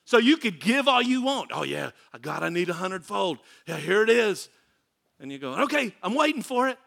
So 0.04 0.18
you 0.18 0.36
could 0.36 0.60
give 0.60 0.86
all 0.86 1.02
you 1.02 1.22
want. 1.22 1.50
Oh, 1.52 1.64
yeah, 1.64 1.90
God, 2.20 2.42
I 2.42 2.48
need 2.48 2.68
a 2.68 2.74
hundredfold. 2.74 3.38
Yeah, 3.66 3.76
here 3.76 4.02
it 4.02 4.10
is. 4.10 4.48
And 5.18 5.32
you 5.32 5.38
go, 5.38 5.54
okay, 5.64 5.94
I'm 6.02 6.14
waiting 6.14 6.42
for 6.42 6.68
it. 6.68 6.78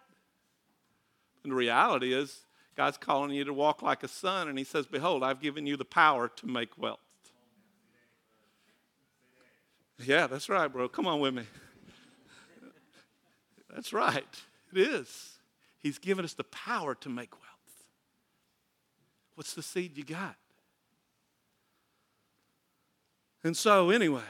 And 1.43 1.52
the 1.52 1.56
reality 1.56 2.14
is, 2.14 2.41
God's 2.76 2.97
calling 2.97 3.32
you 3.32 3.43
to 3.43 3.54
walk 3.54 3.82
like 3.82 4.04
a 4.04 4.08
son, 4.08 4.47
and 4.47 4.58
He 4.58 4.64
says, 4.64 4.86
Behold, 4.86 5.22
I've 5.22 5.41
given 5.41 5.66
you 5.66 5.76
the 5.76 5.86
power 5.86 6.30
to 6.30 6.47
make 6.47 6.78
wealth. 6.78 7.00
Yeah, 10.02 10.28
that's 10.28 10.47
right, 10.47 10.72
bro. 10.72 10.88
Come 10.88 11.06
on 11.06 11.20
with 11.20 11.34
me. 11.34 11.43
That's 13.74 13.91
right. 13.91 14.24
It 14.74 14.80
is. 14.80 15.39
He's 15.82 15.97
given 15.97 16.25
us 16.25 16.34
the 16.34 16.43
power 16.43 16.95
to 16.95 17.09
make 17.09 17.32
wealth. 17.34 17.45
What's 19.36 19.53
the 19.53 19.63
seed 19.63 19.97
you 19.97 20.03
got? 20.03 20.36
And 23.43 23.55
so, 23.55 23.89
anyway, 23.89 24.21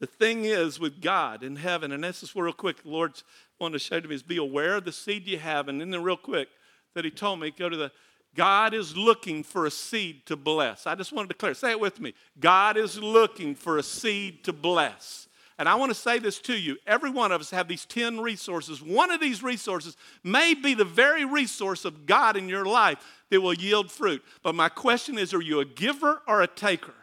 the 0.00 0.06
thing 0.06 0.44
is 0.44 0.80
with 0.80 1.00
God 1.00 1.44
in 1.44 1.56
heaven, 1.56 1.92
and 1.92 2.02
this 2.02 2.22
is 2.24 2.34
real 2.34 2.52
quick, 2.52 2.82
the 2.82 2.88
Lord's 2.88 3.22
wanted 3.60 3.74
to 3.74 3.78
show 3.78 4.00
to 4.00 4.08
me 4.08 4.14
is 4.14 4.22
be 4.22 4.38
aware 4.38 4.76
of 4.76 4.84
the 4.84 4.92
seed 4.92 5.28
you 5.28 5.38
have. 5.38 5.68
And 5.68 5.80
then, 5.80 6.02
real 6.02 6.16
quick, 6.16 6.48
that 6.94 7.04
He 7.04 7.10
told 7.10 7.38
me, 7.38 7.52
go 7.52 7.68
to 7.68 7.76
the 7.76 7.92
God 8.34 8.74
is 8.74 8.96
looking 8.96 9.42
for 9.42 9.66
a 9.66 9.70
seed 9.70 10.26
to 10.26 10.36
bless. 10.36 10.86
I 10.86 10.94
just 10.94 11.12
wanted 11.12 11.28
to 11.28 11.34
declare, 11.34 11.54
say 11.54 11.70
it 11.72 11.80
with 11.80 12.00
me. 12.00 12.14
God 12.38 12.76
is 12.76 12.98
looking 12.98 13.54
for 13.54 13.78
a 13.78 13.82
seed 13.82 14.44
to 14.44 14.52
bless. 14.52 15.28
And 15.60 15.68
I 15.68 15.74
want 15.74 15.90
to 15.90 15.94
say 15.94 16.18
this 16.18 16.38
to 16.40 16.54
you. 16.54 16.78
Every 16.86 17.10
one 17.10 17.32
of 17.32 17.40
us 17.42 17.50
have 17.50 17.68
these 17.68 17.84
10 17.84 18.18
resources. 18.20 18.80
One 18.80 19.10
of 19.10 19.20
these 19.20 19.42
resources 19.42 19.94
may 20.24 20.54
be 20.54 20.72
the 20.72 20.86
very 20.86 21.26
resource 21.26 21.84
of 21.84 22.06
God 22.06 22.38
in 22.38 22.48
your 22.48 22.64
life 22.64 22.96
that 23.28 23.42
will 23.42 23.52
yield 23.52 23.92
fruit. 23.92 24.24
But 24.42 24.54
my 24.54 24.70
question 24.70 25.18
is 25.18 25.34
are 25.34 25.42
you 25.42 25.60
a 25.60 25.66
giver 25.66 26.22
or 26.26 26.40
a 26.40 26.46
taker? 26.46 26.94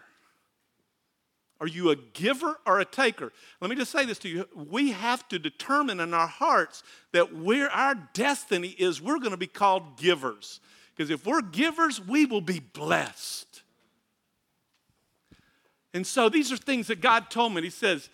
Are 1.61 1.67
you 1.67 1.91
a 1.91 1.97
giver 1.97 2.57
or 2.65 2.79
a 2.79 2.85
taker? 2.85 3.31
Let 3.61 3.69
me 3.69 3.75
just 3.75 3.91
say 3.91 4.05
this 4.05 4.17
to 4.19 4.27
you. 4.27 4.47
We 4.55 4.89
have 4.91 5.27
to 5.27 5.37
determine 5.37 5.99
in 5.99 6.15
our 6.15 6.27
hearts 6.27 6.81
that 7.11 7.35
we're, 7.35 7.69
our 7.69 7.93
destiny 8.13 8.69
is 8.69 8.99
we're 8.99 9.19
going 9.19 9.31
to 9.31 9.37
be 9.37 9.45
called 9.45 9.97
givers. 9.97 10.61
Because 10.95 11.11
if 11.11 11.27
we're 11.27 11.43
givers, 11.43 12.01
we 12.01 12.25
will 12.25 12.41
be 12.41 12.59
blessed. 12.59 13.61
And 15.93 16.07
so 16.07 16.27
these 16.27 16.51
are 16.51 16.57
things 16.57 16.87
that 16.87 17.01
God 17.01 17.29
told 17.29 17.53
me. 17.53 17.61
He 17.61 17.69
says, 17.69 18.09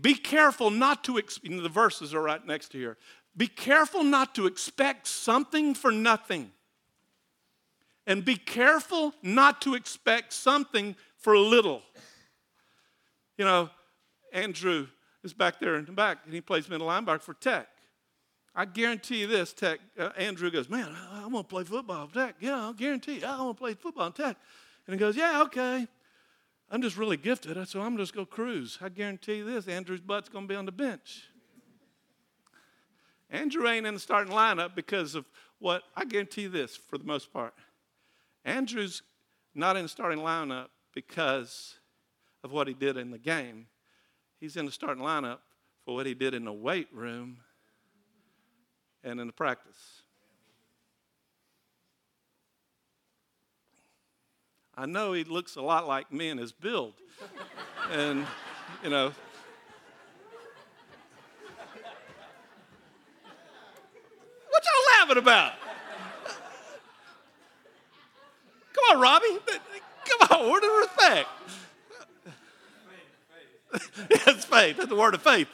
be 0.00 0.14
careful 0.14 0.70
not 0.70 1.04
to, 1.04 1.20
the 1.42 1.68
verses 1.68 2.14
are 2.14 2.22
right 2.22 2.44
next 2.46 2.70
to 2.70 2.78
here. 2.78 2.96
Be 3.36 3.46
careful 3.46 4.04
not 4.04 4.34
to 4.36 4.46
expect 4.46 5.06
something 5.06 5.74
for 5.74 5.90
nothing. 5.90 6.52
And 8.06 8.24
be 8.24 8.36
careful 8.36 9.14
not 9.22 9.60
to 9.62 9.74
expect 9.74 10.32
something 10.32 10.94
for 11.16 11.36
little. 11.36 11.82
You 13.36 13.44
know, 13.44 13.70
Andrew 14.32 14.86
is 15.22 15.32
back 15.32 15.58
there 15.58 15.76
in 15.76 15.86
the 15.86 15.92
back, 15.92 16.18
and 16.24 16.34
he 16.34 16.40
plays 16.40 16.68
middle 16.68 16.86
linebacker 16.86 17.22
for 17.22 17.34
Tech. 17.34 17.68
I 18.54 18.66
guarantee 18.66 19.22
you 19.22 19.26
this, 19.26 19.52
Tech. 19.52 19.80
Uh, 19.98 20.10
Andrew 20.16 20.50
goes, 20.50 20.68
Man, 20.68 20.94
I, 20.94 21.24
I 21.24 21.26
want 21.26 21.48
to 21.48 21.54
play 21.54 21.64
football. 21.64 22.06
Tech, 22.06 22.36
yeah, 22.38 22.56
I'll 22.56 22.72
guarantee 22.72 23.20
you, 23.20 23.26
I 23.26 23.40
want 23.40 23.56
to 23.56 23.60
play 23.60 23.74
football 23.74 24.04
on 24.04 24.12
Tech. 24.12 24.36
And 24.86 24.94
he 24.94 24.98
goes, 24.98 25.16
Yeah, 25.16 25.42
okay. 25.42 25.88
I'm 26.70 26.82
just 26.82 26.96
really 26.96 27.16
gifted, 27.16 27.68
so 27.68 27.82
I'm 27.82 27.96
just 27.96 28.14
to 28.14 28.26
cruise. 28.26 28.78
I 28.80 28.88
guarantee 28.88 29.36
you 29.36 29.44
this 29.44 29.68
Andrew's 29.68 30.00
butt's 30.00 30.28
going 30.28 30.44
to 30.44 30.48
be 30.48 30.56
on 30.56 30.66
the 30.66 30.72
bench. 30.72 31.24
Andrew 33.30 33.68
ain't 33.68 33.86
in 33.86 33.94
the 33.94 34.00
starting 34.00 34.32
lineup 34.32 34.74
because 34.74 35.14
of 35.14 35.24
what 35.58 35.82
I 35.96 36.04
guarantee 36.04 36.42
you 36.42 36.48
this 36.48 36.76
for 36.76 36.98
the 36.98 37.04
most 37.04 37.32
part. 37.32 37.54
Andrew's 38.44 39.02
not 39.54 39.76
in 39.76 39.84
the 39.84 39.88
starting 39.88 40.20
lineup 40.20 40.68
because 40.94 41.78
of 42.42 42.52
what 42.52 42.68
he 42.68 42.74
did 42.74 42.96
in 42.96 43.10
the 43.10 43.18
game. 43.18 43.66
He's 44.38 44.56
in 44.56 44.66
the 44.66 44.72
starting 44.72 45.02
lineup 45.02 45.38
for 45.84 45.94
what 45.94 46.06
he 46.06 46.14
did 46.14 46.34
in 46.34 46.44
the 46.44 46.52
weight 46.52 46.88
room 46.92 47.38
and 49.02 49.20
in 49.20 49.26
the 49.26 49.32
practice. 49.32 50.03
I 54.76 54.86
know 54.86 55.12
he 55.12 55.22
looks 55.22 55.54
a 55.54 55.62
lot 55.62 55.86
like 55.86 56.12
me 56.12 56.30
in 56.30 56.38
his 56.38 56.50
build. 56.50 56.94
and, 57.92 58.26
you 58.82 58.90
know, 58.90 59.12
what 64.50 64.64
y'all 64.64 64.98
laughing 64.98 65.18
about? 65.18 65.52
Come 68.72 68.96
on, 68.96 69.00
Robbie. 69.00 69.38
Come 70.04 70.28
on, 70.30 70.50
word 70.50 70.64
of 70.64 70.70
respect. 70.78 71.28
it's 74.28 74.44
faith. 74.44 74.76
That's 74.76 74.88
the 74.88 74.96
word 74.96 75.14
of 75.14 75.22
faith. 75.22 75.48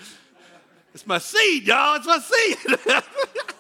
It's 0.94 1.06
my 1.06 1.18
seed, 1.18 1.66
y'all. 1.66 1.96
It's 1.96 2.06
my 2.06 2.18
seed. 2.18 2.56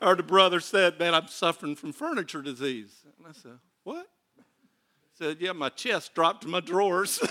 or 0.00 0.14
the 0.14 0.22
brother 0.22 0.60
said, 0.60 0.98
Man, 0.98 1.14
I'm 1.14 1.28
suffering 1.28 1.76
from 1.76 1.92
furniture 1.92 2.42
disease. 2.42 2.92
And 3.18 3.26
I 3.26 3.32
said, 3.32 3.58
What? 3.84 4.06
He 4.36 5.24
said, 5.24 5.36
Yeah, 5.40 5.52
my 5.52 5.68
chest 5.68 6.14
dropped 6.14 6.42
to 6.42 6.48
my 6.48 6.60
drawers. 6.60 7.20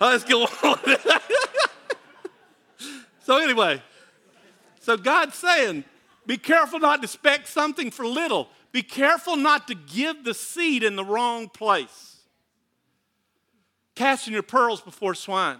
Oh, 0.00 0.10
let's 0.10 0.24
go 0.24 0.42
on. 0.42 0.78
so, 3.22 3.38
anyway, 3.38 3.82
so 4.80 4.96
God's 4.96 5.36
saying, 5.36 5.84
be 6.26 6.36
careful 6.36 6.78
not 6.78 6.96
to 6.96 7.04
expect 7.04 7.48
something 7.48 7.90
for 7.90 8.06
little. 8.06 8.48
Be 8.72 8.82
careful 8.82 9.36
not 9.36 9.68
to 9.68 9.74
give 9.74 10.24
the 10.24 10.34
seed 10.34 10.82
in 10.82 10.96
the 10.96 11.04
wrong 11.04 11.48
place. 11.48 12.16
Casting 13.94 14.32
your 14.32 14.42
pearls 14.42 14.80
before 14.80 15.14
swine. 15.14 15.58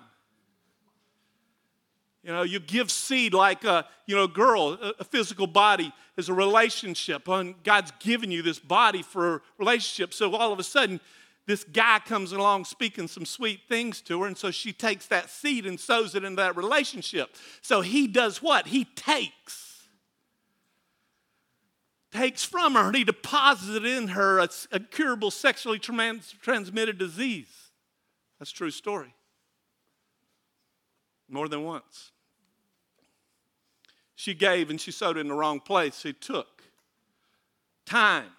You 2.24 2.32
know, 2.32 2.42
you 2.42 2.58
give 2.58 2.90
seed 2.90 3.34
like 3.34 3.64
a, 3.64 3.86
you 4.06 4.16
know, 4.16 4.26
girl, 4.26 4.78
a, 4.98 5.04
physical 5.04 5.46
body 5.46 5.92
is 6.16 6.30
a 6.30 6.34
relationship. 6.34 7.28
And 7.28 7.54
God's 7.62 7.92
given 8.00 8.30
you 8.30 8.40
this 8.40 8.58
body 8.58 9.02
for 9.02 9.34
a 9.34 9.40
relationship. 9.58 10.14
So 10.14 10.34
all 10.34 10.50
of 10.50 10.58
a 10.58 10.64
sudden, 10.64 11.00
this 11.46 11.64
guy 11.64 11.98
comes 11.98 12.32
along 12.32 12.64
speaking 12.64 13.08
some 13.08 13.26
sweet 13.26 13.60
things 13.68 14.00
to 14.02 14.22
her. 14.22 14.26
And 14.26 14.38
so 14.38 14.50
she 14.50 14.72
takes 14.72 15.04
that 15.08 15.28
seed 15.28 15.66
and 15.66 15.78
sows 15.78 16.14
it 16.14 16.24
into 16.24 16.36
that 16.36 16.56
relationship. 16.56 17.36
So 17.60 17.82
he 17.82 18.06
does 18.06 18.40
what? 18.40 18.68
He 18.68 18.86
takes. 18.86 19.82
Takes 22.10 22.42
from 22.42 22.74
her 22.74 22.86
and 22.86 22.96
he 22.96 23.04
deposits 23.04 23.76
it 23.76 23.84
in 23.84 24.08
her 24.08 24.38
a, 24.38 24.48
a 24.72 24.80
curable 24.80 25.30
sexually 25.30 25.78
trans, 25.78 26.34
transmitted 26.40 26.96
disease. 26.96 27.70
That's 28.38 28.50
true 28.50 28.70
story. 28.70 29.14
More 31.28 31.48
than 31.48 31.64
once. 31.64 32.12
She 34.24 34.32
gave 34.32 34.70
and 34.70 34.80
she 34.80 34.90
sowed 34.90 35.18
in 35.18 35.28
the 35.28 35.34
wrong 35.34 35.60
place. 35.60 36.00
She 36.00 36.14
took 36.14 36.62
time, 37.84 38.30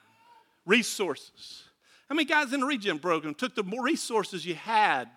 resources. 0.65 1.65
How 2.09 2.15
many 2.15 2.25
guys 2.25 2.51
in 2.53 2.61
the 2.61 2.65
regen 2.65 2.97
program 2.97 3.35
took 3.35 3.53
the 3.53 3.63
resources 3.63 4.47
you 4.47 4.55
had 4.55 5.07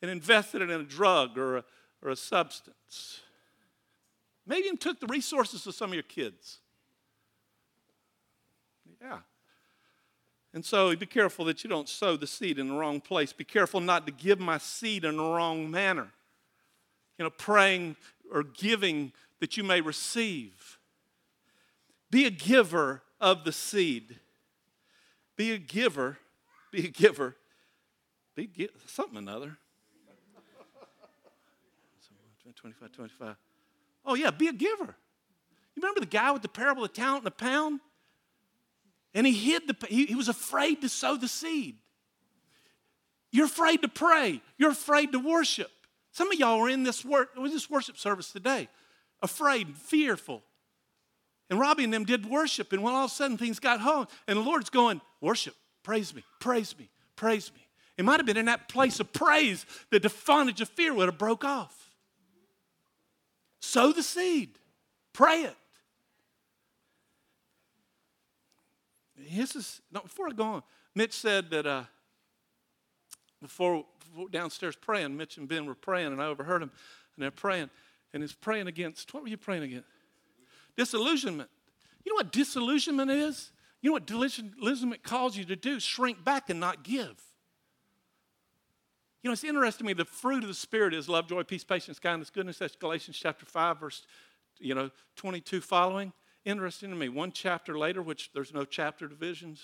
and 0.00 0.10
invested 0.10 0.60
it 0.60 0.70
in 0.70 0.80
a 0.80 0.84
drug 0.84 1.38
or 1.38 1.58
a, 1.58 1.64
or 2.02 2.10
a 2.10 2.16
substance? 2.16 3.20
Maybe 4.44 4.66
even 4.66 4.76
took 4.76 4.98
the 4.98 5.06
resources 5.06 5.64
of 5.68 5.74
some 5.76 5.90
of 5.90 5.94
your 5.94 6.02
kids. 6.02 6.58
Yeah. 9.00 9.18
And 10.52 10.64
so 10.64 10.96
be 10.96 11.06
careful 11.06 11.44
that 11.44 11.62
you 11.62 11.70
don't 11.70 11.88
sow 11.88 12.16
the 12.16 12.26
seed 12.26 12.58
in 12.58 12.66
the 12.66 12.74
wrong 12.74 13.00
place. 13.00 13.32
Be 13.32 13.44
careful 13.44 13.78
not 13.78 14.06
to 14.06 14.12
give 14.12 14.40
my 14.40 14.58
seed 14.58 15.04
in 15.04 15.16
the 15.16 15.22
wrong 15.22 15.70
manner. 15.70 16.08
You 17.18 17.26
know, 17.26 17.30
praying 17.30 17.94
or 18.32 18.42
giving 18.42 19.12
that 19.42 19.56
you 19.56 19.64
may 19.64 19.80
receive. 19.80 20.78
Be 22.12 22.26
a 22.26 22.30
giver 22.30 23.02
of 23.20 23.42
the 23.42 23.50
seed. 23.50 24.20
Be 25.36 25.50
a 25.50 25.58
giver. 25.58 26.16
Be 26.70 26.86
a 26.86 26.88
giver. 26.88 27.34
Be 28.36 28.46
gi- 28.46 28.68
something 28.86 29.18
another. 29.18 29.58
25, 32.54 32.92
25. 32.96 33.36
Oh, 34.04 34.14
yeah, 34.14 34.30
be 34.30 34.46
a 34.46 34.52
giver. 34.52 34.94
You 35.74 35.82
remember 35.82 35.98
the 35.98 36.06
guy 36.06 36.30
with 36.30 36.42
the 36.42 36.48
parable 36.48 36.84
of 36.84 36.92
the 36.92 37.00
talent 37.00 37.24
and 37.24 37.26
the 37.26 37.32
pound? 37.32 37.80
And 39.12 39.26
he 39.26 39.32
hid 39.32 39.66
the, 39.66 39.76
he, 39.88 40.06
he 40.06 40.14
was 40.14 40.28
afraid 40.28 40.82
to 40.82 40.88
sow 40.88 41.16
the 41.16 41.26
seed. 41.26 41.74
You're 43.32 43.46
afraid 43.46 43.82
to 43.82 43.88
pray. 43.88 44.40
You're 44.56 44.70
afraid 44.70 45.10
to 45.10 45.18
worship. 45.18 45.72
Some 46.12 46.30
of 46.30 46.38
y'all 46.38 46.60
are 46.60 46.68
in 46.68 46.84
this, 46.84 47.04
work, 47.04 47.30
this 47.34 47.68
worship 47.68 47.98
service 47.98 48.30
today, 48.30 48.68
afraid, 49.22 49.76
fearful. 49.76 50.42
And 51.50 51.60
Robbie 51.60 51.84
and 51.84 51.92
them 51.92 52.04
did 52.04 52.26
worship, 52.26 52.72
and 52.72 52.82
when 52.82 52.94
all 52.94 53.04
of 53.04 53.10
a 53.10 53.14
sudden 53.14 53.36
things 53.36 53.58
got 53.58 53.80
home, 53.80 54.06
and 54.26 54.38
the 54.38 54.42
Lord's 54.42 54.70
going, 54.70 55.00
Worship, 55.20 55.54
praise 55.82 56.14
me, 56.14 56.24
praise 56.40 56.76
me, 56.78 56.88
praise 57.14 57.52
me. 57.54 57.66
It 57.98 58.04
might 58.04 58.18
have 58.18 58.26
been 58.26 58.36
in 58.36 58.46
that 58.46 58.68
place 58.68 59.00
of 59.00 59.12
praise 59.12 59.66
that 59.90 60.02
the 60.02 60.12
bondage 60.26 60.60
of 60.60 60.68
fear 60.68 60.94
would 60.94 61.06
have 61.06 61.18
broke 61.18 61.44
off. 61.44 61.90
Sow 63.60 63.92
the 63.92 64.02
seed, 64.02 64.58
pray 65.12 65.42
it. 65.42 65.56
This 69.30 69.54
is, 69.54 69.80
no, 69.92 70.00
before 70.00 70.28
I 70.28 70.32
go 70.32 70.44
on, 70.44 70.62
Mitch 70.94 71.12
said 71.12 71.50
that 71.50 71.66
uh, 71.66 71.84
before, 73.40 73.84
before 74.00 74.28
downstairs 74.28 74.76
praying, 74.76 75.16
Mitch 75.16 75.36
and 75.36 75.48
Ben 75.48 75.66
were 75.66 75.74
praying, 75.74 76.12
and 76.12 76.20
I 76.20 76.26
overheard 76.26 76.62
them, 76.62 76.70
and 77.16 77.22
they're 77.22 77.30
praying, 77.30 77.70
and 78.12 78.22
he's 78.22 78.32
praying 78.32 78.66
against, 78.66 79.12
what 79.14 79.22
were 79.22 79.28
you 79.28 79.36
praying 79.36 79.62
against? 79.62 79.88
Disillusionment. 80.76 81.50
You 82.04 82.12
know 82.12 82.16
what 82.16 82.32
disillusionment 82.32 83.10
is? 83.10 83.52
You 83.80 83.90
know 83.90 83.94
what 83.94 84.06
disillusionment 84.06 85.02
calls 85.02 85.36
you 85.36 85.44
to 85.46 85.56
do? 85.56 85.80
Shrink 85.80 86.24
back 86.24 86.50
and 86.50 86.60
not 86.60 86.84
give. 86.84 87.20
You 89.22 89.28
know, 89.28 89.32
it's 89.32 89.44
interesting 89.44 89.86
to 89.86 89.88
me, 89.88 89.92
the 89.92 90.04
fruit 90.04 90.42
of 90.42 90.48
the 90.48 90.54
Spirit 90.54 90.94
is 90.94 91.08
love, 91.08 91.28
joy, 91.28 91.44
peace, 91.44 91.62
patience, 91.62 91.98
kindness, 91.98 92.30
goodness. 92.30 92.58
That's 92.58 92.74
Galatians 92.74 93.16
chapter 93.16 93.46
5, 93.46 93.78
verse, 93.78 94.02
you 94.58 94.74
know, 94.74 94.90
22 95.16 95.60
following. 95.60 96.12
Interesting 96.44 96.90
to 96.90 96.96
me, 96.96 97.08
one 97.08 97.30
chapter 97.30 97.78
later, 97.78 98.02
which 98.02 98.30
there's 98.34 98.52
no 98.52 98.64
chapter 98.64 99.06
divisions 99.06 99.62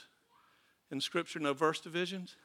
in 0.93 1.01
Scripture, 1.01 1.41
no 1.41 1.53
verse 1.53 1.81
divisions, 1.81 2.37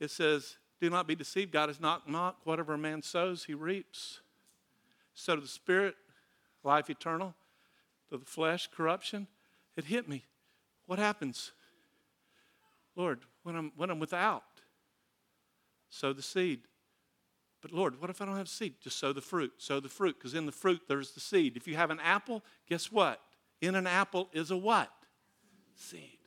it 0.00 0.10
says, 0.10 0.56
Do 0.80 0.90
not 0.90 1.06
be 1.06 1.14
deceived. 1.14 1.52
God 1.52 1.70
is 1.70 1.80
not 1.80 2.08
mocked. 2.08 2.46
Whatever 2.46 2.74
a 2.74 2.78
man 2.78 3.00
sows, 3.00 3.44
he 3.44 3.54
reaps. 3.54 4.20
So 5.14 5.36
to 5.36 5.40
the 5.40 5.48
Spirit, 5.48 5.94
life 6.62 6.90
eternal. 6.90 7.34
To 8.10 8.18
the 8.18 8.24
flesh, 8.24 8.68
corruption. 8.74 9.26
It 9.76 9.84
hit 9.84 10.08
me. 10.08 10.24
What 10.86 10.98
happens? 10.98 11.52
Lord, 12.96 13.20
when 13.42 13.56
I'm, 13.56 13.72
when 13.76 13.90
I'm 13.90 13.98
without, 13.98 14.44
sow 15.88 16.12
the 16.12 16.22
seed. 16.22 16.60
But 17.60 17.72
Lord, 17.72 18.00
what 18.00 18.10
if 18.10 18.20
I 18.20 18.26
don't 18.26 18.36
have 18.36 18.48
seed? 18.48 18.74
Just 18.82 18.98
sow 18.98 19.12
the 19.12 19.20
fruit. 19.20 19.52
Sow 19.58 19.80
the 19.80 19.88
fruit, 19.88 20.16
because 20.18 20.34
in 20.34 20.46
the 20.46 20.52
fruit 20.52 20.82
there's 20.86 21.12
the 21.12 21.20
seed. 21.20 21.56
If 21.56 21.66
you 21.66 21.76
have 21.76 21.90
an 21.90 22.00
apple, 22.00 22.44
guess 22.68 22.92
what? 22.92 23.20
In 23.60 23.74
an 23.74 23.86
apple 23.86 24.28
is 24.32 24.50
a 24.50 24.56
what? 24.56 24.92
Seed. 25.74 26.18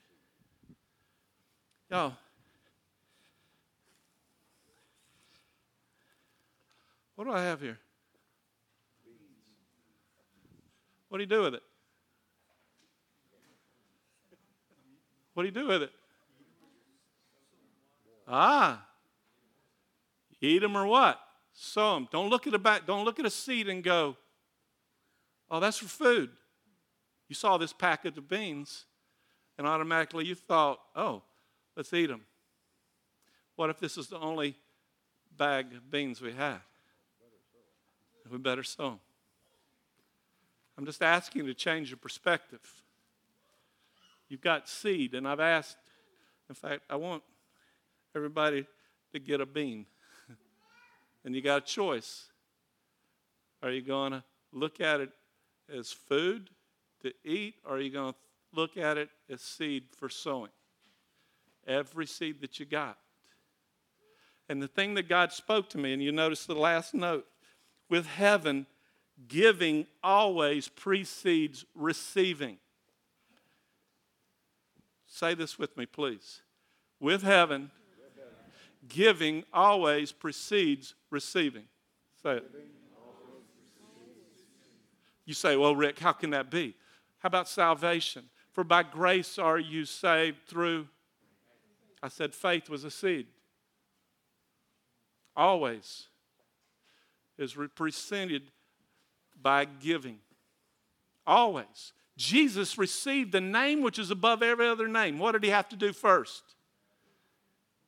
Yo. 1.92 2.14
What 7.16 7.26
do 7.26 7.32
I 7.32 7.44
have 7.44 7.62
here? 7.62 7.78
What 11.10 11.18
do 11.18 11.24
you 11.24 11.30
do 11.30 11.44
with 11.44 11.56
it? 11.56 11.64
What 15.34 15.44
do 15.44 15.48
you 15.48 15.54
do 15.54 15.68
with 15.68 15.84
it? 15.84 15.92
Ah, 18.28 18.88
Eat 20.42 20.60
them 20.60 20.78
or 20.78 20.86
what? 20.86 21.20
Sow 21.54 21.96
them. 21.96 22.08
Don't 22.12 22.30
look 22.30 22.46
at 22.48 22.54
a 22.54 22.60
back, 22.60 22.86
don't 22.86 23.06
look 23.06 23.20
at 23.20 23.26
a 23.26 23.30
seed 23.30 23.68
and 23.68 23.84
go, 23.84 24.16
oh, 25.50 25.60
that's 25.60 25.78
for 25.78 25.88
food. 25.88 26.30
You 27.28 27.36
saw 27.36 27.58
this 27.58 27.74
packet 27.74 28.18
of 28.18 28.30
beans, 28.30 28.86
and 29.58 29.68
automatically 29.68 30.26
you 30.26 30.36
thought, 30.36 30.80
oh, 30.96 31.24
let's 31.76 31.92
eat 31.94 32.08
them. 32.08 32.22
What 33.56 33.70
if 33.70 33.80
this 33.80 33.98
is 33.98 34.08
the 34.08 34.20
only 34.20 34.56
bag 35.36 35.74
of 35.74 35.90
beans 35.90 36.22
we 36.22 36.32
have? 36.34 36.62
We 38.30 38.38
better 38.38 38.64
sow 38.64 38.90
them. 38.90 39.00
I'm 40.78 40.86
just 40.86 41.02
asking 41.02 41.42
you 41.42 41.48
to 41.48 41.54
change 41.54 41.90
your 41.90 41.98
perspective. 41.98 42.62
You've 44.30 44.42
got 44.42 44.70
seed, 44.70 45.16
and 45.16 45.28
I've 45.28 45.40
asked, 45.40 45.78
in 46.50 46.56
fact, 46.56 46.84
I 46.90 46.98
want 46.98 47.24
everybody 48.16 48.68
to 49.14 49.20
get 49.20 49.42
a 49.42 49.46
bean. 49.46 49.86
And 51.26 51.36
you 51.36 51.42
got 51.42 51.64
a 51.64 51.66
choice. 51.66 52.28
Are 53.62 53.70
you 53.70 53.82
going 53.82 54.14
to 54.14 54.24
look 54.54 54.80
at 54.80 55.02
it 55.02 55.10
as 55.74 55.92
food 55.92 56.50
to 57.02 57.12
eat, 57.26 57.56
or 57.66 57.76
are 57.76 57.82
you 57.82 57.90
going 57.90 58.14
to 58.14 58.20
look 58.54 58.78
at 58.78 58.98
it 58.98 59.10
as 59.30 59.42
seed 59.42 59.86
for 59.98 60.08
sowing? 60.08 60.52
Every 61.68 62.06
seed 62.06 62.40
that 62.40 62.62
you 62.62 62.66
got. 62.66 62.98
And 64.48 64.62
the 64.62 64.70
thing 64.70 64.94
that 64.94 65.10
God 65.10 65.34
spoke 65.34 65.70
to 65.72 65.78
me, 65.78 65.92
and 65.92 66.02
you 66.02 66.14
notice 66.14 66.46
the 66.46 66.56
last 66.56 66.94
note 66.94 67.26
with 67.90 68.06
heaven, 68.06 68.66
giving 69.28 69.88
always 70.04 70.68
precedes 70.68 71.66
receiving. 71.74 72.58
Say 75.08 75.34
this 75.34 75.58
with 75.58 75.76
me, 75.78 75.86
please. 75.86 76.42
With 77.00 77.24
heaven, 77.24 77.72
Giving 78.88 79.44
always 79.54 80.12
precedes 80.12 80.94
receiving. 81.10 81.66
Say 82.22 82.38
it. 82.38 82.52
You 85.26 85.34
say, 85.34 85.58
well, 85.58 85.76
Rick, 85.76 86.00
how 86.00 86.14
can 86.14 86.30
that 86.30 86.50
be? 86.50 86.74
How 87.20 87.28
about 87.28 87.50
salvation? 87.50 88.24
For 88.54 88.64
by 88.64 88.84
grace 88.84 89.38
are 89.38 89.60
you 89.60 89.84
saved 89.86 90.48
through, 90.48 90.88
I 92.02 92.08
said 92.08 92.34
faith 92.34 92.70
was 92.70 92.84
a 92.86 92.92
seed. 92.92 93.28
Always 95.36 96.08
is 97.38 97.58
represented 97.58 98.44
by 99.48 99.64
giving. 99.64 100.20
Always. 101.26 101.94
Jesus 102.18 102.78
received 102.78 103.32
the 103.32 103.40
name 103.40 103.82
which 103.82 103.98
is 103.98 104.12
above 104.12 104.44
every 104.44 104.68
other 104.68 104.90
name. 104.90 105.20
What 105.20 105.32
did 105.32 105.44
he 105.46 105.50
have 105.52 105.70
to 105.70 105.78
do 105.78 105.94
first? 105.94 106.44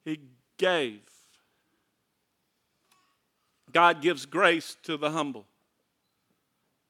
He 0.06 0.22
gave. 0.58 1.02
God 3.74 4.02
gives 4.02 4.26
grace 4.26 4.78
to 4.84 4.96
the 4.96 5.12
humble. 5.12 5.48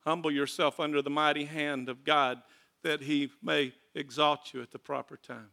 Humble 0.05 0.30
yourself 0.30 0.80
under 0.80 1.01
the 1.01 1.09
mighty 1.09 1.45
hand 1.45 1.89
of 1.89 2.03
God 2.03 2.39
that 2.84 3.01
he 3.01 3.32
may 3.41 3.74
exalt 3.95 4.53
you 4.53 4.61
at 4.61 4.70
the 4.70 4.78
proper 4.78 5.17
time. 5.17 5.49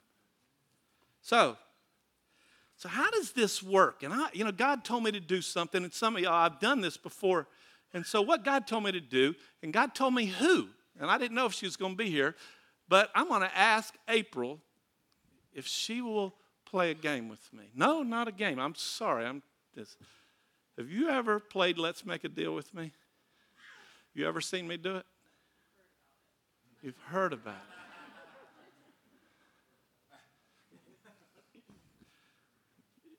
So, 1.23 1.57
so 2.77 2.91
how 2.91 3.11
does 3.13 3.33
this 3.33 3.63
work? 3.63 4.03
And 4.03 4.13
I, 4.13 4.29
you 4.35 4.45
know, 4.45 4.53
God 4.53 4.85
told 4.85 5.05
me 5.05 5.11
to 5.13 5.21
do 5.21 5.41
something, 5.41 5.83
and 5.83 5.91
some 5.95 6.17
of 6.17 6.23
y'all, 6.23 6.35
I've 6.35 6.61
done 6.61 6.83
this 6.83 6.99
before. 6.99 7.49
And 7.97 8.05
so, 8.05 8.21
what 8.21 8.45
God 8.45 8.67
told 8.67 8.85
me 8.85 8.93
to 8.93 9.01
do, 9.01 9.35
and 9.63 9.73
God 9.73 9.95
told 9.95 10.13
me 10.13 10.27
who, 10.27 10.69
and 11.01 11.11
I 11.11 11.17
didn't 11.17 11.35
know 11.35 11.47
if 11.47 11.55
she 11.55 11.65
was 11.65 11.79
going 11.79 11.93
to 11.93 11.97
be 11.97 12.11
here, 12.11 12.35
but 12.91 13.11
I'm 13.15 13.27
going 13.27 13.41
to 13.41 13.57
ask 13.57 13.95
April 14.07 14.61
if 15.55 15.67
she 15.67 16.03
will 16.03 16.35
play 16.67 16.91
a 16.91 16.95
game 16.95 17.31
with 17.31 17.51
me. 17.55 17.71
No, 17.75 18.03
not 18.03 18.29
a 18.29 18.33
game. 18.33 18.59
I'm 18.59 18.75
sorry. 18.75 19.25
I'm 19.25 19.43
this. 19.75 19.97
Have 20.77 20.91
you 20.91 21.09
ever 21.09 21.41
played 21.41 21.79
Let's 21.79 22.05
Make 22.05 22.25
a 22.25 22.29
Deal 22.29 22.55
with 22.55 22.75
me? 22.75 22.93
You 24.13 24.29
ever 24.29 24.43
seen 24.43 24.69
me 24.69 24.77
do 24.77 24.97
it? 24.97 25.07
You've 26.83 27.01
heard 27.07 27.33
about 27.33 27.55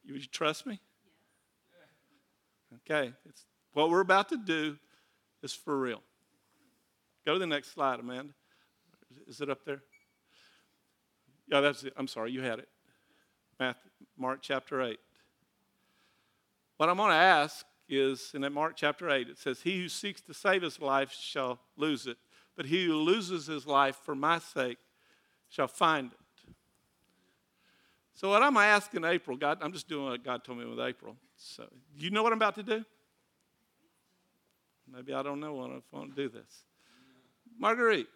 it. 0.06 0.14
You 0.14 0.20
trust 0.20 0.68
me? 0.68 0.80
Okay, 2.86 3.12
it's, 3.28 3.44
what 3.78 3.92
we're 3.92 4.02
about 4.02 4.28
to 4.30 4.38
do 4.38 4.76
is 5.44 5.54
for 5.54 5.78
real. 5.78 6.02
Go 7.28 7.34
to 7.34 7.40
the 7.40 7.46
next 7.46 7.74
slide, 7.76 8.00
Amanda. 8.00 8.34
Is 9.28 9.40
it 9.40 9.52
up 9.52 9.64
there? 9.66 9.84
Yeah, 11.48 11.62
that's 11.62 11.84
it. 11.84 11.94
I'm 11.96 12.08
sorry, 12.08 12.32
you 12.32 12.42
had 12.42 12.58
it. 12.58 12.70
Matthew, 13.60 13.92
Mark 14.18 14.40
chapter 14.42 14.82
8. 14.82 15.00
What 16.78 16.90
I'm 16.90 16.98
going 16.98 17.12
to 17.12 17.16
ask 17.16 17.68
is 17.88 18.32
in 18.34 18.52
Mark 18.52 18.74
chapter 18.76 19.12
8, 19.12 19.30
it 19.30 19.38
says, 19.38 19.62
He 19.62 19.80
who 19.80 19.90
seeks 19.90 20.22
to 20.22 20.34
save 20.34 20.64
his 20.64 20.82
life 20.82 21.12
shall 21.12 21.60
lose 21.76 22.08
it, 22.08 22.18
but 22.56 22.66
he 22.66 22.86
who 22.88 22.96
loses 22.96 23.46
his 23.46 23.68
life 23.68 23.98
for 24.04 24.16
my 24.16 24.40
sake 24.40 24.80
shall 25.50 25.68
find 25.68 26.12
it. 26.12 26.54
So, 28.16 28.30
what 28.30 28.42
I'm 28.42 28.58
asking 28.58 29.04
April, 29.04 29.38
God, 29.38 29.60
I'm 29.62 29.72
just 29.72 29.88
doing 29.88 30.06
what 30.06 30.24
God 30.24 30.44
told 30.44 30.58
me 30.58 30.66
with 30.66 30.80
April. 30.80 31.16
So, 31.36 31.68
you 31.96 32.10
know 32.10 32.24
what 32.24 32.32
I'm 32.32 32.40
about 32.40 32.56
to 32.56 32.64
do? 32.64 32.84
Maybe 34.94 35.14
I 35.14 35.22
don't 35.22 35.40
know 35.40 35.54
what 35.54 35.70
I 35.70 35.80
want 35.92 36.16
to 36.16 36.24
do 36.24 36.30
this. 36.30 36.64
Marguerite, 37.60 38.08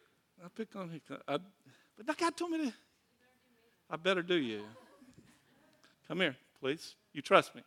I 0.43 0.47
pick 0.55 0.76
on 0.76 0.91
you. 0.91 1.17
I, 1.28 1.38
but 1.97 2.17
God 2.17 2.36
told 2.38 2.51
me 2.51 2.57
to. 2.65 2.74
I 3.89 3.97
better 3.97 4.24
do 4.24 4.36
you. 4.36 4.61
Come 6.07 6.22
here, 6.22 6.36
please. 6.59 6.95
You 7.13 7.22
trust 7.22 7.55
me. 7.55 7.61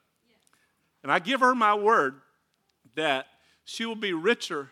And 1.03 1.13
I 1.13 1.19
give 1.19 1.41
her 1.41 1.55
my 1.55 1.75
word 1.75 2.15
that 2.95 3.27
she 3.65 3.85
will 3.85 3.95
be 3.95 4.13
richer 4.13 4.71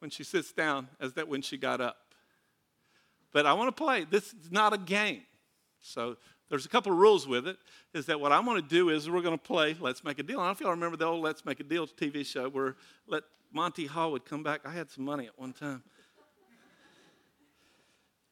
when 0.00 0.10
she 0.10 0.24
sits 0.24 0.52
down 0.52 0.88
as 1.00 1.14
that 1.14 1.28
when 1.28 1.42
she 1.42 1.56
got 1.56 1.80
up. 1.80 1.96
But 3.32 3.46
I 3.46 3.52
want 3.52 3.74
to 3.74 3.84
play. 3.84 4.04
This 4.04 4.34
is 4.34 4.50
not 4.50 4.72
a 4.72 4.78
game. 4.78 5.22
So 5.80 6.16
there's 6.48 6.66
a 6.66 6.68
couple 6.68 6.92
of 6.92 6.98
rules 6.98 7.26
with 7.26 7.48
it. 7.48 7.56
Is 7.92 8.06
that 8.06 8.20
what 8.20 8.32
I'm 8.32 8.44
going 8.44 8.60
to 8.60 8.68
do 8.68 8.90
is 8.90 9.08
we're 9.08 9.22
going 9.22 9.36
to 9.36 9.42
play 9.42 9.76
Let's 9.80 10.04
Make 10.04 10.18
a 10.18 10.22
Deal. 10.22 10.38
I 10.40 10.42
don't 10.42 10.46
know 10.46 10.52
if 10.52 10.60
y'all 10.60 10.70
remember 10.70 10.96
the 10.96 11.06
old 11.06 11.22
Let's 11.22 11.44
Make 11.44 11.60
a 11.60 11.64
Deal 11.64 11.86
TV 11.86 12.24
show 12.24 12.48
where 12.48 12.76
let 13.06 13.22
Monty 13.54 13.86
Hall 13.86 14.10
would 14.10 14.24
come 14.24 14.42
back. 14.42 14.62
I 14.64 14.72
had 14.72 14.90
some 14.90 15.04
money 15.04 15.26
at 15.26 15.38
one 15.38 15.52
time. 15.52 15.84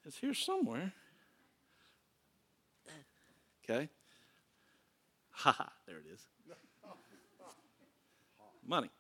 It's 0.04 0.18
here 0.18 0.34
somewhere. 0.34 0.92
Okay. 3.62 3.88
Ha 5.30 5.52
ha, 5.52 5.72
there 5.86 5.98
it 5.98 6.06
is. 6.12 6.26
Money. 8.66 8.90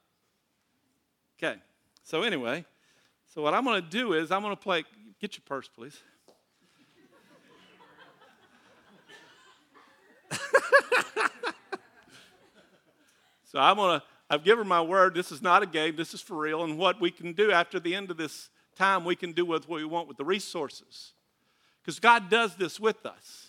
Okay. 1.36 1.56
So 2.04 2.22
anyway, 2.22 2.64
so 3.26 3.42
what 3.42 3.52
I'm 3.52 3.64
going 3.64 3.82
to 3.82 3.88
do 3.88 4.12
is 4.12 4.30
I'm 4.30 4.42
going 4.42 4.54
to 4.54 4.62
play. 4.62 4.84
Get 5.20 5.36
your 5.36 5.42
purse, 5.44 5.68
please. 5.68 6.00
so 13.44 13.58
I'm 13.58 13.74
going 13.76 13.98
to. 13.98 14.06
I've 14.32 14.44
given 14.44 14.66
my 14.66 14.80
word. 14.80 15.12
This 15.12 15.30
is 15.30 15.42
not 15.42 15.62
a 15.62 15.66
game. 15.66 15.94
This 15.94 16.14
is 16.14 16.22
for 16.22 16.38
real. 16.38 16.64
And 16.64 16.78
what 16.78 16.98
we 16.98 17.10
can 17.10 17.34
do 17.34 17.52
after 17.52 17.78
the 17.78 17.94
end 17.94 18.10
of 18.10 18.16
this 18.16 18.48
time, 18.76 19.04
we 19.04 19.14
can 19.14 19.32
do 19.32 19.44
with 19.44 19.68
what 19.68 19.76
we 19.76 19.84
want 19.84 20.08
with 20.08 20.16
the 20.16 20.24
resources, 20.24 21.12
because 21.82 22.00
God 22.00 22.30
does 22.30 22.56
this 22.56 22.80
with 22.80 23.04
us. 23.04 23.48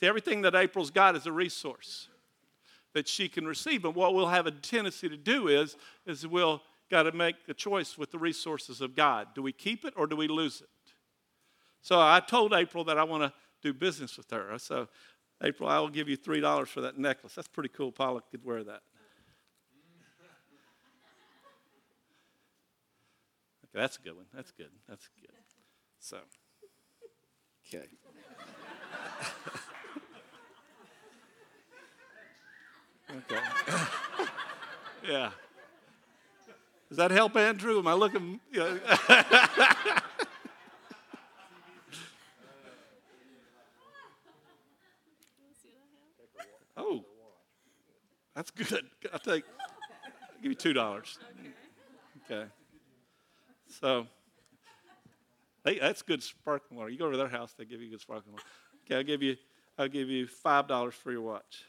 See, 0.00 0.06
everything 0.06 0.42
that 0.42 0.56
April's 0.56 0.90
got 0.90 1.14
is 1.14 1.26
a 1.26 1.32
resource 1.32 2.08
that 2.92 3.06
she 3.06 3.28
can 3.28 3.46
receive. 3.46 3.84
And 3.84 3.94
what 3.94 4.14
we'll 4.14 4.26
have 4.26 4.48
a 4.48 4.50
tendency 4.50 5.08
to 5.08 5.16
do 5.16 5.46
is, 5.46 5.76
is 6.06 6.26
we'll 6.26 6.60
got 6.90 7.04
to 7.04 7.12
make 7.12 7.36
a 7.46 7.54
choice 7.54 7.96
with 7.96 8.10
the 8.10 8.18
resources 8.18 8.80
of 8.80 8.96
God. 8.96 9.28
Do 9.32 9.42
we 9.42 9.52
keep 9.52 9.84
it 9.84 9.94
or 9.96 10.08
do 10.08 10.16
we 10.16 10.26
lose 10.26 10.60
it? 10.60 10.68
So 11.82 12.00
I 12.00 12.18
told 12.18 12.52
April 12.52 12.82
that 12.84 12.98
I 12.98 13.04
want 13.04 13.22
to 13.22 13.32
do 13.62 13.72
business 13.72 14.16
with 14.16 14.28
her. 14.32 14.58
So, 14.58 14.88
April, 15.40 15.68
I 15.68 15.78
will 15.78 15.88
give 15.88 16.08
you 16.08 16.16
$3 16.16 16.66
for 16.66 16.80
that 16.80 16.98
necklace. 16.98 17.36
That's 17.36 17.46
pretty 17.46 17.68
cool. 17.68 17.92
Paula 17.92 18.22
could 18.28 18.44
wear 18.44 18.64
that. 18.64 18.82
Okay, 23.74 23.82
that's 23.82 23.96
a 23.98 24.00
good 24.00 24.16
one. 24.16 24.24
That's 24.34 24.50
good. 24.52 24.70
That's 24.88 25.08
good. 25.20 25.28
So, 26.00 26.16
okay. 27.66 27.84
okay. 33.10 33.40
yeah. 35.08 35.30
Does 36.88 36.96
that 36.96 37.10
help, 37.10 37.36
Andrew? 37.36 37.78
Am 37.78 37.86
I 37.86 37.92
looking? 37.92 38.40
You 38.50 38.58
know? 38.58 38.80
oh, 46.78 47.04
that's 48.34 48.50
good. 48.50 48.86
I'll 49.12 49.18
take. 49.18 49.44
I'll 49.44 50.42
give 50.42 50.52
you 50.52 50.54
two 50.54 50.72
dollars. 50.72 51.18
Okay. 52.24 52.48
So, 53.68 54.06
hey, 55.64 55.78
that's 55.78 56.02
good 56.02 56.22
sparkling 56.22 56.78
water. 56.78 56.90
You 56.90 56.98
go 56.98 57.04
over 57.04 57.12
to 57.12 57.18
their 57.18 57.28
house, 57.28 57.54
they 57.56 57.64
give 57.64 57.80
you 57.80 57.90
good 57.90 58.00
sparkling 58.00 58.32
water. 58.32 58.44
Okay, 58.84 58.96
I'll 58.96 59.04
give 59.04 59.22
you. 59.22 59.36
I'll 59.78 59.88
give 59.88 60.08
you 60.08 60.26
five 60.26 60.66
dollars 60.66 60.94
for 60.94 61.12
your 61.12 61.20
watch. 61.22 61.64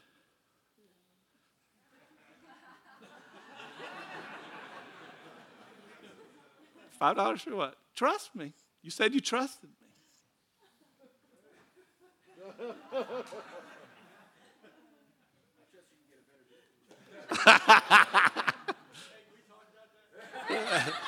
Five 6.98 7.16
dollars 7.16 7.42
for 7.42 7.54
what? 7.54 7.76
Trust 7.94 8.34
me. 8.34 8.52
You 8.82 8.90
said 8.90 9.14
you 9.14 9.20
trusted 9.20 9.70
me. 9.70 9.76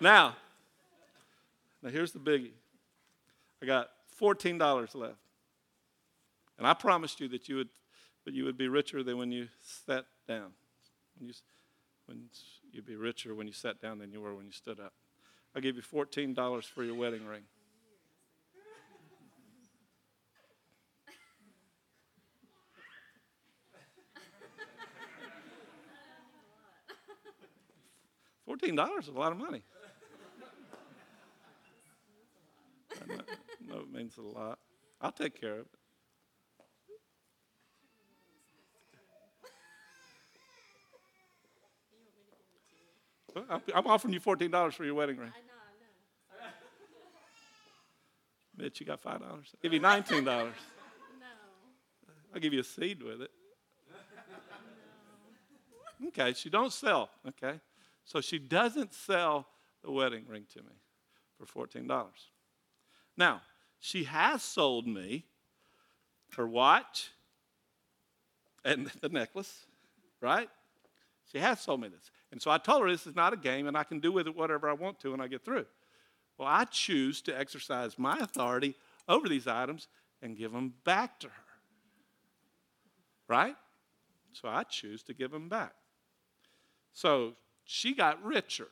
now, 0.00 0.36
now 1.82 1.90
here's 1.90 2.12
the 2.12 2.18
biggie. 2.18 2.52
I 3.62 3.66
got 3.66 3.90
fourteen 4.16 4.58
dollars 4.58 4.94
left, 4.94 5.18
and 6.58 6.66
I 6.66 6.74
promised 6.74 7.20
you 7.20 7.28
that 7.28 7.48
you 7.48 7.56
would, 7.56 7.68
but 8.24 8.34
you 8.34 8.44
would 8.44 8.56
be 8.56 8.68
richer 8.68 9.02
than 9.02 9.18
when 9.18 9.32
you 9.32 9.48
sat 9.86 10.06
down. 10.26 10.52
When 11.18 11.28
you, 11.28 11.34
when 12.06 12.28
you'd 12.72 12.86
be 12.86 12.96
richer 12.96 13.34
when 13.34 13.46
you 13.46 13.52
sat 13.52 13.80
down 13.80 13.98
than 13.98 14.10
you 14.12 14.20
were 14.20 14.34
when 14.34 14.46
you 14.46 14.52
stood 14.52 14.80
up. 14.80 14.92
I'll 15.54 15.62
give 15.62 15.76
you 15.76 15.82
$14 15.82 16.64
for 16.64 16.82
your 16.84 16.94
wedding 16.94 17.26
ring. 17.26 17.42
Fourteen 28.46 28.76
dollars 28.76 29.04
is 29.04 29.14
a 29.14 29.18
lot 29.18 29.32
of 29.32 29.38
money. 29.38 29.62
No, 33.68 33.80
it 33.80 33.92
means 33.92 34.16
a 34.18 34.22
lot. 34.22 34.58
I'll 35.00 35.12
take 35.12 35.40
care 35.40 35.60
of 35.60 35.60
it. 35.60 35.78
I'm 43.74 43.86
offering 43.86 44.12
you 44.12 44.20
$14 44.20 44.72
for 44.72 44.84
your 44.84 44.94
wedding 44.94 45.16
ring. 45.16 45.28
I 45.28 45.38
know, 45.40 45.52
I 46.40 46.46
know. 46.46 46.52
Mitch, 48.64 48.80
you 48.80 48.86
got 48.86 49.00
$5. 49.02 49.20
Give 49.62 49.72
you 49.72 49.80
$19. 49.80 50.24
No. 50.24 50.50
I'll 52.34 52.40
give 52.40 52.52
you 52.52 52.60
a 52.60 52.64
seed 52.64 53.02
with 53.02 53.22
it. 53.22 53.30
No. 56.02 56.08
Okay, 56.08 56.32
she 56.32 56.50
don't 56.50 56.72
sell. 56.72 57.10
Okay. 57.26 57.60
So 58.04 58.20
she 58.20 58.38
doesn't 58.38 58.92
sell 58.92 59.46
the 59.82 59.90
wedding 59.92 60.26
ring 60.28 60.46
to 60.54 60.62
me 60.62 60.74
for 61.38 61.46
$14. 61.68 61.86
Now, 63.20 63.42
she 63.78 64.04
has 64.04 64.42
sold 64.42 64.86
me 64.86 65.26
her 66.36 66.48
watch 66.48 67.10
and 68.64 68.86
the 69.02 69.10
necklace, 69.10 69.66
right? 70.22 70.48
She 71.30 71.38
has 71.38 71.60
sold 71.60 71.82
me 71.82 71.88
this. 71.88 72.10
And 72.32 72.40
so 72.40 72.50
I 72.50 72.56
told 72.56 72.82
her 72.82 72.90
this 72.90 73.06
is 73.06 73.14
not 73.14 73.34
a 73.34 73.36
game 73.36 73.66
and 73.66 73.76
I 73.76 73.84
can 73.84 74.00
do 74.00 74.10
with 74.10 74.26
it 74.26 74.34
whatever 74.34 74.70
I 74.70 74.72
want 74.72 74.98
to 75.00 75.10
when 75.10 75.20
I 75.20 75.28
get 75.28 75.44
through. 75.44 75.66
Well, 76.38 76.48
I 76.48 76.64
choose 76.64 77.20
to 77.22 77.38
exercise 77.38 77.98
my 77.98 78.16
authority 78.16 78.74
over 79.06 79.28
these 79.28 79.46
items 79.46 79.86
and 80.22 80.34
give 80.34 80.52
them 80.52 80.72
back 80.84 81.20
to 81.20 81.26
her. 81.26 81.34
Right? 83.28 83.56
So 84.32 84.48
I 84.48 84.62
choose 84.62 85.02
to 85.04 85.12
give 85.12 85.30
them 85.30 85.50
back. 85.50 85.74
So 86.94 87.34
she 87.64 87.94
got 87.94 88.24
richer 88.24 88.68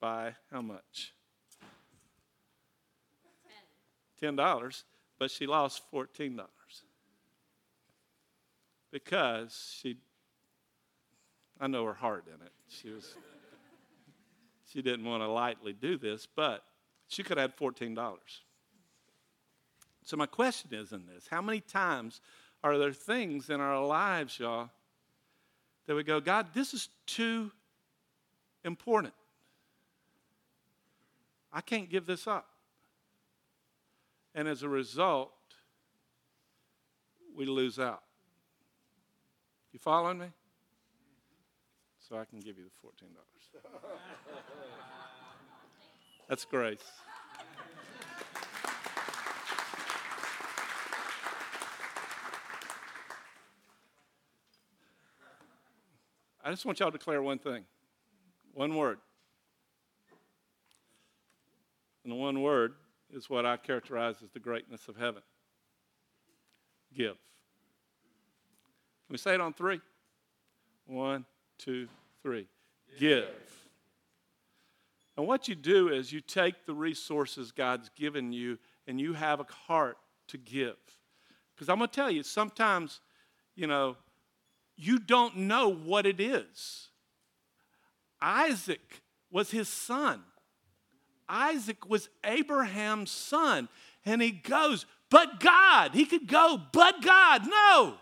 by 0.00 0.34
how 0.50 0.60
much? 0.60 1.12
$10, 4.32 4.84
but 5.18 5.30
she 5.30 5.46
lost 5.46 5.82
$14 5.92 6.40
because 8.90 9.76
she 9.80 9.96
I 11.60 11.66
know 11.66 11.84
her 11.84 11.94
heart 11.94 12.24
in 12.26 12.44
it. 12.44 12.52
She 12.68 12.90
was 12.90 13.14
she 14.72 14.82
didn't 14.82 15.04
want 15.04 15.22
to 15.22 15.28
lightly 15.28 15.72
do 15.72 15.96
this, 15.96 16.26
but 16.26 16.64
she 17.08 17.22
could 17.22 17.38
have 17.38 17.50
had 17.52 17.58
$14. 17.58 17.96
So 20.04 20.16
my 20.16 20.26
question 20.26 20.70
is 20.74 20.92
in 20.92 21.06
this, 21.06 21.26
how 21.30 21.40
many 21.40 21.60
times 21.60 22.20
are 22.62 22.76
there 22.76 22.92
things 22.92 23.50
in 23.50 23.60
our 23.60 23.84
lives, 23.84 24.38
y'all, 24.38 24.70
that 25.86 25.94
we 25.94 26.02
go, 26.02 26.20
God, 26.20 26.48
this 26.54 26.74
is 26.74 26.88
too 27.06 27.50
important. 28.64 29.14
I 31.52 31.60
can't 31.60 31.88
give 31.88 32.06
this 32.06 32.26
up. 32.26 32.48
And 34.34 34.48
as 34.48 34.62
a 34.62 34.68
result, 34.68 35.32
we 37.36 37.46
lose 37.46 37.78
out. 37.78 38.02
You 39.72 39.78
following 39.78 40.18
me? 40.18 40.26
so 42.08 42.18
I 42.18 42.24
can 42.26 42.38
give 42.40 42.58
you 42.58 42.64
the 42.64 42.86
$14. 42.86 43.08
That's 46.28 46.44
grace. 46.44 46.78
I 56.44 56.50
just 56.50 56.66
want 56.66 56.78
y'all 56.78 56.90
to 56.90 56.98
declare 56.98 57.22
one 57.22 57.38
thing 57.38 57.64
one 58.52 58.76
word. 58.76 58.98
And 62.04 62.12
the 62.12 62.16
one 62.16 62.42
word 62.42 62.74
is 63.14 63.30
what 63.30 63.46
I 63.46 63.56
characterize 63.56 64.16
as 64.22 64.30
the 64.30 64.40
greatness 64.40 64.88
of 64.88 64.96
heaven. 64.96 65.22
give. 66.96 67.16
Let 69.08 69.12
me 69.12 69.18
say 69.18 69.34
it 69.34 69.40
on 69.40 69.52
three. 69.52 69.80
One, 70.86 71.24
two, 71.58 71.88
three. 72.22 72.46
Give. 72.98 73.28
And 75.16 75.26
what 75.26 75.48
you 75.48 75.54
do 75.54 75.88
is 75.88 76.12
you 76.12 76.20
take 76.20 76.66
the 76.66 76.74
resources 76.74 77.52
God's 77.52 77.88
given 77.90 78.32
you 78.32 78.58
and 78.86 79.00
you 79.00 79.12
have 79.12 79.40
a 79.40 79.46
heart 79.66 79.98
to 80.28 80.38
give. 80.38 80.76
Because 81.54 81.68
I'm 81.68 81.78
going 81.78 81.88
to 81.88 81.94
tell 81.94 82.10
you, 82.10 82.22
sometimes, 82.22 83.00
you 83.54 83.66
know, 83.66 83.96
you 84.76 84.98
don't 84.98 85.36
know 85.36 85.72
what 85.72 86.04
it 86.06 86.20
is. 86.20 86.88
Isaac 88.20 89.02
was 89.30 89.50
his 89.50 89.68
son. 89.68 90.22
Isaac 91.28 91.88
was 91.88 92.08
Abraham's 92.24 93.10
son. 93.10 93.68
And 94.04 94.20
he 94.20 94.30
goes, 94.30 94.86
but 95.10 95.40
God. 95.40 95.92
He 95.94 96.04
could 96.04 96.26
go, 96.26 96.60
but 96.72 97.02
God. 97.02 97.46
No. 97.46 97.94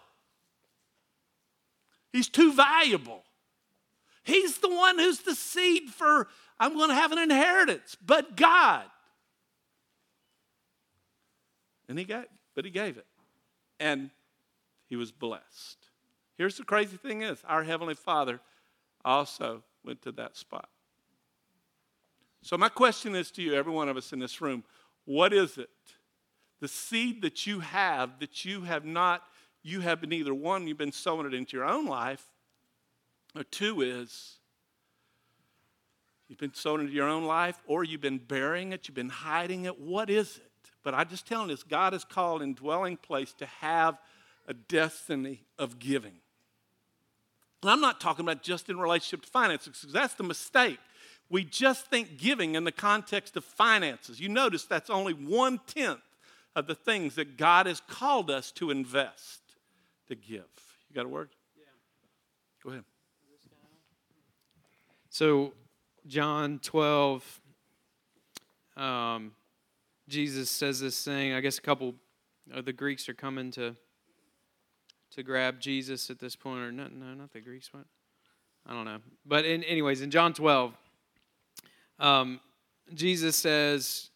He's 2.12 2.28
too 2.28 2.52
valuable. 2.52 3.22
He's 4.22 4.58
the 4.58 4.68
one 4.68 4.98
who's 4.98 5.20
the 5.20 5.34
seed 5.34 5.90
for, 5.90 6.28
I'm 6.60 6.74
going 6.74 6.90
to 6.90 6.94
have 6.94 7.12
an 7.12 7.18
inheritance, 7.18 7.96
but 8.04 8.36
God. 8.36 8.84
And 11.88 11.98
he 11.98 12.04
got, 12.04 12.28
but 12.54 12.64
he 12.64 12.70
gave 12.70 12.96
it. 12.96 13.06
And 13.80 14.10
he 14.86 14.96
was 14.96 15.10
blessed. 15.10 15.78
Here's 16.38 16.56
the 16.56 16.64
crazy 16.64 16.96
thing 16.96 17.22
is, 17.22 17.42
our 17.46 17.64
Heavenly 17.64 17.94
Father 17.94 18.40
also 19.04 19.62
went 19.84 20.02
to 20.02 20.12
that 20.12 20.36
spot. 20.36 20.68
So 22.42 22.58
my 22.58 22.68
question 22.68 23.14
is 23.14 23.30
to 23.32 23.42
you, 23.42 23.54
every 23.54 23.72
one 23.72 23.88
of 23.88 23.96
us 23.96 24.12
in 24.12 24.18
this 24.18 24.40
room, 24.40 24.64
what 25.04 25.32
is 25.32 25.58
it? 25.58 25.70
The 26.60 26.68
seed 26.68 27.22
that 27.22 27.46
you 27.46 27.60
have 27.60 28.20
that 28.20 28.44
you 28.44 28.62
have 28.62 28.84
not 28.84 29.22
you 29.64 29.80
have 29.80 30.00
been 30.00 30.12
either 30.12 30.34
one, 30.34 30.66
you've 30.66 30.78
been 30.78 30.92
sowing 30.92 31.26
it 31.26 31.34
into 31.34 31.56
your 31.56 31.64
own 31.66 31.86
life, 31.86 32.24
or 33.36 33.44
two 33.44 33.80
is 33.80 34.38
you've 36.28 36.38
been 36.38 36.54
sowing 36.54 36.80
it 36.80 36.84
into 36.84 36.94
your 36.94 37.08
own 37.08 37.24
life, 37.24 37.60
or 37.66 37.84
you've 37.84 38.00
been 38.00 38.18
burying 38.18 38.72
it, 38.72 38.88
you've 38.88 38.96
been 38.96 39.08
hiding 39.08 39.64
it. 39.66 39.80
What 39.80 40.10
is 40.10 40.38
it? 40.38 40.50
But 40.82 40.94
I'm 40.94 41.08
just 41.08 41.28
telling 41.28 41.46
this, 41.46 41.62
God 41.62 41.92
has 41.92 42.04
called 42.04 42.42
in 42.42 42.54
dwelling 42.54 42.96
place 42.96 43.32
to 43.34 43.46
have 43.46 43.98
a 44.48 44.54
destiny 44.54 45.44
of 45.58 45.78
giving. 45.78 46.14
And 47.62 47.70
I'm 47.70 47.80
not 47.80 48.00
talking 48.00 48.24
about 48.24 48.42
just 48.42 48.68
in 48.68 48.80
relationship 48.80 49.24
to 49.24 49.30
finances, 49.30 49.78
because 49.80 49.92
that's 49.92 50.14
the 50.14 50.24
mistake. 50.24 50.80
We 51.32 51.44
just 51.44 51.86
think 51.86 52.18
giving 52.18 52.56
in 52.56 52.64
the 52.64 52.70
context 52.70 53.38
of 53.38 53.44
finances. 53.44 54.20
You 54.20 54.28
notice 54.28 54.66
that's 54.66 54.90
only 54.90 55.14
one 55.14 55.60
tenth 55.66 56.02
of 56.54 56.66
the 56.66 56.74
things 56.74 57.14
that 57.14 57.38
God 57.38 57.64
has 57.64 57.80
called 57.80 58.30
us 58.30 58.52
to 58.52 58.70
invest 58.70 59.40
to 60.08 60.14
give. 60.14 60.44
You 60.90 60.94
got 60.94 61.06
a 61.06 61.08
word? 61.08 61.30
Yeah. 61.56 61.64
Go 62.62 62.70
ahead. 62.72 62.84
So, 65.08 65.54
John 66.06 66.58
12, 66.62 67.40
um, 68.76 69.32
Jesus 70.10 70.50
says 70.50 70.80
this 70.80 71.02
thing. 71.02 71.32
I 71.32 71.40
guess 71.40 71.56
a 71.56 71.62
couple 71.62 71.94
of 72.52 72.66
the 72.66 72.74
Greeks 72.74 73.08
are 73.08 73.14
coming 73.14 73.50
to 73.52 73.74
to 75.12 75.22
grab 75.22 75.60
Jesus 75.60 76.10
at 76.10 76.18
this 76.18 76.36
point, 76.36 76.60
or 76.60 76.72
no, 76.72 76.88
no, 76.90 77.14
not 77.14 77.32
the 77.32 77.40
Greeks. 77.40 77.72
What? 77.72 77.84
I 78.66 78.72
don't 78.72 78.84
know. 78.84 78.98
But 79.26 79.44
in, 79.44 79.62
anyways, 79.64 80.00
in 80.00 80.10
John 80.10 80.32
12, 80.32 80.74
um, 82.02 82.40
Jesus 82.92 83.36
says, 83.36 84.10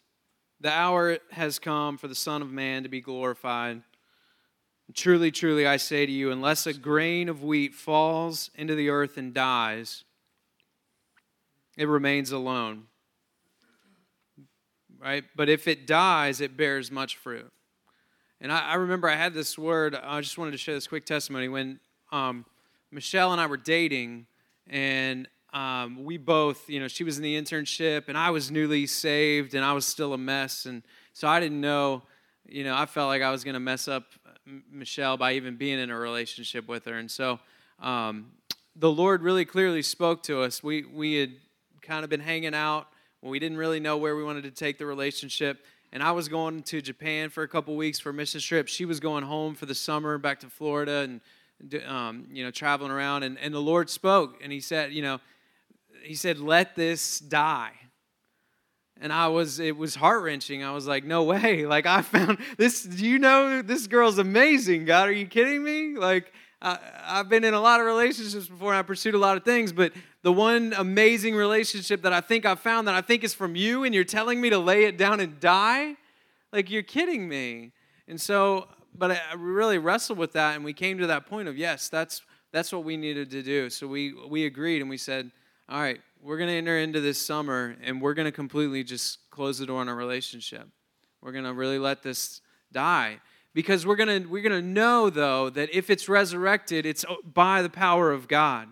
"The 0.59 0.71
hour 0.71 1.17
has 1.31 1.57
come 1.57 1.97
for 1.97 2.07
the 2.07 2.15
Son 2.15 2.41
of 2.41 2.51
Man 2.51 2.83
to 2.83 2.89
be 2.89 3.01
glorified." 3.01 3.81
Truly, 4.93 5.31
truly, 5.31 5.67
I 5.67 5.77
say 5.77 6.05
to 6.05 6.11
you, 6.11 6.31
unless 6.31 6.65
a 6.65 6.73
grain 6.73 7.27
of 7.27 7.43
wheat 7.43 7.73
falls 7.73 8.49
into 8.55 8.73
the 8.73 8.89
earth 8.89 9.17
and 9.17 9.33
dies, 9.33 10.05
it 11.77 11.87
remains 11.87 12.31
alone. 12.31 12.83
Right? 14.97 15.25
But 15.35 15.49
if 15.49 15.67
it 15.67 15.87
dies, 15.87 16.39
it 16.39 16.55
bears 16.55 16.89
much 16.89 17.17
fruit. 17.17 17.51
And 18.39 18.51
I, 18.51 18.69
I 18.69 18.73
remember 18.75 19.09
I 19.09 19.15
had 19.15 19.33
this 19.33 19.57
word, 19.57 19.93
I 19.95 20.21
just 20.21 20.37
wanted 20.37 20.51
to 20.51 20.57
share 20.57 20.75
this 20.75 20.87
quick 20.87 21.05
testimony. 21.05 21.49
When 21.49 21.79
um, 22.11 22.45
Michelle 22.91 23.31
and 23.31 23.41
I 23.41 23.45
were 23.45 23.57
dating, 23.57 24.25
and 24.67 25.27
um, 25.53 26.03
we 26.03 26.17
both, 26.17 26.69
you 26.69 26.79
know, 26.79 26.87
she 26.87 27.03
was 27.03 27.17
in 27.17 27.23
the 27.23 27.39
internship, 27.39 28.09
and 28.09 28.17
I 28.17 28.29
was 28.29 28.51
newly 28.51 28.85
saved, 28.85 29.53
and 29.53 29.63
I 29.63 29.73
was 29.73 29.85
still 29.85 30.13
a 30.13 30.17
mess. 30.17 30.65
And 30.65 30.83
so 31.13 31.27
I 31.27 31.39
didn't 31.39 31.61
know, 31.61 32.03
you 32.47 32.63
know, 32.63 32.75
I 32.75 32.85
felt 32.85 33.07
like 33.07 33.21
I 33.21 33.31
was 33.31 33.43
going 33.43 33.53
to 33.53 33.59
mess 33.59 33.87
up 33.87 34.03
Michelle 34.71 35.17
by 35.17 35.33
even 35.33 35.55
being 35.55 35.79
in 35.79 35.89
a 35.89 35.97
relationship 35.97 36.67
with 36.67 36.85
her. 36.85 36.93
And 36.97 37.09
so 37.09 37.39
um, 37.79 38.31
the 38.75 38.91
Lord 38.91 39.21
really 39.21 39.45
clearly 39.45 39.81
spoke 39.81 40.23
to 40.23 40.41
us. 40.41 40.63
We, 40.63 40.83
we 40.83 41.15
had 41.15 41.31
kind 41.81 42.03
of 42.03 42.09
been 42.09 42.19
hanging 42.19 42.53
out. 42.53 42.87
We 43.21 43.39
didn't 43.39 43.57
really 43.57 43.79
know 43.79 43.97
where 43.97 44.15
we 44.15 44.23
wanted 44.23 44.43
to 44.43 44.51
take 44.51 44.77
the 44.77 44.85
relationship. 44.85 45.65
And 45.91 46.03
I 46.03 46.11
was 46.11 46.27
going 46.27 46.63
to 46.63 46.81
Japan 46.81 47.29
for 47.29 47.43
a 47.43 47.47
couple 47.47 47.75
weeks 47.75 47.99
for 47.99 48.09
a 48.09 48.13
mission 48.13 48.41
trip. 48.41 48.67
She 48.67 48.85
was 48.85 48.99
going 48.99 49.23
home 49.23 49.55
for 49.55 49.65
the 49.65 49.75
summer 49.75 50.17
back 50.17 50.41
to 50.41 50.49
Florida 50.49 51.07
and, 51.61 51.83
um, 51.85 52.27
you 52.31 52.43
know, 52.43 52.51
traveling 52.51 52.91
around. 52.91 53.23
And, 53.23 53.37
and 53.39 53.53
the 53.53 53.61
Lord 53.61 53.89
spoke 53.89 54.39
and 54.43 54.51
He 54.51 54.59
said, 54.59 54.93
you 54.93 55.01
know, 55.01 55.19
He 56.03 56.15
said, 56.15 56.39
let 56.39 56.75
this 56.75 57.19
die 57.19 57.73
and 59.01 59.13
I 59.13 59.27
was 59.27 59.59
it 59.59 59.77
was 59.77 59.95
heart 59.95 60.23
wrenching. 60.23 60.63
I 60.63 60.71
was 60.71 60.87
like, 60.87 61.03
no 61.03 61.23
way! 61.23 61.65
Like 61.77 61.85
I 61.85 62.01
found 62.01 62.37
this. 62.57 62.83
Do 62.83 63.05
you 63.05 63.19
know, 63.19 63.61
this 63.61 63.87
girl's 63.87 64.17
amazing. 64.17 64.85
God, 64.85 65.09
are 65.09 65.13
you 65.13 65.27
kidding 65.27 65.63
me? 65.63 65.97
Like 65.97 66.31
I, 66.61 66.79
I've 67.05 67.29
been 67.29 67.43
in 67.43 67.53
a 67.53 67.59
lot 67.59 67.79
of 67.79 67.85
relationships 67.85 68.47
before, 68.47 68.71
and 68.71 68.79
I 68.79 68.83
pursued 68.83 69.13
a 69.13 69.19
lot 69.19 69.37
of 69.37 69.43
things, 69.43 69.71
but 69.71 69.91
the 70.23 70.31
one 70.31 70.73
amazing 70.77 71.35
relationship 71.35 72.01
that 72.03 72.13
I 72.13 72.21
think 72.21 72.45
I 72.45 72.55
found 72.55 72.87
that 72.87 72.95
I 72.95 73.01
think 73.01 73.23
is 73.23 73.33
from 73.33 73.55
you, 73.55 73.83
and 73.83 73.93
you're 73.93 74.03
telling 74.03 74.39
me 74.39 74.49
to 74.49 74.57
lay 74.57 74.85
it 74.85 74.97
down 74.97 75.19
and 75.19 75.39
die, 75.39 75.95
like 76.51 76.69
you're 76.69 76.83
kidding 76.83 77.27
me. 77.27 77.73
And 78.07 78.19
so, 78.19 78.67
but 78.95 79.11
I 79.11 79.33
really 79.37 79.77
wrestled 79.77 80.17
with 80.17 80.33
that, 80.33 80.55
and 80.55 80.63
we 80.63 80.73
came 80.73 80.97
to 80.99 81.07
that 81.07 81.25
point 81.25 81.47
of 81.47 81.57
yes, 81.57 81.89
that's 81.89 82.21
that's 82.53 82.71
what 82.71 82.85
we 82.85 82.97
needed 82.97 83.29
to 83.31 83.43
do. 83.43 83.69
So 83.69 83.87
we 83.87 84.13
we 84.13 84.45
agreed, 84.45 84.81
and 84.81 84.89
we 84.89 84.97
said, 84.97 85.31
all 85.69 85.81
right, 85.81 85.99
we're 86.21 86.37
going 86.37 86.49
to 86.49 86.55
enter 86.55 86.77
into 86.77 87.01
this 87.01 87.23
summer 87.23 87.75
and 87.83 88.01
we're 88.01 88.13
going 88.13 88.25
to 88.25 88.31
completely 88.31 88.83
just 88.83 89.29
close 89.29 89.57
the 89.59 89.65
door 89.65 89.81
on 89.81 89.89
our 89.89 89.95
relationship. 89.95 90.67
We're 91.21 91.33
going 91.33 91.43
to 91.43 91.53
really 91.53 91.79
let 91.79 92.03
this 92.03 92.41
die 92.71 93.19
because 93.53 93.85
we're 93.85 93.95
going 93.95 94.23
to 94.23 94.29
we're 94.29 94.41
going 94.41 94.61
to 94.61 94.67
know 94.67 95.09
though 95.09 95.49
that 95.49 95.73
if 95.73 95.89
it's 95.89 96.07
resurrected 96.07 96.85
it's 96.85 97.03
by 97.33 97.61
the 97.61 97.69
power 97.69 98.11
of 98.11 98.27
God. 98.27 98.69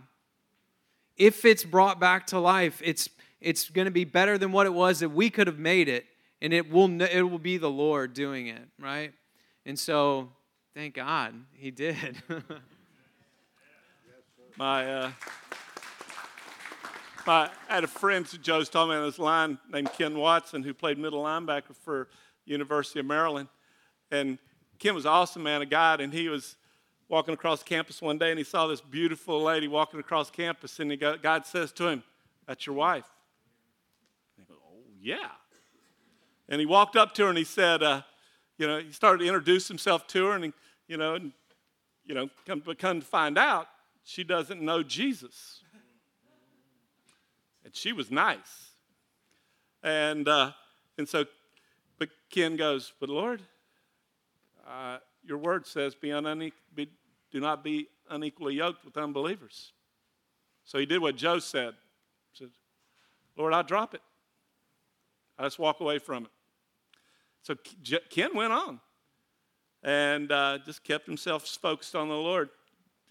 If 1.18 1.46
it's 1.46 1.64
brought 1.64 2.00
back 2.00 2.28
to 2.28 2.40
life, 2.40 2.82
it's 2.84 3.10
it's 3.42 3.70
going 3.70 3.86
to 3.86 3.92
be 3.92 4.06
better 4.06 4.38
than 4.38 4.52
what 4.52 4.66
it 4.66 4.74
was 4.74 5.00
that 5.00 5.10
we 5.10 5.30
could 5.30 5.48
have 5.48 5.60
made 5.60 5.90
it 5.90 6.06
and 6.42 6.54
it 6.54 6.70
will 6.70 7.02
it 7.02 7.24
will 7.24 7.40
be 7.40 7.58
the 7.58 7.70
Lord 7.70 8.14
doing 8.14 8.48
it, 8.48 8.68
right? 8.80 9.12
And 9.66 9.78
so 9.78 10.30
thank 10.74 10.96
God 10.96 11.34
he 11.54 11.72
did. 11.72 12.22
My 14.58 14.94
uh 14.94 15.12
I 17.28 17.50
had 17.68 17.84
a 17.84 17.88
friend, 17.88 18.26
Joe's 18.44 18.70
told 18.70 18.90
me 18.90 18.96
on 18.96 19.06
this 19.06 19.20
line, 19.20 19.58
named 19.72 19.92
Ken 19.94 20.18
Watson, 20.18 20.64
who 20.64 20.74
played 20.74 20.98
middle 20.98 21.24
linebacker 21.24 21.76
for 21.76 22.08
University 22.46 23.00
of 23.00 23.06
Maryland. 23.06 23.50
And 24.12 24.38
Ken 24.78 24.94
was 24.94 25.06
an 25.06 25.12
awesome 25.12 25.44
man 25.44 25.62
of 25.62 25.70
God, 25.70 26.02
and 26.02 26.14
he 26.14 26.30
was 26.30 26.56
walking 27.10 27.34
across 27.34 27.64
campus 27.64 28.02
one 28.02 28.18
day, 28.18 28.30
and 28.30 28.38
he 28.38 28.44
saw 28.44 28.68
this 28.68 28.82
beautiful 28.82 29.42
lady 29.42 29.68
walking 29.68 30.00
across 30.00 30.30
campus, 30.30 30.80
and 30.80 31.00
God 31.00 31.46
says 31.46 31.72
to 31.74 31.88
him, 31.88 32.04
that's 32.48 32.66
your 32.66 32.76
wife. 32.76 33.06
And 34.38 34.46
he 34.46 34.54
goes, 34.54 34.62
oh, 34.64 34.84
yeah. 35.02 35.30
And 36.48 36.60
he 36.60 36.66
walked 36.66 36.96
up 36.96 37.14
to 37.16 37.24
her, 37.24 37.30
and 37.30 37.38
he 37.38 37.44
said, 37.44 37.82
uh, 37.82 38.02
you 38.58 38.68
know, 38.68 38.80
he 38.80 38.92
started 38.92 39.20
to 39.20 39.26
introduce 39.26 39.68
himself 39.68 40.08
to 40.08 40.26
her, 40.26 40.34
and, 40.34 40.46
he, 40.46 40.54
you 40.88 40.98
know, 40.98 41.16
and, 41.16 41.32
you 42.06 42.14
know, 42.14 42.30
come, 42.46 42.62
come 42.78 43.00
to 43.00 43.06
find 43.06 43.38
out, 43.38 43.68
she 44.04 44.24
doesn't 44.24 44.62
know 44.62 44.84
Jesus. 44.84 45.62
And 47.66 47.76
she 47.76 47.92
was 47.92 48.12
nice. 48.12 48.70
And, 49.84 50.28
uh, 50.28 50.52
and 50.98 51.10
so, 51.10 51.26
but 51.98 52.10
Ken 52.30 52.56
goes, 52.56 52.94
But 53.00 53.10
Lord, 53.10 53.42
uh, 54.68 55.00
your 55.24 55.40
word 55.40 55.66
says, 55.66 55.96
be, 55.96 56.12
une- 56.12 56.52
be, 56.74 56.90
do 57.32 57.40
not 57.40 57.64
be 57.64 57.88
unequally 58.10 58.56
yoked 58.56 58.86
with 58.86 58.98
unbelievers. 58.98 59.74
So 60.64 60.78
he 60.78 60.86
did 60.86 61.02
what 61.02 61.16
Joe 61.16 61.40
said. 61.40 61.74
He 62.32 62.44
said, 62.46 62.52
Lord, 63.36 63.54
I 63.54 63.64
drop 63.64 63.94
it. 63.94 64.02
I 65.38 65.44
just 65.44 65.60
walk 65.60 65.80
away 65.80 66.00
from 66.00 66.26
it. 66.26 66.32
So 67.42 67.56
Ken 68.10 68.30
went 68.34 68.54
on 68.54 68.80
and 69.84 70.32
uh, 70.32 70.60
just 70.66 70.84
kept 70.84 71.06
himself 71.06 71.48
focused 71.48 71.96
on 71.96 72.10
the 72.10 72.16
Lord 72.16 72.50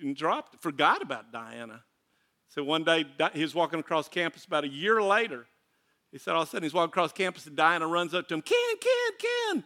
and 0.00 0.16
dropped, 0.16 0.60
forgot 0.60 1.02
about 1.02 1.32
Diana. 1.32 1.82
So 2.54 2.62
one 2.62 2.84
day 2.84 3.04
he 3.32 3.42
was 3.42 3.52
walking 3.52 3.80
across 3.80 4.08
campus 4.08 4.44
about 4.44 4.62
a 4.62 4.68
year 4.68 5.02
later. 5.02 5.44
He 6.12 6.18
said 6.18 6.34
all 6.34 6.42
of 6.42 6.48
a 6.48 6.50
sudden 6.52 6.62
he's 6.62 6.72
walking 6.72 6.90
across 6.90 7.10
campus 7.10 7.48
and 7.48 7.56
Diana 7.56 7.88
runs 7.88 8.14
up 8.14 8.28
to 8.28 8.34
him, 8.34 8.42
Ken, 8.42 8.56
Ken, 8.80 9.64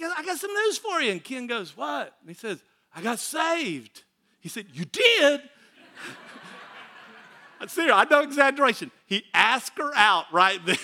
Ken. 0.00 0.10
I 0.16 0.24
got 0.24 0.38
some 0.38 0.54
news 0.54 0.78
for 0.78 1.02
you. 1.02 1.12
And 1.12 1.22
Ken 1.22 1.46
goes, 1.46 1.76
What? 1.76 2.14
And 2.22 2.30
he 2.30 2.34
says, 2.34 2.62
I 2.96 3.02
got 3.02 3.18
saved. 3.18 4.04
He 4.40 4.48
said, 4.48 4.68
You 4.72 4.86
did? 4.86 5.42
I 7.60 7.66
Serious, 7.66 7.94
I 7.94 8.06
no 8.10 8.22
exaggeration. 8.22 8.90
He 9.04 9.24
asked 9.34 9.76
her 9.76 9.92
out 9.94 10.24
right 10.32 10.64
then. 10.64 10.78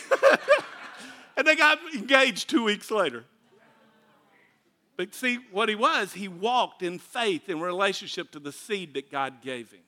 and 1.39 1.47
they 1.47 1.57
got 1.57 1.79
engaged 1.95 2.51
two 2.51 2.65
weeks 2.65 2.91
later. 2.91 3.25
But 4.99 5.15
see, 5.15 5.39
what 5.53 5.71
he 5.71 5.75
was, 5.75 6.13
he 6.13 6.29
walked 6.29 6.83
in 6.83 6.99
faith 6.99 7.49
in 7.49 7.61
relationship 7.61 8.31
to 8.33 8.39
the 8.39 8.53
seed 8.53 8.93
that 8.93 9.11
God 9.11 9.41
gave 9.41 9.71
him 9.71 9.81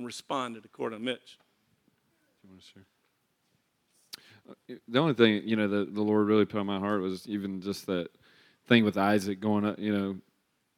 and 0.00 0.06
responded 0.06 0.64
according 0.64 0.98
to 0.98 1.04
Mitch. 1.04 1.38
Share? 2.74 2.84
the 4.88 4.98
only 4.98 5.14
thing 5.14 5.42
you 5.44 5.54
know 5.54 5.68
that 5.68 5.94
the 5.94 6.02
lord 6.02 6.26
really 6.26 6.44
put 6.44 6.58
on 6.58 6.66
my 6.66 6.78
heart 6.78 7.00
was 7.00 7.28
even 7.28 7.60
just 7.60 7.86
that 7.86 8.08
thing 8.66 8.84
with 8.84 8.98
isaac 8.98 9.40
going 9.40 9.64
up 9.64 9.78
you 9.78 9.96
know 9.96 10.16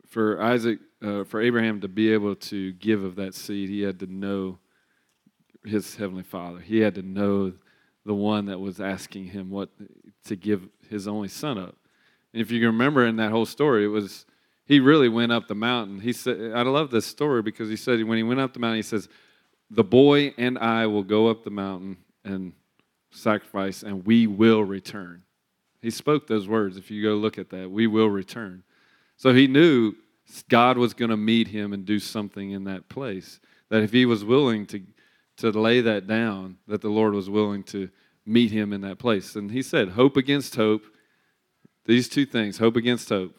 for 0.07 0.43
isaac 0.43 0.79
uh, 1.03 1.25
for 1.25 1.41
abraham 1.41 1.81
to 1.81 1.89
be 1.89 2.13
able 2.13 2.35
to 2.35 2.73
give 2.75 3.03
of 3.03 3.17
that 3.17 3.35
seed 3.35 3.71
he 3.71 3.81
had 3.81 3.99
to 3.99 4.07
know 4.07 4.59
his 5.65 5.97
heavenly 5.97 6.23
father 6.23 6.59
he 6.59 6.81
had 6.81 6.95
to 6.95 7.03
know 7.03 7.53
the 8.05 8.15
one 8.15 8.47
that 8.47 8.61
was 8.61 8.81
asking 8.81 9.25
him 9.25 9.49
what 9.49 9.71
to 10.25 10.37
give 10.37 10.69
his 10.91 11.09
only 11.09 11.29
son 11.29 11.57
up 11.57 11.77
and 12.35 12.43
if 12.43 12.51
you 12.51 12.59
can 12.59 12.67
remember 12.67 13.07
in 13.07 13.17
that 13.17 13.31
whole 13.31 13.47
story 13.47 13.85
it 13.85 13.89
was 13.89 14.27
he 14.67 14.81
really 14.81 15.09
went 15.09 15.33
up 15.33 15.49
the 15.49 15.55
mountain 15.55 16.01
he 16.01 16.13
said 16.13 16.53
i 16.55 16.63
love 16.63 16.91
this 16.91 17.07
story 17.07 17.43
because 17.43 17.69
he 17.69 17.77
said 17.77 18.03
when 18.05 18.17
he 18.17 18.23
went 18.23 18.41
up 18.41 18.53
the 18.53 18.59
mountain 18.59 18.77
he 18.77 18.83
says 18.83 19.09
the 19.71 19.85
boy 19.85 20.33
and 20.39 20.59
i 20.59 20.87
will 20.87 21.03
go 21.03 21.29
up 21.29 21.45
the 21.45 21.51
mountain 21.51 21.97
and 22.25 22.53
sacrifice, 23.13 23.83
and 23.83 24.05
we 24.07 24.27
will 24.27 24.65
return. 24.65 25.23
He 25.81 25.91
spoke 25.91 26.27
those 26.27 26.49
words. 26.49 26.77
If 26.77 26.91
you 26.91 27.03
go 27.03 27.15
look 27.15 27.39
at 27.39 27.51
that, 27.51 27.71
we 27.71 27.87
will 27.87 28.09
return. 28.09 28.63
So 29.17 29.33
he 29.33 29.47
knew 29.47 29.95
God 30.49 30.79
was 30.79 30.95
going 30.95 31.11
to 31.11 31.17
meet 31.17 31.49
him 31.49 31.73
and 31.73 31.85
do 31.85 31.99
something 31.99 32.51
in 32.51 32.65
that 32.65 32.89
place. 32.89 33.41
That 33.69 33.83
if 33.83 33.93
he 33.93 34.07
was 34.07 34.25
willing 34.25 34.67
to, 34.67 34.83
to 35.39 35.51
lay 35.51 35.81
that 35.81 36.07
down, 36.07 36.59
that 36.69 36.81
the 36.81 36.89
Lord 36.89 37.15
was 37.15 37.29
willing 37.29 37.65
to 37.65 37.91
meet 38.25 38.51
him 38.51 38.73
in 38.73 38.81
that 38.83 38.99
place. 38.99 39.35
And 39.35 39.51
he 39.51 39.63
said, 39.63 39.91
hope 39.91 40.17
against 40.17 40.55
hope. 40.55 40.85
These 41.85 42.09
two 42.09 42.27
things, 42.27 42.59
hope 42.59 42.77
against 42.77 43.09
hope. 43.09 43.37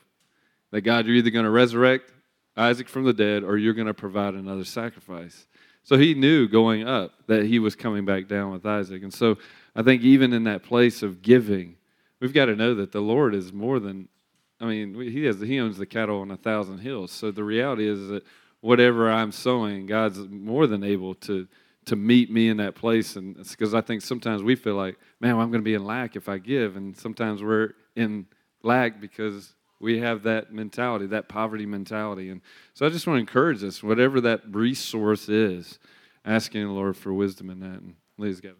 That 0.74 0.82
God, 0.82 1.06
you're 1.06 1.16
either 1.16 1.30
going 1.30 1.46
to 1.46 1.52
resurrect 1.52 2.12
Isaac 2.58 2.90
from 2.90 3.04
the 3.04 3.14
dead 3.14 3.44
or 3.44 3.58
you're 3.58 3.76
going 3.76 3.86
to 3.86 3.94
provide 3.94 4.34
another 4.34 4.64
sacrifice. 4.64 5.46
So 5.84 6.00
he 6.00 6.16
knew 6.16 6.48
going 6.48 6.88
up 6.88 7.12
that 7.28 7.46
he 7.46 7.60
was 7.60 7.76
coming 7.76 8.06
back 8.06 8.28
down 8.28 8.52
with 8.52 8.66
Isaac. 8.66 9.04
And 9.04 9.14
so 9.14 9.38
I 9.76 9.84
think 9.84 10.02
even 10.02 10.34
in 10.34 10.46
that 10.46 10.64
place 10.64 11.04
of 11.04 11.22
giving, 11.22 11.76
we've 12.20 12.34
got 12.34 12.46
to 12.46 12.56
know 12.56 12.74
that 12.74 12.92
the 12.92 13.02
Lord 13.02 13.36
is 13.36 13.54
more 13.54 13.80
than, 13.80 14.08
I 14.60 14.66
mean, 14.66 14.96
he, 14.96 15.26
has, 15.26 15.40
he 15.40 15.60
owns 15.60 15.78
the 15.78 15.86
cattle 15.86 16.22
on 16.22 16.32
a 16.32 16.38
thousand 16.38 16.80
hills. 16.80 17.12
So 17.12 17.30
the 17.30 17.44
reality 17.44 17.88
is 17.88 18.08
that 18.08 18.24
whatever 18.62 19.12
I'm 19.12 19.32
sowing, 19.32 19.86
God's 19.86 20.18
more 20.28 20.66
than 20.66 20.84
able 20.84 21.14
to 21.16 21.48
to 21.86 21.96
meet 21.98 22.32
me 22.32 22.48
in 22.48 22.58
that 22.58 22.76
place. 22.76 23.18
And 23.18 23.36
because 23.36 23.74
I 23.74 23.82
think 23.82 24.02
sometimes 24.02 24.42
we 24.42 24.56
feel 24.56 24.76
like, 24.76 24.98
man, 25.20 25.36
well, 25.36 25.44
I'm 25.44 25.52
going 25.52 25.62
to 25.62 25.66
be 25.66 25.74
in 25.74 25.84
lack 25.84 26.16
if 26.16 26.30
I 26.30 26.38
give. 26.38 26.78
And 26.78 26.98
sometimes 26.98 27.44
we're 27.44 27.74
in 27.96 28.26
lack 28.64 29.02
because 29.02 29.54
we 29.84 30.00
have 30.00 30.24
that 30.24 30.54
mentality, 30.54 31.06
that 31.08 31.28
poverty 31.28 31.66
mentality. 31.66 32.30
And 32.30 32.40
so 32.74 32.86
I 32.86 32.90
just 32.90 33.06
want 33.06 33.18
to 33.18 33.20
encourage 33.20 33.62
us, 33.66 33.84
whatever 33.84 34.22
that 34.22 34.42
resource 34.50 35.28
is, 35.28 35.78
asking 36.24 36.64
the 36.64 36.72
Lord 36.72 36.96
for 36.96 37.14
wisdom 37.14 37.50
in 37.50 37.60
that. 37.60 37.82
And 37.82 37.96
Liz, 38.18 38.40
go. 38.40 38.54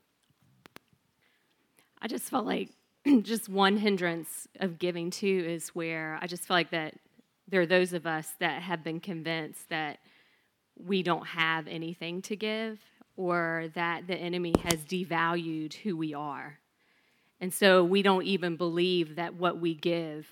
I 2.02 2.08
just 2.08 2.26
felt 2.26 2.46
like 2.46 2.72
just 3.22 3.48
one 3.48 3.78
hindrance 3.78 4.50
of 4.60 4.78
giving 4.78 5.12
too 5.12 5.46
is 5.48 5.70
where 5.70 6.20
I 6.22 6.28
just 6.28 6.44
feel 6.44 6.58
like 6.58 6.72
that 6.72 6.96
there 7.48 7.62
are 7.62 7.66
those 7.66 7.94
of 7.94 8.06
us 8.06 8.34
that 8.40 8.62
have 8.62 8.84
been 8.84 9.00
convinced 9.00 9.70
that 9.70 10.00
we 10.76 11.04
don't 11.04 11.26
have 11.26 11.70
anything 11.70 12.22
to 12.24 12.36
give 12.36 12.80
or 13.16 13.68
that 13.76 14.08
the 14.08 14.16
enemy 14.16 14.56
has 14.64 14.76
devalued 14.82 15.74
who 15.76 15.96
we 15.96 16.14
are. 16.14 16.60
And 17.40 17.54
so 17.54 17.82
we 17.84 18.02
don't 18.02 18.26
even 18.26 18.58
believe 18.58 19.16
that 19.16 19.36
what 19.36 19.60
we 19.62 19.74
give 19.74 20.28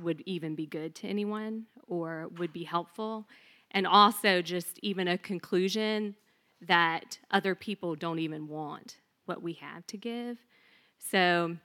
would 0.00 0.22
even 0.26 0.54
be 0.54 0.66
good 0.66 0.94
to 0.96 1.06
anyone 1.06 1.66
or 1.86 2.28
would 2.38 2.52
be 2.52 2.64
helpful. 2.64 3.26
And 3.70 3.86
also, 3.86 4.42
just 4.42 4.78
even 4.82 5.08
a 5.08 5.18
conclusion 5.18 6.14
that 6.62 7.18
other 7.30 7.54
people 7.54 7.94
don't 7.94 8.18
even 8.18 8.48
want 8.48 8.96
what 9.26 9.42
we 9.42 9.54
have 9.54 9.86
to 9.88 9.96
give. 9.96 10.38
So, 10.98 11.56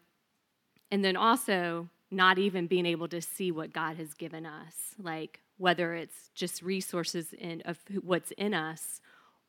and 0.91 1.05
then 1.05 1.15
also 1.15 1.89
not 2.09 2.37
even 2.37 2.67
being 2.67 2.85
able 2.85 3.07
to 3.07 3.21
see 3.21 3.51
what 3.51 3.71
God 3.71 3.95
has 3.95 4.13
given 4.13 4.45
us, 4.45 4.95
like 5.01 5.39
whether 5.57 5.93
it's 5.93 6.29
just 6.35 6.61
resources 6.61 7.33
in 7.33 7.61
of 7.61 7.77
what's 8.01 8.31
in 8.31 8.53
us 8.53 8.99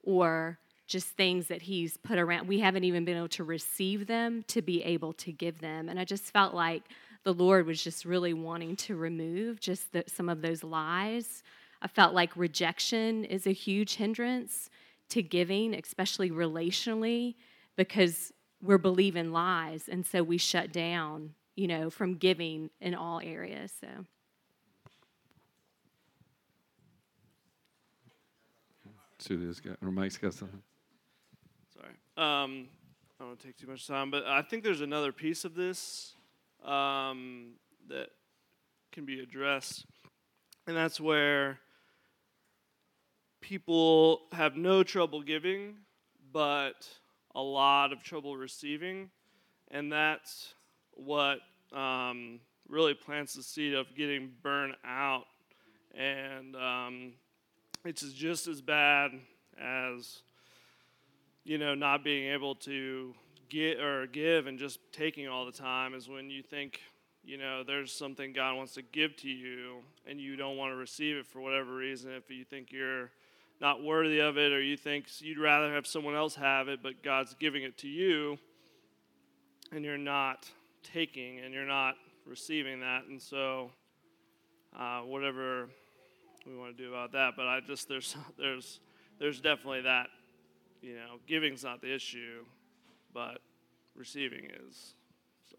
or 0.05 0.59
just 0.87 1.09
things 1.09 1.49
that 1.49 1.63
he's 1.63 1.97
put 1.97 2.19
around. 2.19 2.47
We 2.47 2.61
haven't 2.61 2.85
even 2.85 3.05
been 3.05 3.17
able 3.17 3.29
to 3.31 3.45
receive 3.45 4.07
them 4.07 4.45
to 4.49 4.63
be 4.63 4.83
able 4.83 5.15
to 5.15 5.33
give 5.33 5.61
them. 5.61 5.89
And 5.89 5.99
I 5.99 6.05
just 6.05 6.25
felt 6.25 6.55
like 6.55 6.85
the 7.25 7.35
Lord 7.35 7.67
was 7.67 7.83
just 7.83 8.05
really 8.05 8.35
wanting 8.35 8.77
to 8.77 8.97
remove 8.97 9.61
just 9.61 9.93
the, 9.93 10.05
some 10.07 10.29
of 10.29 10.43
those 10.43 10.65
lies. 10.65 11.43
I 11.81 11.89
felt 11.89 12.15
like 12.15 12.37
rejection 12.37 13.25
is 13.25 13.47
a 13.47 13.53
huge 13.53 13.95
hindrance 13.95 14.71
to 15.11 15.23
giving, 15.23 15.75
especially 15.75 16.31
relationally, 16.31 17.35
because 17.77 18.33
we're 18.63 18.79
believing 18.79 19.33
lies 19.33 19.89
and 19.89 20.07
so 20.07 20.23
we 20.23 20.39
shut 20.39 20.73
down 20.73 21.35
you 21.57 21.67
know 21.67 21.91
from 21.91 22.15
giving 22.15 22.71
in 22.81 22.95
all 22.95 23.21
areas 23.21 23.73
so 23.81 23.89
Sue 29.19 29.55
got 29.65 29.77
or 29.81 29.93
Mike's 29.93 30.19
got 30.19 30.35
something. 30.35 30.61
Sorry. 31.73 31.93
Um, 32.17 32.67
I 33.21 33.21
don't 33.21 33.29
want 33.29 33.39
to 33.39 33.47
take 33.47 33.57
too 33.57 33.69
much 33.69 33.87
time, 33.87 34.11
but 34.11 34.27
I 34.27 34.43
think 34.43 34.65
there's 34.65 34.81
another 34.81 35.13
piece 35.13 35.45
of 35.45 35.55
this 35.55 36.15
um, 36.65 37.53
that 37.89 38.09
can 38.93 39.05
be 39.05 39.21
addressed, 39.21 39.87
and 40.67 40.77
that's 40.77 41.01
where 41.01 41.59
people 43.41 44.23
have 44.33 44.57
no 44.57 44.83
trouble 44.83 45.23
giving, 45.23 45.77
but 46.33 46.89
a 47.35 47.43
lot 47.43 47.93
of 47.93 48.03
trouble 48.03 48.37
receiving, 48.37 49.11
and 49.71 49.93
that's 49.93 50.55
what 50.93 51.39
um, 51.73 52.41
really 52.69 52.95
plants 52.95 53.35
the 53.35 53.43
seed 53.43 53.75
of 53.75 53.95
getting 53.97 54.31
burnt 54.43 54.75
out. 54.85 55.25
And 55.95 56.57
um, 56.57 57.13
it's 57.85 58.13
just 58.13 58.47
as 58.47 58.63
bad 58.63 59.11
as 59.61 60.23
you 61.45 61.59
know 61.59 61.75
not 61.75 62.05
being 62.05 62.33
able 62.33 62.55
to 62.55 63.15
get 63.53 63.79
or 63.81 64.07
give 64.07 64.47
and 64.47 64.59
just 64.59 64.81
taking 64.93 65.29
all 65.29 65.45
the 65.45 65.53
time 65.53 65.93
is 65.93 66.09
when 66.09 66.31
you 66.31 66.43
think 66.43 66.81
you 67.23 67.37
know 67.37 67.63
there's 67.63 67.93
something 67.93 68.33
God 68.33 68.57
wants 68.57 68.73
to 68.75 68.83
give 68.83 69.15
to 69.19 69.29
you 69.29 69.83
and 70.07 70.19
you 70.19 70.37
don't 70.37 70.57
want 70.57 70.73
to 70.73 70.77
receive 70.77 71.17
it 71.17 71.27
for 71.27 71.41
whatever 71.41 71.75
reason 71.75 72.13
if 72.13 72.31
you 72.31 72.45
think 72.45 72.73
you're 72.73 73.11
not 73.61 73.83
worthy 73.83 74.21
of 74.21 74.39
it 74.39 74.53
or 74.53 74.61
you 74.63 74.77
think 74.77 75.05
you'd 75.21 75.39
rather 75.39 75.73
have 75.73 75.87
someone 75.87 76.17
else 76.17 76.35
have 76.35 76.69
it, 76.69 76.83
but 76.83 77.03
God's 77.05 77.35
giving 77.35 77.63
it 77.63 77.77
to 77.79 77.89
you 77.89 78.39
and 79.71 79.85
you're 79.85 79.99
not 79.99 80.51
taking 80.83 81.39
and 81.41 81.53
you're 81.53 81.67
not 81.67 81.95
receiving 82.27 82.81
that. 82.81 83.05
And 83.05 83.21
so, 83.21 83.71
uh, 84.77 85.01
whatever 85.01 85.69
we 86.47 86.57
want 86.57 86.77
to 86.77 86.83
do 86.83 86.89
about 86.89 87.13
that, 87.13 87.35
but 87.37 87.47
I 87.47 87.61
just, 87.61 87.89
there's, 87.89 88.17
there's, 88.39 88.81
there's 89.21 89.41
definitely 89.41 89.83
that, 89.83 90.09
you 90.81 90.95
know, 90.95 91.19
giving's 91.29 91.63
not 91.63 91.83
the 91.83 91.95
issue, 91.95 92.45
but 93.13 93.39
receiving 93.95 94.45
is. 94.69 94.95
So. 95.51 95.57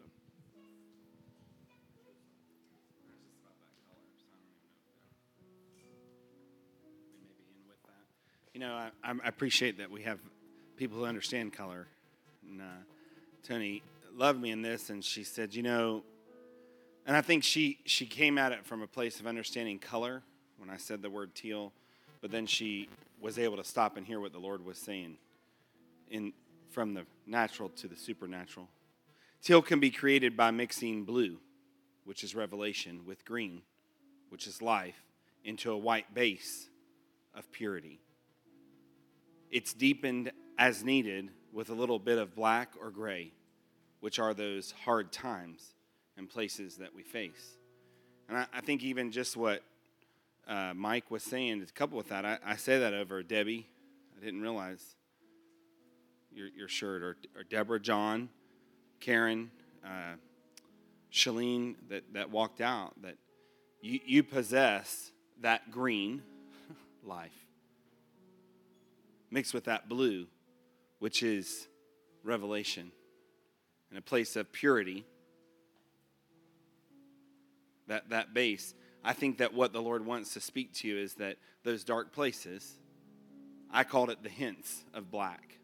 You 8.52 8.60
know, 8.60 8.74
I, 8.74 8.90
I 9.04 9.28
appreciate 9.28 9.78
that 9.78 9.90
we 9.90 10.02
have 10.02 10.18
people 10.76 10.98
who 10.98 11.04
understand 11.04 11.52
color. 11.52 11.86
And 12.48 12.60
uh, 12.60 12.64
Tony 13.46 13.82
loved 14.14 14.40
me 14.40 14.50
in 14.50 14.62
this, 14.62 14.90
and 14.90 15.04
she 15.04 15.24
said, 15.24 15.54
you 15.54 15.62
know, 15.62 16.02
and 17.06 17.16
I 17.16 17.20
think 17.20 17.44
she 17.44 17.78
she 17.84 18.06
came 18.06 18.38
at 18.38 18.52
it 18.52 18.64
from 18.64 18.82
a 18.82 18.86
place 18.86 19.20
of 19.20 19.26
understanding 19.26 19.78
color 19.78 20.22
when 20.58 20.70
I 20.70 20.78
said 20.78 21.02
the 21.02 21.10
word 21.10 21.34
teal, 21.34 21.72
but 22.22 22.30
then 22.30 22.46
she 22.46 22.88
was 23.20 23.38
able 23.38 23.56
to 23.56 23.64
stop 23.64 23.96
and 23.96 24.06
hear 24.06 24.20
what 24.20 24.32
the 24.32 24.38
Lord 24.38 24.64
was 24.64 24.78
saying 24.78 25.16
in 26.10 26.32
from 26.70 26.94
the 26.94 27.04
natural 27.26 27.68
to 27.70 27.88
the 27.88 27.96
supernatural. 27.96 28.68
Teal 29.42 29.62
can 29.62 29.80
be 29.80 29.90
created 29.90 30.36
by 30.36 30.50
mixing 30.50 31.04
blue, 31.04 31.38
which 32.04 32.24
is 32.24 32.34
revelation, 32.34 33.04
with 33.04 33.24
green, 33.24 33.62
which 34.30 34.46
is 34.46 34.62
life, 34.62 35.02
into 35.44 35.70
a 35.70 35.78
white 35.78 36.14
base 36.14 36.68
of 37.34 37.50
purity. 37.52 38.00
It's 39.50 39.74
deepened 39.74 40.32
as 40.58 40.82
needed 40.82 41.30
with 41.52 41.70
a 41.70 41.74
little 41.74 41.98
bit 41.98 42.18
of 42.18 42.34
black 42.34 42.72
or 42.80 42.90
gray, 42.90 43.32
which 44.00 44.18
are 44.18 44.34
those 44.34 44.72
hard 44.84 45.12
times 45.12 45.74
and 46.16 46.28
places 46.28 46.76
that 46.76 46.94
we 46.94 47.02
face. 47.02 47.56
And 48.28 48.38
I, 48.38 48.46
I 48.52 48.60
think 48.60 48.82
even 48.82 49.10
just 49.10 49.36
what 49.36 49.62
uh, 50.48 50.72
Mike 50.74 51.10
was 51.10 51.22
saying 51.22 51.60
is 51.60 51.70
coupled 51.70 51.98
with 51.98 52.08
that. 52.08 52.24
I, 52.24 52.38
I 52.44 52.56
say 52.56 52.78
that 52.78 52.94
over 52.94 53.22
Debbie. 53.22 53.68
I 54.16 54.24
didn't 54.24 54.40
realize 54.40 54.96
your, 56.34 56.48
your 56.48 56.68
shirt, 56.68 57.02
or, 57.02 57.16
or 57.36 57.44
Deborah, 57.44 57.80
John, 57.80 58.28
Karen, 59.00 59.50
uh, 59.84 60.14
Shalene 61.12 61.76
that, 61.88 62.02
that 62.14 62.30
walked 62.30 62.60
out, 62.60 62.94
that 63.02 63.16
you, 63.80 64.00
you 64.04 64.22
possess 64.22 65.12
that 65.40 65.70
green 65.70 66.22
life 67.04 67.44
mixed 69.34 69.52
with 69.52 69.64
that 69.64 69.88
blue, 69.88 70.26
which 71.00 71.22
is 71.22 71.66
revelation, 72.22 72.92
in 73.90 73.96
a 73.96 74.00
place 74.00 74.36
of 74.36 74.52
purity. 74.52 75.04
That, 77.88 78.08
that 78.10 78.32
base. 78.32 78.74
I 79.04 79.12
think 79.12 79.38
that 79.38 79.52
what 79.52 79.74
the 79.74 79.82
Lord 79.82 80.06
wants 80.06 80.32
to 80.34 80.40
speak 80.40 80.72
to 80.74 80.88
you 80.88 80.96
is 80.96 81.14
that 81.14 81.36
those 81.64 81.84
dark 81.84 82.12
places, 82.12 82.78
I 83.70 83.84
called 83.84 84.08
it 84.08 84.22
the 84.22 84.30
hints 84.30 84.84
of 84.94 85.10
black. 85.10 85.58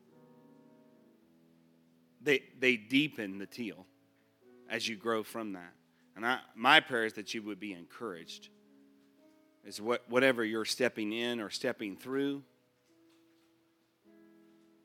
They, 2.22 2.42
they 2.58 2.76
deepen 2.76 3.38
the 3.38 3.46
teal 3.46 3.86
as 4.68 4.86
you 4.88 4.96
grow 4.96 5.22
from 5.22 5.54
that. 5.54 5.72
And 6.16 6.26
I, 6.26 6.38
my 6.54 6.80
prayer 6.80 7.04
is 7.04 7.14
that 7.14 7.34
you 7.34 7.42
would 7.42 7.60
be 7.60 7.72
encouraged. 7.72 8.48
Is 9.64 9.80
what, 9.80 10.02
whatever 10.08 10.44
you're 10.44 10.64
stepping 10.64 11.12
in 11.12 11.40
or 11.40 11.50
stepping 11.50 11.96
through, 11.96 12.42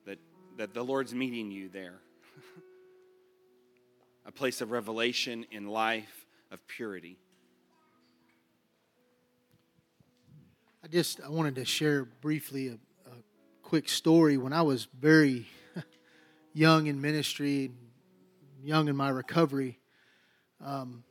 that, 0.04 0.18
that 0.58 0.74
the 0.74 0.82
Lord's 0.82 1.14
meeting 1.14 1.50
you 1.50 1.68
there. 1.68 2.00
a 4.26 4.32
place 4.32 4.60
of 4.60 4.70
revelation 4.70 5.46
in 5.50 5.66
life, 5.66 6.26
of 6.50 6.66
purity. 6.68 7.18
I 10.84 10.88
just 10.88 11.20
I 11.20 11.28
wanted 11.28 11.56
to 11.56 11.64
share 11.64 12.04
briefly 12.04 12.68
a, 12.68 12.74
a 13.10 13.14
quick 13.62 13.88
story. 13.88 14.36
When 14.36 14.52
I 14.52 14.62
was 14.62 14.86
very 14.98 15.46
young 16.56 16.86
in 16.86 16.98
ministry, 16.98 17.70
young 18.64 18.88
in 18.88 18.96
my 18.96 19.10
recovery, 19.10 19.78
um, 20.64 21.04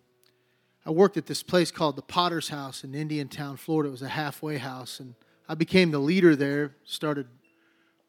I 0.87 0.89
worked 0.89 1.17
at 1.17 1.27
this 1.27 1.43
place 1.43 1.69
called 1.69 1.95
the 1.95 2.01
Potter's 2.01 2.49
House 2.49 2.83
in 2.83 2.95
Indiantown, 2.95 3.55
Florida. 3.55 3.89
It 3.89 3.91
was 3.91 4.01
a 4.01 4.07
halfway 4.07 4.57
house, 4.57 4.99
and 4.99 5.13
I 5.47 5.53
became 5.53 5.91
the 5.91 5.99
leader 5.99 6.35
there. 6.35 6.75
Started 6.83 7.27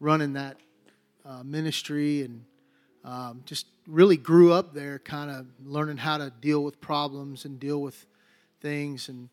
running 0.01 0.32
that 0.32 0.57
uh, 1.26 1.43
ministry, 1.43 2.22
and 2.22 2.45
um, 3.05 3.43
just 3.45 3.66
really 3.87 4.16
grew 4.16 4.53
up 4.53 4.72
there, 4.72 4.99
kind 4.99 5.30
of 5.30 5.47
learning 5.62 5.99
how 5.99 6.16
to 6.16 6.32
deal 6.41 6.64
with 6.64 6.80
problems 6.80 7.45
and 7.45 7.61
deal 7.61 7.82
with 7.82 8.07
things, 8.62 9.11
and 9.11 9.28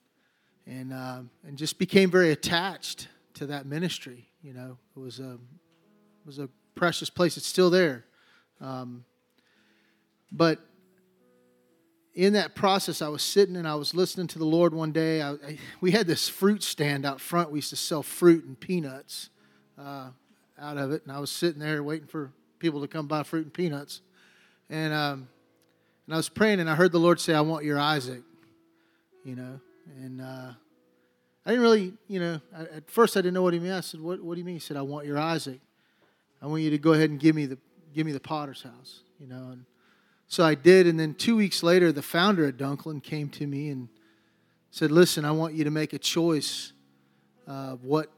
and 0.68 0.92
uh, 0.92 1.22
and 1.48 1.58
just 1.58 1.80
became 1.80 2.12
very 2.12 2.32
attached 2.32 3.08
to 3.36 3.46
that 3.46 3.66
ministry. 3.66 4.28
You 4.42 4.54
know, 4.54 4.78
it 4.96 5.00
was 5.00 5.20
a 5.20 5.34
it 5.34 6.26
was 6.26 6.40
a 6.40 6.50
precious 6.76 7.10
place. 7.10 7.38
It's 7.38 7.48
still 7.48 7.70
there, 7.70 8.06
um, 8.62 9.06
but 10.32 10.60
in 12.14 12.34
that 12.34 12.54
process, 12.54 13.02
I 13.02 13.08
was 13.08 13.24
sitting 13.24 13.56
and 13.56 13.68
I 13.68 13.76
was 13.76 13.94
listening 13.94 14.28
to 14.28 14.40
the 14.40 14.46
Lord 14.46 14.74
one 14.74 14.92
day. 14.92 15.22
I, 15.22 15.32
I, 15.32 15.58
we 15.82 15.92
had 15.92 16.06
this 16.06 16.30
fruit 16.30 16.62
stand 16.62 17.06
out 17.06 17.20
front. 17.20 17.52
We 17.52 17.58
used 17.58 17.72
to 17.72 17.76
sell 17.76 18.04
fruit 18.04 18.46
and 18.46 18.60
peanuts 18.60 19.30
uh, 19.80 20.10
out 20.60 20.78
of 20.78 20.92
it, 20.92 21.04
and 21.04 21.12
I 21.12 21.20
was 21.20 21.32
sitting 21.32 21.60
there 21.60 21.82
waiting 21.84 22.08
for 22.08 22.32
people 22.60 22.82
to 22.82 22.88
come 22.88 23.08
buy 23.08 23.24
fruit 23.24 23.46
and 23.46 23.54
peanuts, 23.54 24.02
and 24.70 24.94
um, 24.94 25.28
and 26.06 26.14
I 26.14 26.18
was 26.18 26.30
praying, 26.30 26.60
and 26.60 26.70
I 26.70 26.76
heard 26.76 26.92
the 26.92 27.00
Lord 27.00 27.20
say, 27.20 27.34
"I 27.34 27.42
want 27.42 27.66
your 27.66 27.80
Isaac," 27.80 28.22
you 29.26 29.36
know, 29.36 29.60
and 30.00 30.22
uh, 30.22 30.52
I 31.46 31.50
didn't 31.50 31.64
really, 31.64 31.94
you 32.08 32.20
know, 32.20 32.42
at 32.56 32.90
first 32.92 33.18
I 33.18 33.22
didn't 33.22 33.34
know 33.34 33.42
what 33.42 33.54
he 33.54 33.60
meant. 33.60 33.74
I 33.74 33.82
said, 33.82 34.00
"What, 34.00 34.22
what 34.22 34.36
do 34.36 34.40
you 34.40 34.46
mean?" 34.46 34.56
He 34.56 34.60
said, 34.60 34.78
"I 34.78 34.82
want 34.84 35.08
your 35.08 35.18
Isaac. 35.18 35.60
I 36.44 36.48
want 36.48 36.62
you 36.62 36.72
to 36.72 36.78
go 36.78 36.92
ahead 36.92 37.10
and 37.10 37.18
give 37.18 37.38
me 37.38 37.46
the 37.46 37.58
give 37.94 38.06
me 38.06 38.12
the 38.12 38.20
potter's 38.20 38.62
house," 38.62 39.00
you 39.18 39.28
know. 39.28 39.52
And 39.52 39.66
so 40.28 40.44
I 40.44 40.56
did, 40.56 40.88
and 40.88 41.00
then 41.00 41.14
two 41.14 41.38
weeks 41.38 41.64
later, 41.64 41.94
the 41.94 42.02
founder 42.02 42.46
at 42.46 42.58
Dunklin 42.58 43.02
came 43.02 43.30
to 43.30 43.48
me 43.48 43.70
and 43.70 43.88
said, 44.70 44.92
"Listen, 44.92 45.24
I 45.24 45.32
want 45.32 45.54
you 45.54 45.64
to 45.64 45.72
make 45.72 45.94
a 45.94 45.98
choice 46.00 46.74
of 47.48 47.86
what, 47.86 48.12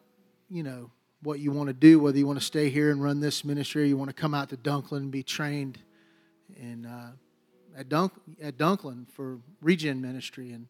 you 0.49 0.63
know, 0.63 0.89
what 1.21 1.39
you 1.39 1.51
want 1.51 1.67
to 1.67 1.73
do. 1.73 1.99
Whether 1.99 2.17
you 2.17 2.26
want 2.26 2.39
to 2.39 2.45
stay 2.45 2.69
here 2.69 2.89
and 2.89 3.03
run 3.03 3.19
this 3.19 3.45
ministry, 3.45 3.84
or 3.84 3.86
you 3.86 3.95
want 3.95 4.09
to 4.09 4.15
come 4.15 4.34
out 4.34 4.49
to 4.49 4.57
Dunklin 4.57 4.97
and 4.97 5.11
be 5.11 5.21
trained 5.21 5.78
in 6.55 6.88
uh, 6.88 7.11
at 7.78 7.89
Dunk 7.89 8.13
at 8.41 8.57
Dunklin 8.57 9.07
for 9.11 9.38
Regen 9.61 10.01
Ministry." 10.01 10.51
And 10.51 10.65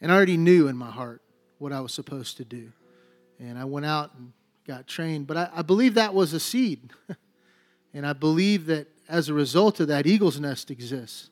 and 0.00 0.10
I 0.10 0.14
already 0.14 0.38
knew 0.38 0.66
in 0.66 0.78
my 0.78 0.90
heart 0.90 1.20
what 1.58 1.74
I 1.74 1.80
was 1.80 1.92
supposed 1.92 2.38
to 2.38 2.44
do. 2.46 2.72
And 3.38 3.58
I 3.58 3.64
went 3.64 3.84
out 3.84 4.14
and 4.14 4.32
got 4.70 4.86
trained. 4.86 5.26
But 5.26 5.36
I, 5.36 5.50
I 5.56 5.62
believe 5.62 5.94
that 5.94 6.14
was 6.14 6.32
a 6.32 6.40
seed. 6.40 6.92
and 7.94 8.06
I 8.06 8.12
believe 8.12 8.66
that 8.66 8.86
as 9.08 9.28
a 9.28 9.34
result 9.34 9.80
of 9.80 9.88
that, 9.88 10.06
Eagle's 10.06 10.38
Nest 10.38 10.70
exists. 10.70 11.30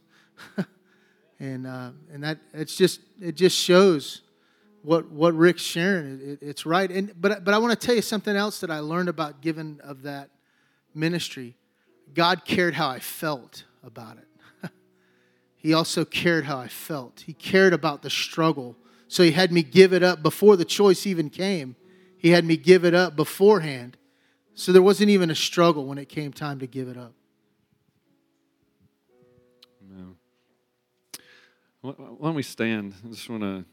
and 1.40 1.66
uh, 1.66 1.90
and 2.12 2.24
that 2.24 2.38
it's 2.52 2.76
just 2.76 3.00
it 3.20 3.36
just 3.36 3.56
shows 3.56 4.22
what 4.82 5.10
what 5.10 5.34
Rick's 5.34 5.62
sharing. 5.62 6.14
It, 6.14 6.22
it, 6.22 6.38
it's 6.42 6.66
right. 6.66 6.90
And 6.90 7.12
but 7.20 7.44
but 7.44 7.54
I 7.54 7.58
want 7.58 7.78
to 7.78 7.86
tell 7.86 7.94
you 7.94 8.02
something 8.02 8.34
else 8.34 8.60
that 8.60 8.70
I 8.70 8.80
learned 8.80 9.08
about 9.08 9.40
giving 9.40 9.80
of 9.82 10.02
that 10.02 10.30
ministry. 10.94 11.56
God 12.14 12.44
cared 12.44 12.74
how 12.74 12.88
I 12.88 12.98
felt 12.98 13.64
about 13.84 14.16
it. 14.18 14.70
he 15.56 15.74
also 15.74 16.04
cared 16.04 16.44
how 16.44 16.58
I 16.58 16.68
felt. 16.68 17.20
He 17.26 17.34
cared 17.34 17.72
about 17.72 18.02
the 18.02 18.10
struggle 18.10 18.76
so 19.08 19.22
he 19.22 19.32
had 19.32 19.50
me 19.50 19.62
give 19.62 19.92
it 19.94 20.02
up 20.02 20.22
before 20.22 20.56
the 20.56 20.66
choice 20.66 21.06
even 21.06 21.30
came. 21.30 21.74
He 22.18 22.30
had 22.30 22.44
me 22.44 22.56
give 22.56 22.84
it 22.84 22.94
up 22.94 23.16
beforehand. 23.16 23.96
So 24.54 24.72
there 24.72 24.82
wasn't 24.82 25.10
even 25.10 25.30
a 25.30 25.34
struggle 25.34 25.86
when 25.86 25.98
it 25.98 26.08
came 26.08 26.32
time 26.32 26.58
to 26.58 26.66
give 26.66 26.88
it 26.88 26.96
up. 26.96 27.14
Why 31.80 31.92
don't 31.96 32.34
we 32.34 32.42
stand? 32.42 32.92
I 33.04 33.08
just 33.08 33.30
want 33.30 33.42
to 33.42 33.64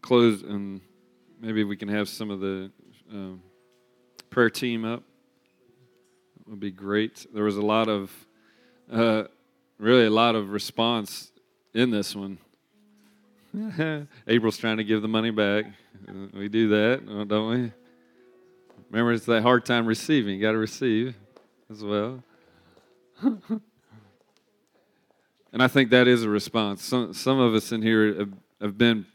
close 0.00 0.42
and 0.42 0.80
maybe 1.38 1.64
we 1.64 1.76
can 1.76 1.88
have 1.88 2.08
some 2.08 2.30
of 2.30 2.40
the 2.40 2.70
um, 3.12 3.42
prayer 4.30 4.48
team 4.48 4.86
up. 4.86 5.02
It 6.40 6.48
would 6.48 6.60
be 6.60 6.70
great. 6.70 7.26
There 7.32 7.44
was 7.44 7.58
a 7.58 7.62
lot 7.62 7.88
of, 7.88 8.10
uh, 8.90 9.24
really 9.78 10.06
a 10.06 10.10
lot 10.10 10.34
of 10.34 10.48
response 10.48 11.30
in 11.74 11.90
this 11.90 12.16
one. 12.16 12.38
April's 14.26 14.56
trying 14.56 14.78
to 14.78 14.84
give 14.84 15.02
the 15.02 15.08
money 15.08 15.30
back. 15.30 15.66
We 16.32 16.48
do 16.48 16.68
that, 16.68 17.26
don't 17.28 17.50
we? 17.50 17.72
Remember, 18.92 19.12
it's 19.14 19.24
that 19.24 19.42
hard 19.42 19.64
time 19.64 19.86
receiving. 19.86 20.36
You 20.36 20.42
got 20.42 20.52
to 20.52 20.58
receive 20.58 21.14
as 21.70 21.82
well. 21.82 22.22
and 23.22 23.62
I 25.62 25.66
think 25.66 25.88
that 25.90 26.06
is 26.06 26.24
a 26.24 26.28
response. 26.28 26.84
Some, 26.84 27.14
some 27.14 27.40
of 27.40 27.54
us 27.54 27.72
in 27.72 27.80
here 27.80 28.14
have, 28.14 28.32
have 28.60 28.76
been 28.76 29.06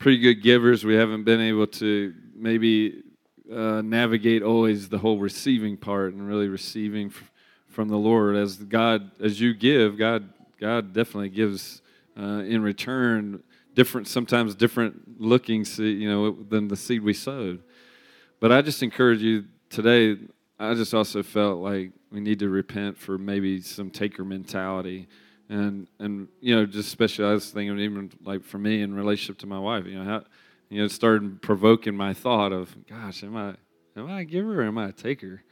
pretty 0.00 0.18
good 0.18 0.42
givers. 0.42 0.84
We 0.84 0.96
haven't 0.96 1.22
been 1.22 1.40
able 1.40 1.68
to 1.68 2.12
maybe 2.34 3.04
uh, 3.48 3.82
navigate 3.82 4.42
always 4.42 4.88
the 4.88 4.98
whole 4.98 5.18
receiving 5.18 5.76
part 5.76 6.12
and 6.12 6.26
really 6.26 6.48
receiving 6.48 7.06
f- 7.06 7.30
from 7.68 7.88
the 7.88 7.96
Lord. 7.96 8.34
As 8.34 8.56
God, 8.56 9.12
as 9.20 9.40
you 9.40 9.54
give, 9.54 9.96
God, 9.96 10.28
God 10.58 10.92
definitely 10.92 11.28
gives 11.28 11.82
uh, 12.18 12.42
in 12.42 12.64
return 12.64 13.44
different, 13.74 14.08
sometimes 14.08 14.56
different 14.56 15.20
looking 15.20 15.64
seed, 15.64 16.00
you 16.00 16.10
know, 16.10 16.32
than 16.32 16.66
the 16.66 16.76
seed 16.76 17.04
we 17.04 17.14
sowed. 17.14 17.62
But 18.40 18.52
I 18.52 18.62
just 18.62 18.82
encourage 18.82 19.20
you 19.22 19.44
today. 19.70 20.16
I 20.58 20.74
just 20.74 20.94
also 20.94 21.22
felt 21.22 21.60
like 21.60 21.92
we 22.10 22.20
need 22.20 22.38
to 22.40 22.48
repent 22.48 22.98
for 22.98 23.18
maybe 23.18 23.60
some 23.60 23.90
taker 23.90 24.24
mentality, 24.24 25.08
and 25.48 25.88
and 25.98 26.28
you 26.40 26.54
know, 26.54 26.66
just 26.66 26.88
especially 26.88 27.26
I 27.26 27.32
was 27.32 27.50
thinking 27.50 27.78
even 27.78 28.12
like 28.22 28.44
for 28.44 28.58
me 28.58 28.82
in 28.82 28.94
relationship 28.94 29.38
to 29.38 29.46
my 29.46 29.58
wife, 29.58 29.86
you 29.86 29.98
know, 29.98 30.04
how 30.04 30.24
you 30.68 30.82
know, 30.82 30.88
started 30.88 31.42
provoking 31.42 31.96
my 31.96 32.14
thought 32.14 32.52
of, 32.52 32.74
gosh, 32.88 33.22
am 33.22 33.36
I 33.36 33.54
am 33.96 34.08
I 34.08 34.20
a 34.20 34.24
giver 34.24 34.60
or 34.60 34.64
am 34.64 34.78
I 34.78 34.88
a 34.88 34.92
taker? 34.92 35.42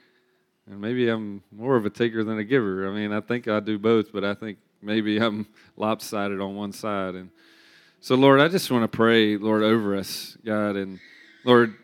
And 0.66 0.80
maybe 0.80 1.08
I'm 1.08 1.42
more 1.50 1.76
of 1.76 1.86
a 1.86 1.90
taker 1.90 2.22
than 2.22 2.38
a 2.38 2.44
giver. 2.44 2.88
I 2.88 2.94
mean, 2.94 3.12
I 3.12 3.20
think 3.20 3.48
I 3.48 3.58
do 3.58 3.78
both, 3.78 4.12
but 4.12 4.24
I 4.24 4.34
think 4.34 4.58
maybe 4.80 5.16
I'm 5.20 5.46
lopsided 5.76 6.40
on 6.40 6.54
one 6.54 6.72
side 6.72 7.14
and 7.14 7.30
so, 8.04 8.16
Lord, 8.16 8.40
I 8.40 8.48
just 8.48 8.68
want 8.68 8.82
to 8.82 8.88
pray, 8.88 9.36
Lord, 9.36 9.62
over 9.62 9.94
us, 9.94 10.36
God, 10.44 10.74
and 10.74 10.98
Lord, 11.44 11.76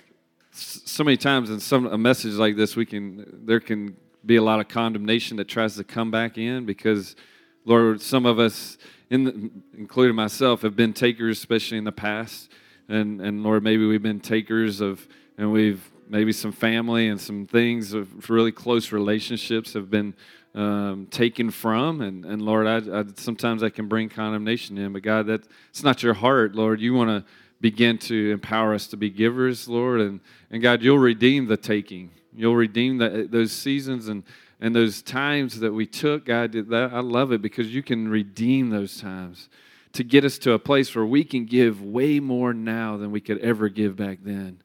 so 0.59 1.05
many 1.05 1.17
times 1.17 1.51
in 1.51 1.61
some 1.61 1.87
a 1.87 1.99
message 1.99 2.35
like 2.35 2.57
this, 2.57 2.77
we 2.77 2.87
can 2.87 3.45
there 3.45 3.61
can 3.61 3.97
be 4.25 4.37
a 4.37 4.43
lot 4.43 4.61
of 4.61 4.69
condemnation 4.69 5.37
that 5.37 5.49
tries 5.49 5.77
to 5.77 5.85
come 5.85 6.11
back 6.11 6.37
in 6.37 6.67
because, 6.67 7.17
Lord, 7.65 8.01
some 8.03 8.27
of 8.27 8.39
us, 8.39 8.77
in 9.11 9.25
the, 9.25 9.51
including 9.77 10.17
myself, 10.17 10.63
have 10.63 10.77
been 10.77 10.93
takers, 10.93 11.39
especially 11.39 11.79
in 11.79 11.85
the 11.85 11.93
past, 11.93 12.51
and 12.89 13.21
and 13.21 13.43
Lord, 13.43 13.63
maybe 13.63 13.87
we've 13.87 14.03
been 14.03 14.21
takers 14.21 14.81
of, 14.81 15.07
and 15.37 15.53
we've 15.53 15.89
maybe 16.09 16.33
some 16.33 16.53
family 16.53 17.09
and 17.09 17.21
some 17.21 17.47
things 17.47 17.93
of 17.93 18.31
really 18.31 18.53
close 18.53 18.93
relationships 18.93 19.75
have 19.75 19.91
been 19.91 20.15
um, 20.55 21.07
taken 21.11 21.51
from. 21.51 22.01
And, 22.01 22.25
and 22.25 22.43
Lord, 22.43 22.67
I, 22.67 23.01
I, 23.01 23.05
sometimes 23.17 23.63
I 23.63 23.69
can 23.69 23.89
bring 23.89 24.09
condemnation 24.09 24.79
in, 24.79 24.93
but 24.93 25.03
God, 25.03 25.27
that's 25.27 25.83
not 25.83 26.03
your 26.03 26.15
heart, 26.15 26.55
Lord. 26.55 26.81
You 26.81 26.95
want 26.95 27.11
to 27.11 27.31
begin 27.61 27.99
to 27.99 28.31
empower 28.31 28.75
us 28.75 28.87
to 28.89 28.97
be 28.97 29.11
givers, 29.11 29.69
Lord. 29.69 30.01
And, 30.01 30.21
and 30.51 30.63
God, 30.63 30.83
you'll 30.83 30.99
redeem 30.99 31.47
the 31.47 31.57
taking. 31.57 32.11
You'll 32.35 32.57
redeem 32.57 32.99
the, 32.99 33.27
those 33.29 33.53
seasons 33.53 34.09
and, 34.09 34.23
and 34.61 34.75
those 34.75 35.03
times 35.03 35.61
that 35.61 35.73
we 35.73 35.87
took. 35.87 36.25
God, 36.27 36.53
that, 36.53 36.91
I 36.93 37.01
love 37.01 37.33
it 37.33 37.43
because 37.43 37.75
you 37.75 37.83
can 37.83 38.09
redeem 38.09 38.71
those 38.71 39.01
times 39.01 39.49
to 39.93 40.05
get 40.05 40.25
us 40.25 40.39
to 40.39 40.53
a 40.53 40.59
place 40.59 40.95
where 40.95 41.07
we 41.07 41.25
can 41.25 41.45
give 41.45 41.83
way 41.83 42.21
more 42.21 42.53
now 42.53 42.97
than 42.97 43.11
we 43.11 43.21
could 43.21 43.39
ever 43.39 43.69
give 43.69 43.97
back 43.97 44.19
then. 44.23 44.63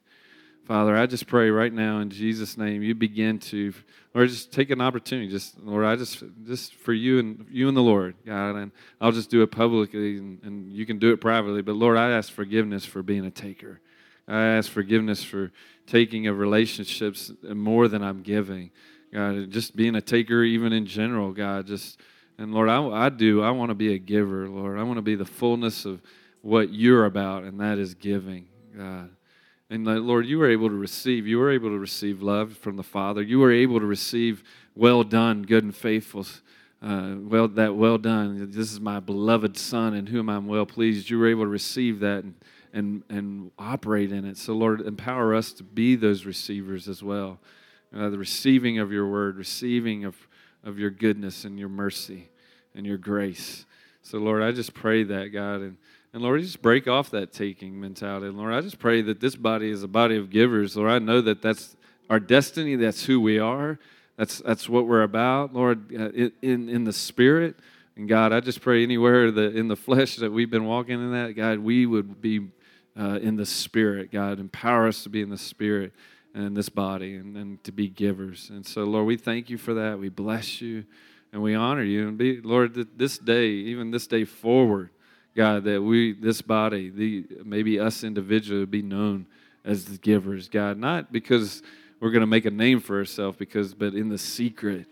Father, 0.65 0.95
I 0.95 1.07
just 1.07 1.27
pray 1.27 1.49
right 1.49 1.73
now 1.73 1.99
in 1.99 2.09
Jesus' 2.09 2.57
name, 2.57 2.81
you 2.83 2.95
begin 2.95 3.37
to, 3.39 3.73
or 4.15 4.25
just 4.25 4.53
take 4.53 4.69
an 4.69 4.79
opportunity. 4.79 5.27
Just 5.27 5.59
Lord, 5.59 5.83
I 5.83 5.97
just 5.97 6.23
just 6.45 6.73
for 6.75 6.93
you 6.93 7.19
and 7.19 7.45
you 7.51 7.67
and 7.67 7.75
the 7.75 7.81
Lord, 7.81 8.15
God, 8.25 8.55
and 8.55 8.71
I'll 9.01 9.11
just 9.11 9.29
do 9.29 9.41
it 9.41 9.51
publicly, 9.51 10.17
and, 10.17 10.41
and 10.43 10.71
you 10.71 10.85
can 10.85 10.99
do 10.99 11.11
it 11.11 11.19
privately. 11.19 11.61
But 11.61 11.75
Lord, 11.75 11.97
I 11.97 12.11
ask 12.11 12.31
forgiveness 12.31 12.85
for 12.85 13.03
being 13.03 13.25
a 13.25 13.31
taker. 13.31 13.81
I 14.25 14.41
ask 14.41 14.71
forgiveness 14.71 15.21
for 15.21 15.51
taking 15.85 16.27
of 16.27 16.39
relationships 16.39 17.29
more 17.43 17.89
than 17.89 18.01
I'm 18.01 18.21
giving. 18.21 18.71
God, 19.13 19.51
just 19.51 19.75
being 19.75 19.95
a 19.95 20.01
taker, 20.01 20.43
even 20.43 20.71
in 20.71 20.85
general, 20.85 21.33
God, 21.33 21.67
just 21.67 21.99
and 22.37 22.53
Lord, 22.53 22.69
I, 22.69 22.81
I 22.87 23.09
do. 23.09 23.43
I 23.43 23.51
want 23.51 23.69
to 23.69 23.75
be 23.75 23.93
a 23.93 23.99
giver, 23.99 24.47
Lord. 24.47 24.79
I 24.79 24.83
want 24.83 24.97
to 24.97 25.03
be 25.03 25.15
the 25.15 25.25
fullness 25.25 25.83
of 25.83 26.01
what 26.41 26.73
you're 26.73 27.05
about, 27.05 27.43
and 27.43 27.59
that 27.59 27.77
is 27.77 27.93
giving, 27.93 28.47
God. 28.75 29.09
And 29.69 29.85
Lord, 29.85 30.25
you 30.25 30.37
were 30.37 30.49
able 30.49 30.69
to 30.69 30.75
receive. 30.75 31.25
You 31.25 31.39
were 31.39 31.51
able 31.51 31.69
to 31.69 31.79
receive 31.79 32.21
love 32.21 32.57
from 32.57 32.75
the 32.75 32.83
Father. 32.83 33.21
You 33.21 33.39
were 33.39 33.51
able 33.51 33.79
to 33.79 33.85
receive, 33.85 34.43
well 34.75 35.03
done, 35.03 35.43
good 35.43 35.63
and 35.63 35.75
faithful. 35.75 36.25
Uh, 36.81 37.15
well, 37.17 37.47
that 37.47 37.75
well 37.75 37.97
done. 37.97 38.51
This 38.51 38.71
is 38.71 38.79
my 38.79 38.99
beloved 38.99 39.57
Son, 39.57 39.93
in 39.93 40.07
whom 40.07 40.29
I'm 40.29 40.47
well 40.47 40.65
pleased. 40.65 41.09
You 41.09 41.17
were 41.17 41.29
able 41.29 41.43
to 41.43 41.49
receive 41.49 42.01
that 42.01 42.25
and, 42.25 42.35
and, 42.73 43.03
and 43.09 43.51
operate 43.57 44.11
in 44.11 44.25
it. 44.25 44.37
So, 44.37 44.53
Lord, 44.53 44.81
empower 44.81 45.33
us 45.33 45.53
to 45.53 45.63
be 45.63 45.95
those 45.95 46.25
receivers 46.25 46.89
as 46.89 47.01
well. 47.01 47.39
Uh, 47.95 48.09
the 48.09 48.17
receiving 48.17 48.79
of 48.79 48.91
your 48.91 49.07
word, 49.07 49.37
receiving 49.37 50.03
of, 50.03 50.15
of 50.63 50.77
your 50.77 50.89
goodness 50.89 51.45
and 51.45 51.57
your 51.57 51.69
mercy 51.69 52.29
and 52.75 52.85
your 52.85 52.97
grace. 52.97 53.65
So, 54.01 54.17
Lord, 54.17 54.43
I 54.43 54.51
just 54.51 54.73
pray 54.73 55.03
that, 55.03 55.27
God. 55.27 55.61
And 55.61 55.77
and 56.13 56.21
Lord, 56.21 56.41
just 56.41 56.61
break 56.61 56.87
off 56.87 57.09
that 57.09 57.33
taking 57.33 57.81
mentality. 57.81 58.27
Lord, 58.27 58.53
I 58.53 58.61
just 58.61 58.77
pray 58.77 59.01
that 59.01 59.19
this 59.19 59.35
body 59.35 59.71
is 59.71 59.81
a 59.81 59.87
body 59.87 60.15
of 60.15 60.29
givers. 60.29 60.77
Lord, 60.77 60.91
I 60.91 60.99
know 60.99 61.21
that 61.21 61.41
that's 61.41 61.75
our 62.09 62.19
destiny. 62.19 62.75
That's 62.75 63.03
who 63.05 63.19
we 63.19 63.39
are. 63.39 63.79
That's, 64.15 64.37
that's 64.39 64.69
what 64.69 64.85
we're 64.85 65.01
about, 65.01 65.55
Lord, 65.55 65.91
uh, 65.91 66.11
in, 66.11 66.69
in 66.69 66.83
the 66.83 66.93
spirit. 66.93 67.55
And 67.95 68.07
God, 68.07 68.31
I 68.31 68.41
just 68.41 68.61
pray 68.61 68.83
anywhere 68.83 69.31
that 69.31 69.55
in 69.55 69.67
the 69.67 69.75
flesh 69.75 70.17
that 70.17 70.31
we've 70.31 70.51
been 70.51 70.65
walking 70.65 70.95
in 70.95 71.11
that, 71.13 71.35
God, 71.35 71.59
we 71.59 71.87
would 71.87 72.21
be 72.21 72.47
uh, 72.97 73.19
in 73.21 73.35
the 73.35 73.45
spirit. 73.45 74.11
God, 74.11 74.39
empower 74.39 74.87
us 74.87 75.01
to 75.03 75.09
be 75.09 75.21
in 75.21 75.31
the 75.31 75.37
spirit 75.37 75.93
and 76.35 76.45
in 76.45 76.53
this 76.53 76.69
body 76.69 77.15
and, 77.15 77.35
and 77.35 77.63
to 77.63 77.71
be 77.71 77.87
givers. 77.87 78.51
And 78.51 78.63
so, 78.63 78.83
Lord, 78.83 79.07
we 79.07 79.17
thank 79.17 79.49
you 79.49 79.57
for 79.57 79.73
that. 79.73 79.97
We 79.97 80.09
bless 80.09 80.61
you 80.61 80.85
and 81.31 81.41
we 81.41 81.55
honor 81.55 81.83
you. 81.83 82.07
And 82.07 82.17
be, 82.17 82.39
Lord, 82.39 82.75
this 82.95 83.17
day, 83.17 83.47
even 83.47 83.89
this 83.89 84.05
day 84.05 84.25
forward, 84.25 84.89
God, 85.35 85.63
that 85.63 85.81
we, 85.81 86.13
this 86.13 86.41
body, 86.41 86.89
the 86.89 87.25
maybe 87.43 87.79
us 87.79 88.03
individually, 88.03 88.65
be 88.65 88.81
known 88.81 89.25
as 89.65 89.85
the 89.85 89.97
givers, 89.97 90.49
God, 90.49 90.77
not 90.77 91.11
because 91.11 91.63
we're 91.99 92.11
going 92.11 92.21
to 92.21 92.27
make 92.27 92.45
a 92.45 92.51
name 92.51 92.79
for 92.79 92.97
ourselves, 92.97 93.37
because, 93.37 93.73
but 93.73 93.93
in 93.93 94.09
the 94.09 94.17
secret, 94.17 94.87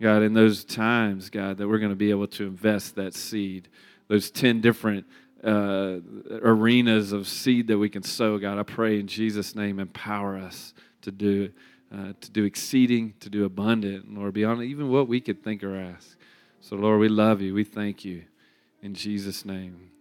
God, 0.00 0.22
in 0.22 0.32
those 0.32 0.64
times, 0.64 1.30
God, 1.30 1.58
that 1.58 1.68
we're 1.68 1.78
going 1.78 1.92
to 1.92 1.96
be 1.96 2.10
able 2.10 2.26
to 2.28 2.46
invest 2.46 2.96
that 2.96 3.14
seed, 3.14 3.68
those 4.08 4.30
10 4.30 4.60
different 4.60 5.06
uh, 5.44 5.98
arenas 6.42 7.12
of 7.12 7.28
seed 7.28 7.68
that 7.68 7.78
we 7.78 7.88
can 7.88 8.02
sow, 8.02 8.38
God, 8.38 8.58
I 8.58 8.62
pray 8.62 8.98
in 8.98 9.06
Jesus' 9.06 9.54
name, 9.54 9.78
empower 9.78 10.36
us 10.36 10.74
to 11.02 11.12
do 11.12 11.50
uh, 11.94 12.12
to 12.20 12.30
do 12.30 12.44
exceeding, 12.44 13.14
to 13.20 13.30
do 13.30 13.44
abundant, 13.44 14.12
Lord, 14.12 14.34
beyond 14.34 14.62
even 14.62 14.88
what 14.88 15.06
we 15.06 15.20
could 15.20 15.44
think 15.44 15.62
or 15.62 15.76
ask. 15.76 16.16
So, 16.60 16.74
Lord, 16.74 16.98
we 16.98 17.08
love 17.08 17.40
you. 17.40 17.54
We 17.54 17.62
thank 17.62 18.04
you. 18.04 18.24
In 18.84 18.92
Jesus' 18.92 19.46
name. 19.46 19.93